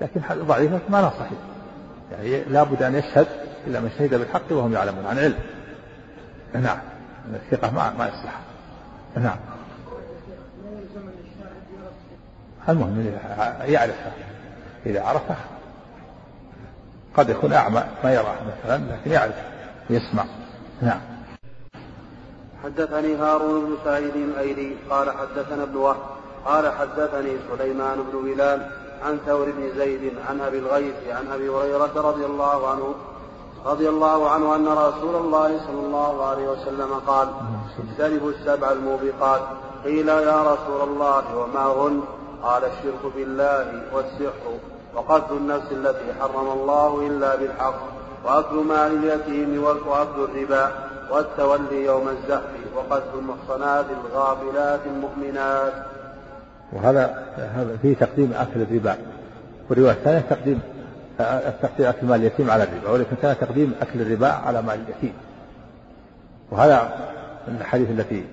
لكن 0.00 0.20
ضعيفة 0.32 0.80
ما 0.88 1.10
صحيح 1.10 1.38
يعني 2.12 2.44
لابد 2.44 2.82
أن 2.82 2.94
يشهد 2.94 3.26
إلا 3.66 3.80
من 3.80 3.90
شهد 3.98 4.14
بالحق 4.14 4.52
وهم 4.52 4.72
يعلمون 4.72 5.06
عن 5.06 5.18
علم. 5.18 5.38
نعم. 6.54 6.78
الثقة 7.34 7.70
ما 7.70 7.92
ما 7.98 8.08
يصلح. 8.08 8.40
نعم. 9.16 9.36
المهم 12.68 13.14
يعرفها 13.64 14.12
إذا 14.86 15.02
عرفه 15.02 15.36
قد 17.16 17.28
يكون 17.28 17.52
أعمى 17.52 17.84
ما 18.04 18.12
يراه 18.12 18.36
مثلا 18.64 18.84
لكن 18.92 19.10
يعرف 19.10 19.34
ويسمع. 19.90 20.24
نعم. 20.82 21.00
حدثني 22.64 23.16
هارون 23.16 23.64
بن 23.64 23.76
سعيد 23.84 24.16
الأيلي 24.16 24.76
قال 24.90 25.10
حدثنا 25.10 25.62
ابن 25.62 25.76
وهب 25.76 26.13
قال 26.44 26.72
حدثني 26.72 27.36
سليمان 27.50 28.04
بن 28.12 28.22
بلال 28.22 28.70
عن 29.02 29.18
ثور 29.26 29.50
بن 29.50 29.78
زيد 29.78 30.12
عن 30.28 30.40
أبي 30.40 30.58
الغيث 30.58 30.94
عن 31.08 31.32
أبي 31.32 31.48
هريرة 31.48 31.92
رضي 31.96 32.24
الله 32.24 32.68
عنه 32.68 32.94
رضي 33.66 33.88
الله 33.88 34.30
عنه 34.30 34.56
أن 34.56 34.68
رسول 34.68 35.16
الله 35.16 35.60
صلى 35.66 35.80
الله 35.86 36.24
عليه 36.24 36.48
وسلم 36.48 36.94
قال 37.06 37.28
اجتنبوا 37.78 38.30
السبع 38.30 38.72
الموبقات 38.72 39.40
قيل 39.84 40.08
يا 40.08 40.42
رسول 40.42 40.88
الله 40.88 41.36
وما 41.36 41.66
هن؟ 41.66 42.00
قال 42.42 42.64
الشرك 42.64 43.12
بالله 43.16 43.82
والسحر 43.92 44.58
وقتل 44.94 45.34
النفس 45.36 45.72
التي 45.72 46.14
حرم 46.20 46.48
الله 46.52 47.06
إلا 47.06 47.36
بالحق 47.36 47.80
وأكل 48.24 48.54
مال 48.54 49.04
اليتيم 49.04 49.64
وأكل 49.64 50.20
الربا 50.24 50.72
والتولي 51.10 51.84
يوم 51.84 52.08
الزحف 52.08 52.50
وقتل 52.76 53.18
المحصنات 53.18 53.86
الغافلات 54.04 54.80
المؤمنات. 54.86 55.93
وهذا 56.72 57.24
هذا 57.36 57.76
فيه 57.82 57.94
تقديم 57.94 58.32
أكل 58.32 58.62
الربا. 58.62 58.96
والرواية 59.70 59.92
الثانية 59.92 60.20
تقديم 60.20 60.60
التقديم 61.20 61.86
أكل 61.86 62.06
مال 62.06 62.20
اليتيم 62.20 62.50
على 62.50 62.64
الربا 62.64 62.90
ولكن 62.90 63.16
كان 63.22 63.36
تقديم 63.40 63.74
أكل 63.82 64.00
الربا 64.00 64.28
على 64.28 64.62
مال 64.62 64.74
اليتيم. 64.74 65.12
وهذا 66.50 66.94
من 67.48 67.56
الحديث 67.60 67.90
التي 67.90 68.24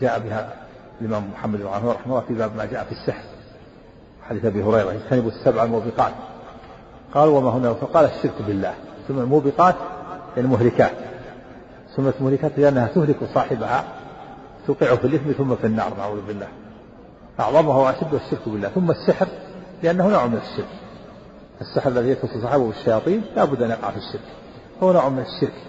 جاء 0.00 0.18
بها 0.18 0.52
الإمام 1.00 1.30
محمد 1.32 1.58
بن 1.58 1.66
رحمه 1.66 2.04
الله 2.06 2.20
في 2.20 2.34
باب 2.34 2.56
ما 2.56 2.64
جاء 2.64 2.84
في 2.84 2.92
السحر 2.92 3.24
حديث 4.28 4.44
أبي 4.44 4.62
هريرة 4.62 4.90
اجتنبوا 4.90 5.30
السبع 5.30 5.64
الموبقات. 5.64 6.12
قال 7.14 7.28
وما 7.28 7.50
هنا؟ 7.50 7.72
فقال 7.72 8.04
الشرك 8.04 8.42
بالله. 8.46 8.74
ثم 9.08 9.18
الموبقات 9.18 9.74
يعني 10.36 10.48
مهلكات 10.48 10.92
سميت 11.96 12.22
مهلكات 12.22 12.58
لأنها 12.58 12.86
تهلك 12.86 13.16
صاحبها 13.34 13.84
توقعه 14.66 14.96
في 14.96 15.06
الإثم 15.06 15.32
ثم 15.32 15.56
في 15.56 15.66
النار 15.66 15.94
نعوذ 15.98 16.20
بالله. 16.26 16.48
أعظمها 17.40 17.76
وأشد 17.76 18.14
الشرك 18.14 18.48
بالله 18.48 18.68
ثم 18.68 18.90
السحر 18.90 19.28
لأنه 19.82 20.08
نوع 20.08 20.26
من 20.26 20.36
الشرك. 20.36 20.68
السحر 21.60 21.90
الذي 21.90 22.08
يتصل 22.08 22.42
صاحبه 22.42 22.66
بالشياطين 22.66 23.22
لا 23.36 23.44
بد 23.44 23.62
أن 23.62 23.70
يقع 23.70 23.90
في 23.90 23.96
الشرك 23.96 24.24
هو 24.82 24.92
نوع 24.92 25.08
من 25.08 25.18
الشرك. 25.18 25.62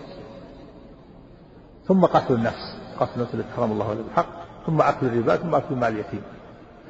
ثم 1.87 2.05
قتل 2.05 2.33
النفس 2.33 2.75
قتل 2.99 3.11
النفس 3.15 3.33
التي 3.33 3.47
حرم 3.57 3.71
الله 3.71 3.93
له 3.93 4.01
بالحق 4.01 4.27
ثم 4.65 4.81
أكل 4.81 5.05
الربا 5.05 5.35
ثم 5.35 5.55
أكل 5.55 5.75
مال 5.75 5.93
اليتيم 5.93 6.21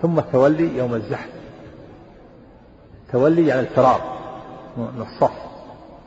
ثم 0.01 0.19
التولي 0.19 0.77
يوم 0.77 0.93
الزحف. 0.93 1.29
تولي 3.11 3.47
يعني 3.47 3.61
الفرار 3.61 4.01
من 4.77 5.01
الصف 5.01 5.37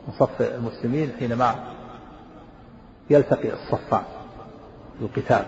من 0.08 0.14
صف 0.18 0.42
المسلمين 0.42 1.12
حينما 1.18 1.54
يلتقي 3.10 3.52
الصفان 3.52 4.02
القتال. 5.00 5.44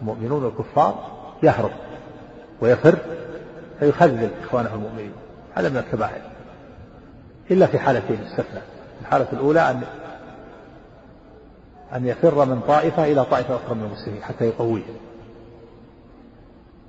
المؤمنون 0.00 0.44
والكفار 0.44 1.10
يهرب. 1.42 1.70
ويفر 2.60 2.98
فيخذل 3.80 4.30
إخوانه 4.42 4.74
المؤمنين. 4.74 5.12
هذا 5.54 5.68
من 5.68 5.76
الكبائر. 5.76 6.22
إلا 7.50 7.66
في 7.66 7.78
حالتين 7.78 8.20
استثنى 8.24 8.60
الحالة 9.00 9.26
الأولى 9.32 9.70
أن 9.70 9.82
أن 11.94 12.06
يفر 12.06 12.44
من 12.44 12.60
طائفة 12.60 13.04
إلى 13.04 13.24
طائفة 13.24 13.56
أخرى 13.56 13.74
من 13.74 13.84
المسلمين 13.84 14.22
حتى 14.22 14.44
يقويهم 14.44 14.96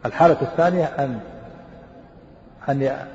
الحالة 0.05 0.41
الثانية 0.41 0.86
أن 0.86 1.20
أن 2.70 3.05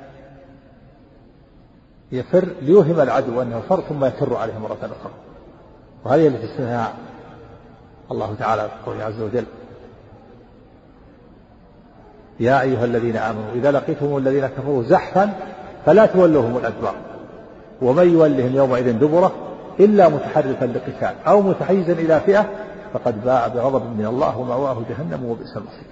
يفر 2.11 2.47
ليوهم 2.61 2.99
العدو 2.99 3.41
أنه 3.41 3.61
فر 3.69 3.81
ثم 3.81 4.05
يفر 4.05 4.35
عليه 4.35 4.57
مرة 4.57 4.77
أخرى. 4.81 5.13
وهذه 6.03 6.27
التي 6.27 6.45
استثناها 6.45 6.93
الله 8.11 8.35
تعالى 8.39 8.61
في 8.69 8.85
قوله 8.85 9.03
عز 9.03 9.21
وجل 9.21 9.45
يا 12.41 12.61
أيها 12.61 12.85
الذين 12.85 13.17
آمنوا 13.17 13.51
إذا 13.55 13.71
لقيتم 13.71 14.17
الذين 14.17 14.47
كفروا 14.47 14.83
زحفا 14.83 15.33
فلا 15.85 16.05
تولوهم 16.05 16.57
الأدبار. 16.57 16.95
ومن 17.81 18.13
يولهم 18.13 18.55
يومئذ 18.55 18.99
دبره 18.99 19.31
إلا 19.79 20.09
متحرفا 20.09 20.65
لقتال 20.65 21.15
أو 21.27 21.41
متحيزا 21.41 21.93
إلى 21.93 22.19
فئة 22.19 22.45
فقد 22.93 23.23
باء 23.25 23.49
بغضب 23.49 23.85
من 23.97 24.05
الله 24.05 24.37
ومأواه 24.37 24.77
جهنم 24.89 25.25
وبئس 25.25 25.57
المصير. 25.57 25.85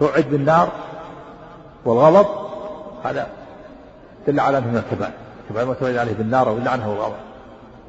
توعد 0.00 0.24
بالنار 0.30 0.68
والغضب؟ 1.84 2.26
هذا 3.04 3.26
دل 4.26 4.40
على 4.40 4.58
أنه 4.58 4.66
من 4.66 4.76
الكبائر. 4.76 5.12
الكبائر 5.44 5.68
ما 5.68 5.74
توعد 5.74 5.96
عليه 5.96 6.14
بالنار 6.14 6.48
أو 6.48 6.56
اللعنة 6.56 6.90
والغضب. 6.90 7.14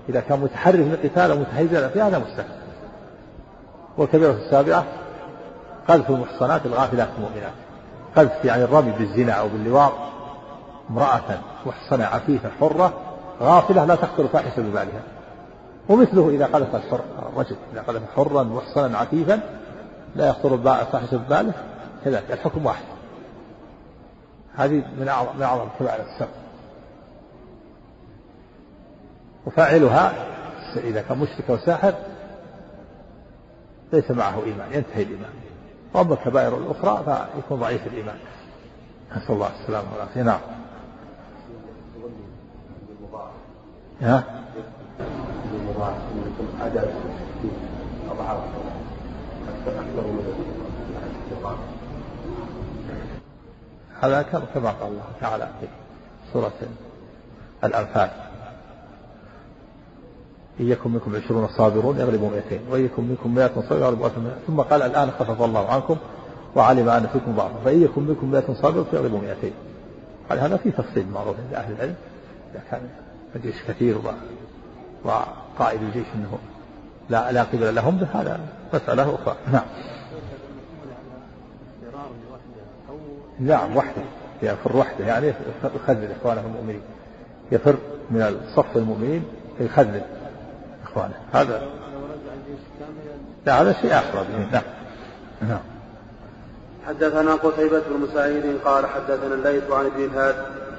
إذا 0.09 0.19
كان 0.19 0.39
متحرف 0.39 0.75
للقتال 0.75 1.31
أو 1.31 1.37
متحيزا 1.37 1.79
إلى 1.79 1.89
فئة 1.89 2.07
هذا 2.07 2.19
مستحيل. 2.19 2.55
والكبيرة 3.97 4.31
السابعة 4.31 4.85
قذف 5.87 6.09
المحصنات 6.09 6.65
الغافلات 6.65 7.07
المؤمنات. 7.17 7.62
قذف 8.15 8.45
يعني 8.45 8.63
الرمي 8.63 8.91
بالزنا 8.91 9.33
أو 9.33 9.47
باللواط 9.47 9.93
امرأة 10.89 11.39
محصنة 11.65 12.05
عفيفة 12.05 12.49
حرة 12.59 12.93
غافلة 13.41 13.85
لا 13.85 13.95
تخطر 13.95 14.27
فاحشة 14.27 14.61
ببالها 14.61 15.03
ومثله 15.89 16.29
إذا 16.29 16.45
قذف 16.45 16.75
الحر 16.75 17.01
الرجل 17.33 17.55
إذا 17.73 17.81
قذف 17.81 18.01
حرا 18.15 18.43
محصنا 18.43 18.97
عفيفا 18.97 19.39
لا 20.15 20.27
يخطر 20.27 20.57
فاحشة 20.85 21.17
بباله 21.17 21.53
كذلك 22.05 22.31
الحكم 22.31 22.65
واحد. 22.65 22.83
هذه 24.55 24.83
من 24.99 25.07
أعظم 25.07 25.35
من 25.37 25.43
أعظم 25.43 25.67
كبائر 25.79 26.03
السبب. 26.03 26.29
وفاعلها 29.45 30.13
إذا 30.75 31.01
كان 31.01 31.17
مشرك 31.17 31.49
أو 31.49 31.57
ساحر 31.57 31.93
ليس 33.93 34.11
معه 34.11 34.43
إيمان 34.45 34.73
ينتهي 34.73 35.03
الإيمان. 35.03 35.42
وأما 35.93 36.13
الكبائر 36.13 36.57
الأخرى 36.57 37.03
فيكون 37.35 37.59
ضعيف 37.59 37.87
الإيمان. 37.87 38.17
نسأل 39.11 39.35
الله 39.35 39.49
السلامة 39.61 39.87
والعافية. 39.91 40.23
نعم. 40.23 40.39
ها؟ 44.01 44.23
هذا 54.01 54.21
كما 54.53 54.69
قال 54.71 54.91
الله 54.91 55.03
تعالى 55.21 55.47
في 55.61 55.67
سورة 56.33 56.51
الأنفال. 57.63 58.32
إن 60.59 60.67
يكن 60.67 60.91
منكم 60.91 61.15
عشرون 61.15 61.47
صابرون 61.47 61.99
يغلبوا 61.99 62.29
مئتين. 62.29 62.59
وإن 62.69 62.85
يكن 62.85 63.03
منكم 63.03 63.35
مئة 63.35 63.61
صابر 63.69 63.81
يغلبوا 63.81 64.07
ألف 64.07 64.15
ثم 64.47 64.61
قال 64.61 64.81
الآن 64.81 65.11
خفف 65.11 65.41
الله 65.41 65.69
عنكم 65.69 65.97
وعلم 66.55 66.89
أن 66.89 67.07
فيكم 67.07 67.35
ضعفا. 67.35 67.59
فإن 67.65 67.83
يكن 67.83 68.03
منكم 68.03 68.31
مئة 68.31 68.53
صابر 68.53 68.83
فيغلبوا 68.83 69.19
مئتين. 69.19 69.53
قال 70.29 70.39
هذا 70.39 70.57
في 70.57 70.71
تفصيل 70.71 71.05
معروف 71.13 71.35
عند 71.39 71.53
أهل 71.53 71.73
العلم. 71.73 71.95
إذا 72.51 72.61
كان 72.71 72.81
الجيش 73.35 73.55
كثير 73.67 73.95
وقائد 75.03 75.81
الجيش 75.81 76.07
أنه 76.15 76.37
لا 77.09 77.31
لا 77.31 77.43
قبل 77.43 77.75
لهم 77.75 77.97
هذا 78.13 78.39
مسألة 78.73 79.15
أخرى. 79.15 79.35
نعم. 79.53 79.65
نعم 83.39 83.77
وحده. 83.77 84.01
يفر 84.41 84.77
وحده. 84.77 85.05
يعني 85.05 85.33
يخذل 85.75 86.11
إخوانه 86.19 86.41
المؤمنين. 86.45 86.81
يفر 87.51 87.75
من 88.11 88.21
الصف 88.21 88.77
المؤمنين 88.77 89.23
يخذل. 89.59 90.01
إخوانه. 90.95 91.13
هذا 91.33 91.61
لا 93.45 93.61
هذا 93.61 93.73
شيء 93.73 93.93
آخر 93.93 94.25
نعم. 94.51 94.61
نعم. 95.41 95.59
حدثنا 96.87 97.33
قتيبة 97.35 97.81
بن 97.89 98.07
سعيد 98.13 98.57
قال 98.65 98.85
حدثنا 98.85 99.33
الليث 99.33 99.71
عن 99.71 99.85
ابن 99.85 100.03
الهاد 100.03 100.35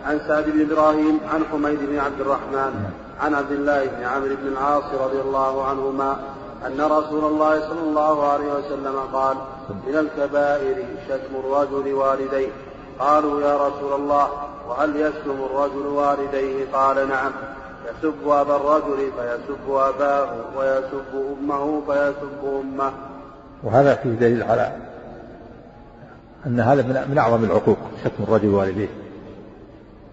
عن 0.06 0.20
سعد 0.28 0.44
بن 0.44 0.70
إبراهيم 0.70 1.20
عن 1.34 1.44
حميد 1.52 1.78
بن 1.78 1.98
عبد 1.98 2.20
الرحمن 2.20 2.90
عن 3.20 3.34
عبد 3.34 3.52
الله 3.52 3.84
بن 3.84 4.04
عمرو 4.04 4.36
بن 4.42 4.48
العاص 4.48 4.84
رضي 5.00 5.20
الله 5.20 5.64
عنهما 5.64 6.16
أن 6.66 6.80
رسول 6.80 7.24
الله 7.24 7.60
صلى 7.60 7.80
الله 7.80 8.28
عليه 8.28 8.52
وسلم 8.52 8.96
قال 9.12 9.36
من 9.86 9.96
الكبائر 9.96 10.84
شتم 11.08 11.36
الرجل 11.36 11.94
والديه. 11.94 12.48
قالوا 12.98 13.40
يا 13.40 13.56
رسول 13.56 13.92
الله 13.92 14.28
وهل 14.68 14.96
يشتم 14.96 15.44
الرجل 15.50 15.86
والديه؟ 15.86 16.72
قال 16.72 17.08
نعم. 17.08 17.32
يسب 17.84 18.28
أبا 18.28 18.56
الرجل 18.56 18.96
فيسب 18.96 19.70
أباه 19.70 20.28
ويسب 20.56 21.36
أمه 21.40 21.80
فيسب 21.86 22.60
أمه 22.60 22.92
وهذا 23.62 23.94
فيه 23.94 24.10
دليل 24.10 24.42
على 24.42 24.76
أن 26.46 26.60
هذا 26.60 27.06
من 27.08 27.18
أعظم 27.18 27.44
العقوق 27.44 27.78
شتم 28.04 28.22
الرجل 28.22 28.48
والديه 28.48 28.88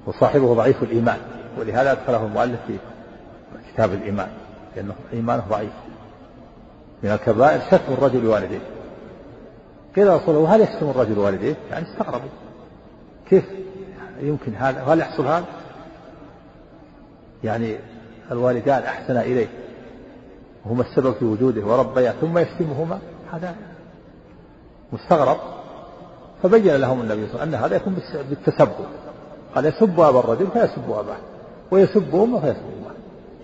وصاحبه 0.07 0.53
ضعيف 0.53 0.83
الإيمان 0.83 1.17
ولهذا 1.59 1.91
أدخله 1.91 2.25
المؤلف 2.25 2.59
في 2.67 2.77
كتاب 3.73 3.93
الإيمان 3.93 4.29
لأنه 4.75 4.93
إيمانه 5.13 5.43
ضعيف 5.49 5.71
من 7.03 7.11
الكبائر 7.11 7.61
شتم 7.71 7.93
الرجل 7.93 8.27
والديه 8.27 8.61
قيل 9.95 10.13
رسول 10.13 10.35
الله 10.35 10.55
هل 10.55 10.61
يشتم 10.61 10.89
الرجل 10.89 11.19
والديه؟ 11.19 11.55
يعني 11.71 11.85
استغربوا 11.91 12.29
كيف 13.29 13.43
يمكن 14.21 14.55
هذا؟ 14.55 14.83
وهل 14.83 14.99
يحصل 14.99 15.25
هذا؟ 15.25 15.45
يعني 17.43 17.77
الوالدان 18.31 18.83
أحسنا 18.83 19.21
إليه 19.21 19.47
وهما 20.65 20.81
السبب 20.81 21.13
في 21.13 21.25
وجوده 21.25 21.65
وربيا 21.65 22.11
ثم 22.11 22.37
يشتمهما 22.37 22.99
هذا 23.31 23.55
مستغرب. 24.93 25.37
فبين 26.43 26.75
لهم 26.75 27.01
النبي 27.01 27.27
صلى 27.27 27.33
الله 27.33 27.41
عليه 27.41 27.49
وسلم 27.49 27.55
أن 27.55 27.63
هذا 27.63 27.75
يكون 27.75 27.95
بالتسبب. 28.29 28.85
قال 29.55 29.65
يسب 29.65 29.99
أبا 29.99 30.19
الرجل 30.19 30.47
فيسب 30.47 30.91
أباه 30.91 31.17
ويسب 31.71 32.15
أمه 32.15 32.39
فيسب 32.39 32.59
أمه 32.59 32.91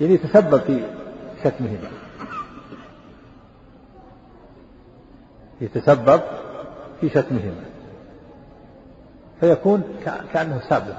يعني 0.02 0.14
يتسبب 0.14 0.60
في 0.62 0.84
شتمهما. 1.44 1.90
يتسبب 5.62 6.22
في 7.02 7.10
شتمهما. 7.10 7.64
فيكون 9.40 9.84
كأنه 10.34 10.62
ساب 10.70 10.98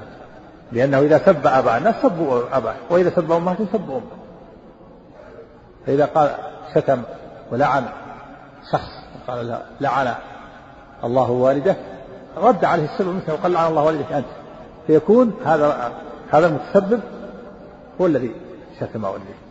لأنه 0.71 0.99
إذا 0.99 1.17
سب 1.25 1.47
أبا 1.47 1.77
الناس 1.77 1.95
سبوا 2.01 2.57
أباه 2.57 2.75
وإذا 2.89 3.09
سب 3.09 3.31
أمه 3.31 3.67
سبوا 3.73 3.97
أمه 3.97 4.19
فإذا 5.85 6.05
قال 6.05 6.31
شتم 6.75 7.01
ولعن 7.51 7.85
شخص 8.71 8.91
قال 9.27 9.59
لعن 9.81 10.13
الله 11.03 11.31
والده 11.31 11.75
رد 12.37 12.65
عليه 12.65 12.85
السبب 12.93 13.15
مثله 13.15 13.33
وقال 13.33 13.51
لعن 13.51 13.69
الله 13.69 13.83
والدك 13.83 14.11
أنت. 14.11 14.25
فيكون 14.87 15.33
هذا 15.45 15.91
هذا 16.31 16.47
المتسبب 16.47 16.99
هو 18.01 18.05
الذي 18.05 18.31
شتم 18.79 19.03
والديه 19.03 19.49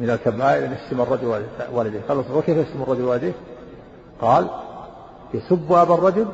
من 0.00 0.10
الكبائر 0.10 0.64
أن 0.64 0.72
يشتم 0.72 1.00
الرجل 1.00 1.44
والديه 1.72 2.00
قال 2.08 2.24
وكيف 2.34 2.56
يشتم 2.56 2.82
الرجل 2.82 3.04
والديه؟ 3.04 3.32
قال 4.20 4.46
يسب 5.34 5.72
أبا 5.72 5.94
الرجل 5.94 6.26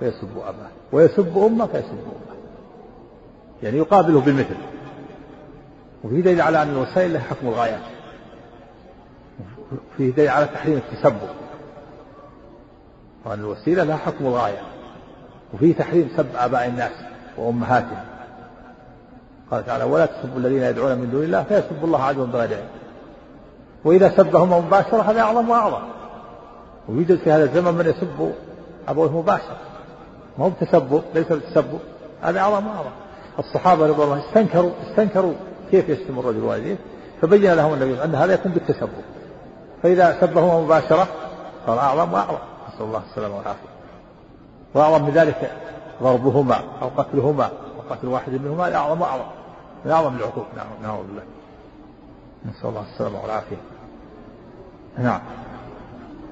فيسب 0.00 0.38
أباه. 0.38 0.79
ويسب 0.92 1.38
أمه 1.38 1.66
فيسب 1.66 1.88
أمه. 1.88 2.36
يعني 3.62 3.78
يقابله 3.78 4.20
بالمثل. 4.20 4.56
وفي 6.04 6.22
دليل 6.22 6.40
على 6.40 6.62
أن 6.62 6.68
الوسائل 6.68 7.12
لها 7.12 7.20
حكم 7.20 7.48
الغايات. 7.48 7.80
فيه 9.96 10.10
دليل 10.10 10.28
على 10.28 10.46
تحريم 10.46 10.76
التسبب. 10.76 11.28
وأن 13.24 13.40
الوسيلة 13.40 13.84
لها 13.84 13.96
حكم 13.96 14.26
الغاية. 14.26 14.62
وفيه 15.54 15.74
تحريم 15.74 16.10
سب 16.16 16.26
آباء 16.36 16.66
الناس 16.66 16.92
وأمهاتهم. 17.36 18.04
قال 19.50 19.66
تعالى 19.66 19.84
ولا 19.84 20.06
تسبوا 20.06 20.38
الذين 20.38 20.62
يدعون 20.62 20.98
من 20.98 21.10
دون 21.10 21.24
الله 21.24 21.42
فيسبوا 21.42 21.86
الله 21.86 22.02
عدوا 22.02 22.26
بغير 22.26 22.56
علم 22.56 22.68
وإذا 23.84 24.16
سبهم 24.16 24.66
مباشرة 24.66 25.02
هذا 25.02 25.20
أعظم 25.20 25.50
وأعظم. 25.50 25.82
ويوجد 26.88 27.18
في 27.18 27.30
هذا 27.30 27.44
الزمن 27.44 27.74
من 27.74 27.86
يسب 27.86 28.32
أبوه 28.88 29.18
مباشرة. 29.18 29.58
ما 30.38 30.44
هو 30.44 30.50
بتسبب 30.50 31.02
ليس 31.14 31.26
بالتسبب 31.26 31.78
هذا 32.22 32.40
أعظم 32.40 32.66
وأعظم. 32.66 32.90
الصحابة 33.38 33.86
رضي 33.86 34.02
الله 34.02 34.28
استنكروا 34.28 34.70
استنكروا 34.90 35.32
كيف 35.70 35.88
يشتم 35.88 36.18
الرجل 36.18 36.44
والديه 36.44 36.76
فبين 37.22 37.52
لهم 37.54 37.72
النبي 37.72 38.04
أن 38.04 38.14
هذا 38.14 38.34
يكون 38.34 38.52
بالتسبب. 38.52 39.02
فإذا 39.82 40.20
سبهما 40.20 40.60
مباشرة 40.60 41.08
صار 41.66 41.78
أعظم 41.78 42.12
وأعظم. 42.12 42.38
نسأل 42.68 42.84
الله 42.84 43.02
السلامة 43.10 43.36
والعافية. 43.36 43.68
وأعظم 44.74 45.04
من 45.04 45.10
ذلك 45.10 45.52
ضربهما 46.02 46.60
أو 46.82 46.88
قتلهما 46.96 47.44
أو 47.44 47.94
قتل 47.94 48.08
واحد 48.08 48.32
منهما 48.32 48.76
أعظم 48.76 49.00
وأعظم. 49.00 49.24
من 49.84 49.90
أعظم 49.90 50.16
العقوق. 50.16 50.46
نعم 50.56 50.66
نعوذ 50.82 51.06
بالله. 51.06 51.22
نسأل 52.46 52.68
الله 52.68 52.84
السلامة 52.92 53.22
والعافية. 53.22 53.56
نعم. 54.98 55.20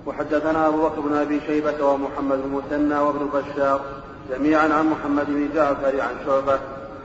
وحدثنا 0.09 0.69
أبو 0.69 0.89
بكر 0.89 1.01
بن 1.01 1.17
أبي 1.17 1.41
شيبة 1.47 1.85
ومحمد 1.85 2.39
بن 2.39 2.51
مثنى 2.57 2.99
وابن 2.99 3.27
بشار 3.35 3.81
جميعا 4.31 4.69
عن 4.69 4.87
محمد 4.87 5.27
بن 5.27 5.49
جعفر 5.55 6.01
عن 6.01 6.15
شعبة. 6.27 6.59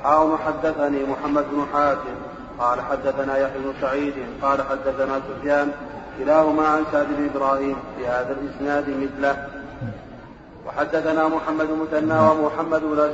حاوم 0.03 0.37
حدثني 0.37 1.03
محمد 1.03 1.43
بن 1.51 1.65
حاتم. 1.73 2.15
قال 2.59 2.81
حدثنا 2.81 3.37
يحيى 3.37 3.61
بن 3.61 3.73
سعيد. 3.81 4.13
قال 4.41 4.61
حدثنا 4.61 5.21
سفيان. 5.29 5.71
كلاهما 6.19 6.67
عن 6.67 6.83
سعد 6.91 7.07
بن 7.17 7.29
إبراهيم 7.35 7.75
في 7.97 8.07
هذا 8.07 8.35
الإسناد 8.41 8.89
مثله. 8.89 9.47
وحدثنا 10.67 11.27
محمد 11.27 11.67
بن 11.67 11.77
مثنى 11.79 12.19
ومحمد 12.19 12.81
بن 12.81 13.11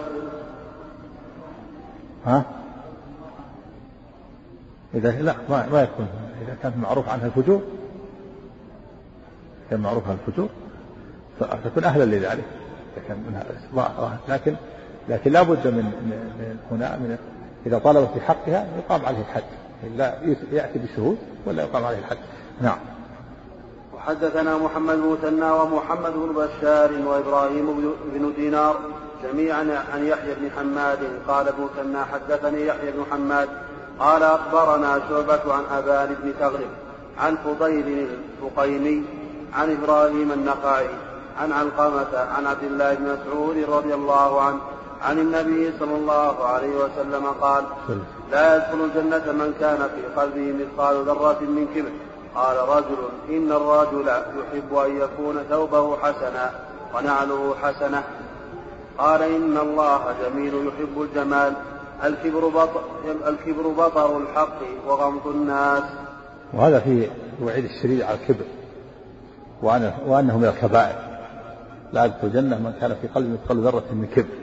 ها؟ 2.26 2.44
إذا 4.94 5.12
لا 5.12 5.36
ما, 5.50 5.68
ما 5.72 5.82
يكون. 5.82 6.08
إذا 6.42 6.58
كان 6.64 6.74
معروف 6.82 7.10
عنها 7.10 7.26
الفجور. 7.26 7.62
كان 9.70 9.80
معروف 9.80 10.04
عنها 10.04 10.18
الفجور 10.28 10.50
فتكون 11.40 11.84
أهلا 11.84 12.04
لذلك. 12.04 12.44
كان 13.08 13.18
منها 13.28 14.20
لكن 14.30 14.56
لكن 15.10 15.32
لا 15.32 15.42
بد 15.42 15.68
من, 15.68 15.84
من 16.40 16.58
هنا 16.72 16.98
من 16.98 17.18
إذا 17.66 17.78
طلبت 17.78 18.10
بحقها 18.16 18.68
يقام 18.78 19.06
عليه 19.06 19.20
الحد. 19.20 19.44
لا 19.98 20.14
يأتي 20.52 20.80
بشهود 20.80 21.18
ولا 21.46 21.64
يقام 21.64 21.86
عليه 21.86 21.98
الحد. 21.98 22.18
نعم. 22.62 22.78
وحدثنا 23.96 24.58
محمد 24.58 24.98
بن 24.98 25.44
ومحمد 25.44 26.14
بن 26.14 26.34
بشار 26.34 26.92
وإبراهيم 27.08 27.96
بن 28.14 28.34
دينار 28.36 28.80
جميعا 29.24 29.84
عن 29.94 30.06
يحيى 30.06 30.36
بن 30.36 30.50
حماد. 30.58 31.00
قال 31.28 31.48
ابن 31.48 31.64
مثنى 31.64 32.06
حدثني 32.06 32.68
يحيى 32.68 32.92
بن 32.92 33.04
حماد. 33.12 33.50
قال 34.00 34.24
أخبرنا 34.24 35.02
شعبة 35.10 35.54
عن 35.54 35.64
أبان 35.72 36.16
بن 36.24 36.34
تغلب 36.40 36.70
عن 37.18 37.36
فضيل 37.36 38.08
الفقيمي 38.44 39.04
عن 39.54 39.78
إبراهيم 39.78 40.32
النخعي 40.32 40.90
عن 41.40 41.52
علقمة 41.52 42.20
عن 42.38 42.48
عبد 42.48 42.64
الله 42.64 42.94
بن 42.94 43.04
مسعود 43.04 43.58
رضي 43.70 43.94
الله 43.94 44.42
عنه 44.42 44.60
عن 45.02 45.20
النبي 45.20 45.74
صلى 45.80 45.96
الله 45.96 46.46
عليه 46.46 46.76
وسلم 46.78 47.26
قال 47.42 47.64
لا 48.32 48.56
يدخل 48.56 48.86
الجنة 48.86 49.32
من 49.32 49.54
كان 49.60 49.78
في 49.78 50.22
قلبه 50.22 50.54
مثقال 50.54 51.06
ذرة 51.06 51.40
من 51.42 51.68
كبر. 51.76 51.92
قال 52.36 52.58
رجل 52.70 52.98
إن 53.30 53.52
الرجل 53.52 54.08
يحب 54.08 54.76
أن 54.76 55.02
يكون 55.02 55.44
ثوبه 55.50 55.98
حسنا 55.98 56.52
ونعله 56.96 57.56
حسنة. 57.62 58.04
قال 58.98 59.22
إن 59.22 59.58
الله 59.58 60.16
جميل 60.24 60.54
يحب 60.68 61.02
الجمال 61.02 61.54
الكبر 62.04 62.48
بطر, 62.48 62.82
الكبر 63.28 63.68
بطر 63.68 64.18
الحق 64.18 64.60
وغمط 64.88 65.28
الناس. 65.28 65.84
وهذا 66.54 66.80
في 66.80 67.10
وعيد 67.44 67.66
الشديد 67.66 68.02
على 68.02 68.18
الكبر. 68.22 68.46
وأنه 69.62 70.38
من 70.38 70.46
الكبائر. 70.46 70.96
لا 71.94 72.06
يدخل 72.06 72.28
الجنة 72.28 72.58
من 72.58 72.74
كان 72.82 72.96
في 73.02 73.08
قلبه 73.08 73.30
مثقال 73.30 73.64
ذرة 73.64 73.84
من 73.92 74.08
كبر. 74.16 74.36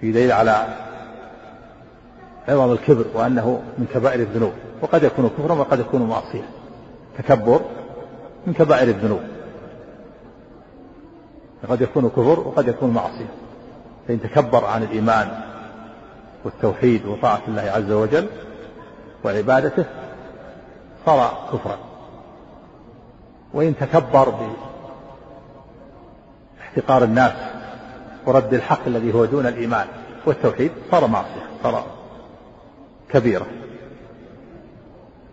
في 0.00 0.12
دليل 0.12 0.32
على 0.32 0.66
عظم 2.48 2.72
الكبر 2.72 3.04
وأنه 3.14 3.62
من 3.78 3.86
كبائر 3.94 4.20
الذنوب. 4.20 4.52
وقد 4.82 5.02
يكون 5.02 5.30
كفرا 5.38 5.54
وقد 5.54 5.80
يكون 5.80 6.02
معصية. 6.02 6.48
تكبر 7.18 7.60
من 8.46 8.52
كبائر 8.52 8.88
الذنوب. 8.88 9.20
قد 11.68 11.80
يكون 11.80 12.08
كفر 12.08 12.40
وقد 12.40 12.68
يكون 12.68 12.90
معصية. 12.90 13.28
فإن 14.08 14.20
تكبر 14.20 14.64
عن 14.64 14.82
الإيمان 14.82 15.28
والتوحيد 16.44 17.06
وطاعة 17.06 17.40
الله 17.48 17.62
عز 17.62 17.90
وجل 17.90 18.26
وعبادته 19.24 19.84
صار 21.06 21.48
كفرا. 21.52 21.78
وإن 23.54 23.74
تكبر 23.76 24.34
باحتقار 26.58 27.04
الناس 27.04 27.32
ورد 28.26 28.54
الحق 28.54 28.80
الذي 28.86 29.14
هو 29.14 29.24
دون 29.24 29.46
الإيمان 29.46 29.86
والتوحيد 30.26 30.72
صار 30.90 31.06
معصية 31.06 31.46
صار 31.62 31.84
كبيرة. 33.10 33.46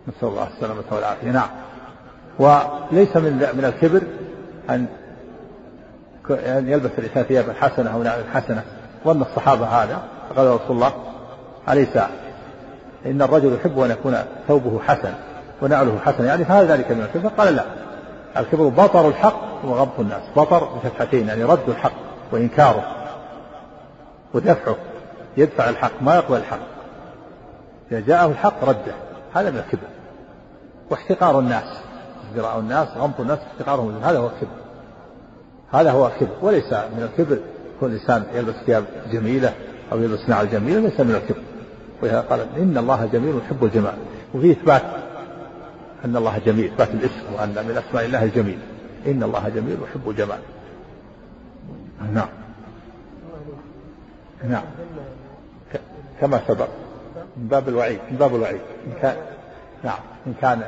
نسأل 0.08 0.28
الله 0.28 0.48
السلامة 0.56 0.82
والعافية. 0.90 1.30
نعم. 1.30 1.48
وليس 2.38 3.16
من 3.16 3.48
من 3.54 3.64
الكبر 3.64 4.02
أن 4.70 4.86
أن 6.30 6.68
يلبس 6.68 6.90
الإنسان 6.98 7.22
ثيابا 7.24 7.52
حسنة 7.52 7.94
أو 7.94 8.02
نعم 8.02 8.20
حسنة. 8.34 8.64
ظن 9.04 9.22
الصحابة 9.22 9.66
هذا. 9.66 10.02
فقال 10.30 10.46
رسول 10.46 10.76
الله 10.76 10.92
أليس 11.68 11.96
إن 13.06 13.22
الرجل 13.22 13.54
يحب 13.54 13.80
أن 13.80 13.90
يكون 13.90 14.16
ثوبه 14.48 14.80
حسن 14.80 15.14
ونعله 15.62 15.98
حسن؟ 16.04 16.24
يعني 16.24 16.44
فهل 16.44 16.66
ذلك 16.66 16.90
من 16.90 17.02
الكبر؟ 17.02 17.28
قال 17.28 17.56
لا. 17.56 17.64
الكبر 18.36 18.68
بطر 18.68 19.08
الحق 19.08 19.64
وغض 19.64 19.88
الناس. 19.98 20.22
بطر 20.36 20.64
بفتحتين 20.64 21.28
يعني 21.28 21.44
رد 21.44 21.68
الحق 21.68 21.92
وإنكاره 22.32 22.84
ودفعه. 24.34 24.76
يدفع 25.36 25.68
الحق 25.68 25.92
ما 26.00 26.14
يقبل 26.14 26.36
الحق. 26.36 26.58
إذا 27.92 28.00
جاءه 28.00 28.26
الحق 28.26 28.64
رده. 28.64 28.94
هذا 29.34 29.50
من 29.50 29.58
الكبر. 29.58 29.88
واحتقار 30.90 31.38
الناس. 31.38 31.78
ازدراء 32.30 32.58
الناس 32.58 32.88
غمط 32.96 33.20
الناس 33.20 33.38
احتقارهم. 33.38 34.02
هذا 34.02 34.18
هو 34.18 34.26
الكبر. 34.26 34.56
هذا 35.72 35.90
هو 35.90 36.06
الكبر. 36.06 36.32
وليس 36.42 36.72
من 36.72 37.08
الكبر 37.12 37.38
كل 37.80 37.92
انسان 37.92 38.24
يلبس 38.34 38.54
ثياب 38.66 38.84
جميلة 39.12 39.52
أو 39.92 40.02
يلبس 40.02 40.28
نعل 40.28 40.50
جميله 40.50 40.80
ليس 40.80 41.00
من 41.00 41.14
الكبر. 41.14 41.42
ولهذا 42.02 42.20
قال 42.20 42.40
إن 42.56 42.78
الله 42.78 43.08
جميل 43.12 43.38
يحب 43.38 43.64
الجمال. 43.64 43.94
وفي 44.34 44.52
إثبات 44.52 44.82
أن 46.04 46.16
الله 46.16 46.38
جميل 46.46 46.64
إثبات 46.64 46.90
الاسم 46.90 47.34
وأن 47.34 47.48
من 47.48 47.82
أسماء 47.88 48.04
الله 48.04 48.22
الجميل. 48.22 48.58
إن 49.06 49.22
الله 49.22 49.48
جميل 49.48 49.76
يحب 49.82 50.10
الجمال. 50.10 50.38
نعم. 52.14 52.28
نعم. 54.48 54.64
كما 56.20 56.40
سبق. 56.48 56.68
من 57.36 57.48
باب 57.48 57.68
الوعيد 57.68 57.98
من 58.10 58.16
باب 58.16 58.34
الوعيد. 58.34 58.60
إن 58.86 58.92
كان 59.02 59.16
نعم. 59.84 59.98
إن 60.26 60.34
كان 60.40 60.62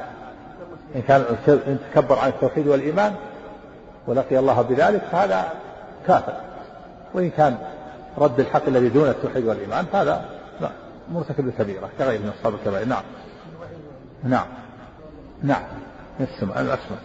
إن 0.97 1.03
كان 1.03 1.24
إن 1.49 1.78
تكبر 1.93 2.18
عن 2.18 2.28
التوحيد 2.28 2.66
والإيمان 2.66 3.14
ولقي 4.07 4.39
الله 4.39 4.62
بذلك 4.62 5.03
فهذا 5.12 5.53
كافر. 6.07 6.35
وإن 7.14 7.30
كان 7.30 7.59
رد 8.18 8.41
الحق 8.41 8.62
الذي 8.68 8.89
دون 8.89 9.09
التوحيد 9.09 9.45
والإيمان 9.45 9.85
فهذا 9.93 10.24
مرتكب 11.12 11.49
الكبيرة 11.49 11.91
كغير 11.99 12.20
من 12.20 12.32
أصحاب 12.39 12.55
الكبائر 12.55 12.87
نعم. 12.87 13.03
نعم. 14.24 14.47
نعم. 15.43 15.62
السمع 16.20 16.61
الأسمع 16.61 16.97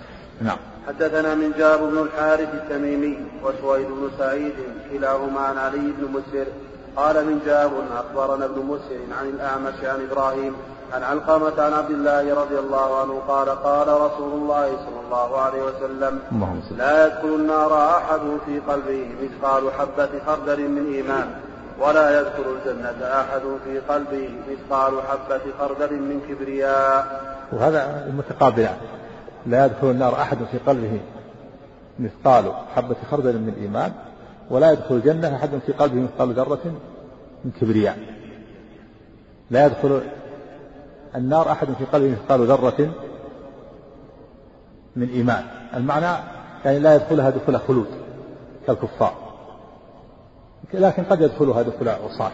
نعم. 0.41 0.57
حدثنا 0.87 1.35
من 1.35 1.51
جار 1.57 1.85
بن 1.85 1.97
الحارث 1.97 2.53
التميمي 2.53 3.17
وسويد 3.43 3.87
بن 3.87 4.09
سعيد 4.17 4.53
كلاهما 4.91 5.39
عن 5.39 5.57
علي 5.57 5.93
بن 5.97 6.11
مسر. 6.11 6.47
قال 6.95 7.25
من 7.25 7.41
جاب 7.45 7.71
أخبرنا 7.97 8.45
ابن 8.45 8.65
مسر 8.65 8.99
عن 9.19 9.29
الأعمش 9.29 9.83
عن 9.83 10.07
إبراهيم 10.11 10.55
عن 10.93 11.03
علقمة 11.03 11.63
عن 11.63 11.73
عبد 11.73 11.91
الله 11.91 12.33
رضي 12.33 12.59
الله 12.59 12.99
عنه 13.01 13.21
قال 13.27 13.49
قال 13.49 13.87
رسول 13.87 14.31
الله 14.33 14.67
صلى 14.67 14.99
الله 15.05 15.41
عليه 15.41 15.63
وسلم 15.63 16.19
لا 16.77 17.07
يدخل 17.07 17.27
النار 17.27 17.89
أحد 17.97 18.19
في 18.45 18.59
قلبه 18.59 19.07
مثقال 19.23 19.71
حبة 19.73 20.09
خردل 20.27 20.69
من 20.69 20.93
إيمان 20.93 21.29
ولا 21.79 22.21
يدخل 22.21 22.43
الجنة 22.57 23.05
أحد 23.05 23.41
في 23.65 23.79
قلبه 23.79 24.29
مثقال 24.49 24.93
حبة 25.01 25.41
خردل 25.59 25.93
من 25.93 26.21
كبرياء. 26.29 27.38
وهذا 27.51 28.05
المتقابلان 28.07 28.77
لا 29.45 29.65
يدخل 29.65 29.91
النار 29.91 30.21
أحد 30.21 30.37
في 30.51 30.57
قلبه 30.57 30.99
مثقال 31.99 32.51
حبة 32.75 32.95
خردل 33.11 33.39
من 33.39 33.53
إيمان 33.61 33.91
ولا 34.49 34.71
يدخل 34.71 34.95
الجنة 34.95 35.35
أحد 35.35 35.49
في 35.65 35.71
قلبه 35.71 36.01
مثقال 36.01 36.33
ذرة 36.33 36.59
من 37.45 37.51
كبرياء. 37.61 37.97
لا 39.51 39.65
يدخل 39.65 40.01
النار 41.15 41.51
أحد 41.51 41.67
في 41.67 41.85
قلبه 41.85 42.11
مثقال 42.11 42.45
ذرة 42.45 42.91
من 44.95 45.09
إيمان. 45.09 45.43
المعنى 45.73 46.23
يعني 46.65 46.79
لا 46.79 46.95
يدخلها 46.95 47.29
دخول 47.29 47.59
خلود 47.59 47.87
كالكفار. 48.67 49.13
لكن 50.73 51.03
قد 51.03 51.21
يدخلها 51.21 51.61
دخول 51.61 51.89
عصاة 51.89 52.31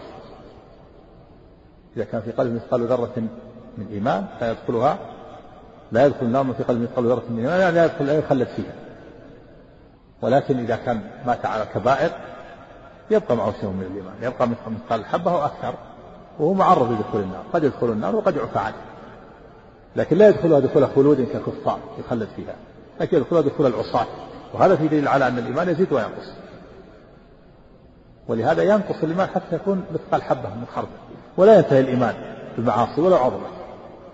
إذا 1.97 2.03
كان 2.03 2.21
في 2.21 2.31
قلبه 2.31 2.55
مثقال 2.55 2.87
ذرة 2.87 3.23
من 3.77 3.87
إيمان 3.91 4.25
لا 4.41 4.51
يدخلها 4.51 4.97
لا 5.91 6.05
يدخل 6.05 6.25
النار 6.25 6.53
في 6.57 6.63
قلبه 6.63 6.81
مثقال 6.83 7.05
ذرة 7.05 7.23
من 7.29 7.39
إيمان 7.39 7.73
لا 7.73 7.85
يدخل 7.85 8.05
لا 8.05 8.13
يخلد 8.13 8.47
فيها. 8.47 8.73
ولكن 10.21 10.59
إذا 10.59 10.75
كان 10.75 11.01
مات 11.25 11.45
على 11.45 11.65
كبائر 11.73 12.11
يبقى 13.11 13.35
معه 13.35 13.53
شيء 13.61 13.69
من 13.69 13.81
الإيمان 13.81 14.13
يبقى 14.21 14.47
مثقال 14.47 14.99
الحبة 14.99 15.31
أو 15.31 15.45
أكثر 15.45 15.73
وهو 16.39 16.53
معرض 16.53 16.91
لدخول 16.91 17.21
النار 17.21 17.43
قد 17.53 17.63
يدخل 17.63 17.89
النار 17.89 18.15
وقد 18.15 18.35
يعفى 18.35 18.59
عنه 18.59 18.75
لكن 19.95 20.17
لا 20.17 20.29
يدخلها 20.29 20.59
دخول 20.59 20.87
خلود 20.95 21.21
ككفار 21.21 21.79
يخلد 21.99 22.27
فيها 22.35 22.55
لكن 23.01 23.17
يدخلها 23.17 23.41
دخول 23.41 23.65
العصاة. 23.65 24.05
وهذا 24.53 24.75
في 24.75 24.87
دليل 24.87 25.07
على 25.07 25.27
أن 25.27 25.37
الإيمان 25.37 25.69
يزيد 25.69 25.93
وينقص. 25.93 26.31
ولهذا 28.27 28.63
ينقص 28.63 28.95
الإيمان 29.03 29.27
حتى 29.27 29.55
يكون 29.55 29.85
مثقال 29.93 30.23
حبة 30.23 30.49
من 30.49 30.65
خردل. 30.75 30.87
ولا 31.37 31.57
ينتهي 31.57 31.79
الإيمان 31.79 32.15
بالمعاصي 32.57 33.01
ولو 33.01 33.15
عظمت 33.15 33.55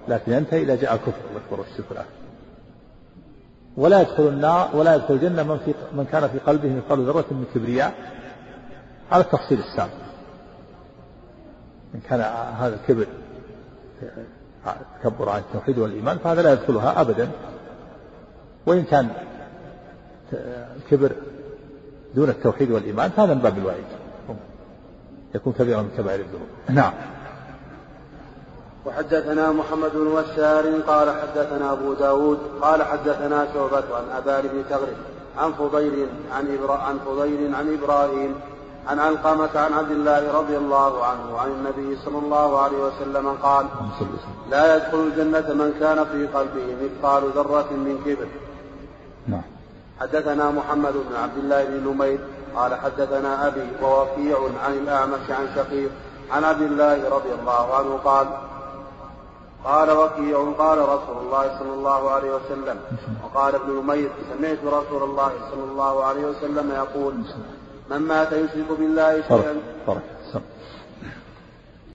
لكن 0.08 0.32
ينتهي 0.32 0.62
إذا 0.62 0.76
جاء 0.76 0.93
الكفر 0.93 1.22
الأكبر 1.32 1.60
والشرك 1.60 1.91
الأكبر 1.91 2.12
ولا 3.78 4.02
يدخل 4.02 4.28
النار 4.28 4.70
ولا 4.74 4.95
يدخل 4.95 5.14
الجنة 5.14 5.43
من 5.43 5.58
في 5.58 5.74
من 5.97 6.06
كان 6.06 6.28
في 6.28 6.39
قلبه 6.39 6.76
مثقال 6.76 7.06
ذرة 7.06 7.26
من 7.32 7.45
كبرياء. 7.56 7.93
على 9.12 9.24
التفصيل 9.24 9.60
السابق. 9.60 9.93
إن 11.95 11.99
كان 12.10 12.20
هذا 12.60 12.76
الكبر 12.76 13.08
تكبر 15.04 15.30
عن 15.30 15.39
التوحيد 15.39 15.78
والإيمان 15.78 16.18
فهذا 16.18 16.41
لا 16.41 16.54
يدخلها 16.54 17.02
أبدا. 17.02 17.30
وإن 18.66 18.84
كان 18.84 19.10
الكبر 20.78 21.12
دون 22.16 22.30
التوحيد 22.30 22.72
والإيمان 22.72 23.10
فهذا 23.10 23.34
من 23.34 23.41
باب 23.41 23.58
الوعيد. 23.58 23.86
يكون 25.36 25.54
كبيرا 25.54 25.82
من 25.82 25.89
كبائر 25.97 26.20
الذنوب. 26.20 26.47
نعم. 26.70 26.93
وحدثنا 28.86 29.52
محمد 29.52 29.92
بن 29.94 30.22
بشار 30.22 30.66
قال 30.88 31.10
حدثنا 31.22 31.72
أبو 31.72 31.94
داود 31.94 32.40
قال 32.62 32.84
حدثنا 32.84 33.48
شعبة 33.54 33.84
عن 33.98 34.18
أبان 34.18 34.48
بن 34.48 34.64
تغرب 34.70 34.98
عن 35.38 35.54
فضيل 35.54 36.08
عن, 36.32 36.58
إبرا 36.58 36.78
عن 36.78 37.00
فضيل 37.06 37.56
عن 37.56 37.74
إبراهيم 37.74 38.36
عن 38.88 39.00
علقمة 39.00 39.50
عن 39.56 39.74
عبد 39.74 39.92
الله 39.92 40.40
رضي 40.40 40.58
الله 40.58 41.06
عنه 41.06 41.40
عن 41.40 41.52
النبي 41.52 41.98
صلى 42.06 42.18
الله 42.18 42.60
عليه 42.60 42.78
وسلم 42.78 43.38
قال 43.44 43.66
لا 44.50 44.76
يدخل 44.76 44.98
الجنة 44.98 45.54
من 45.54 45.74
كان 45.80 46.06
في 46.06 46.28
قلبه 46.28 46.76
مثقال 46.84 47.24
ذرة 47.36 47.72
من 47.72 48.02
كبر. 48.06 48.28
نعم. 49.28 49.42
حدثنا 50.00 50.52
محمد 50.52 50.94
بن 50.94 51.16
عبد 51.16 51.38
الله 51.38 51.66
بن 51.66 51.88
نمير 51.88 52.20
قال 52.56 52.76
حدثنا 52.76 53.48
أبي 53.48 53.68
ووكيع 53.84 54.38
عن 54.66 54.74
الأعمش 54.74 55.30
عن 55.30 55.48
شقيق 55.56 55.92
عن 56.32 56.44
عبد 56.44 56.62
الله 56.62 57.10
رضي 57.10 57.34
الله 57.42 57.76
عنه 57.76 58.00
قال 58.06 58.28
قال 59.66 59.91
وكيع 59.91 60.53
قال 60.57 60.78
رسول 60.80 61.18
الله 61.24 61.59
صلى 61.59 61.74
الله 61.74 62.12
عليه 62.12 62.32
وسلم. 62.36 62.78
وقال 63.24 63.55
ابن 63.55 63.70
نمير 63.84 64.09
سمعت 64.38 64.57
رسول 64.64 65.03
الله 65.03 65.32
صلى 65.51 65.64
الله 65.72 66.03
عليه 66.03 66.26
وسلم 66.26 66.72
يقول 66.72 67.14
من 67.89 67.97
مات 67.97 68.32
يشرك 68.32 68.70
بالله 68.80 69.22
شيئا 69.22 69.55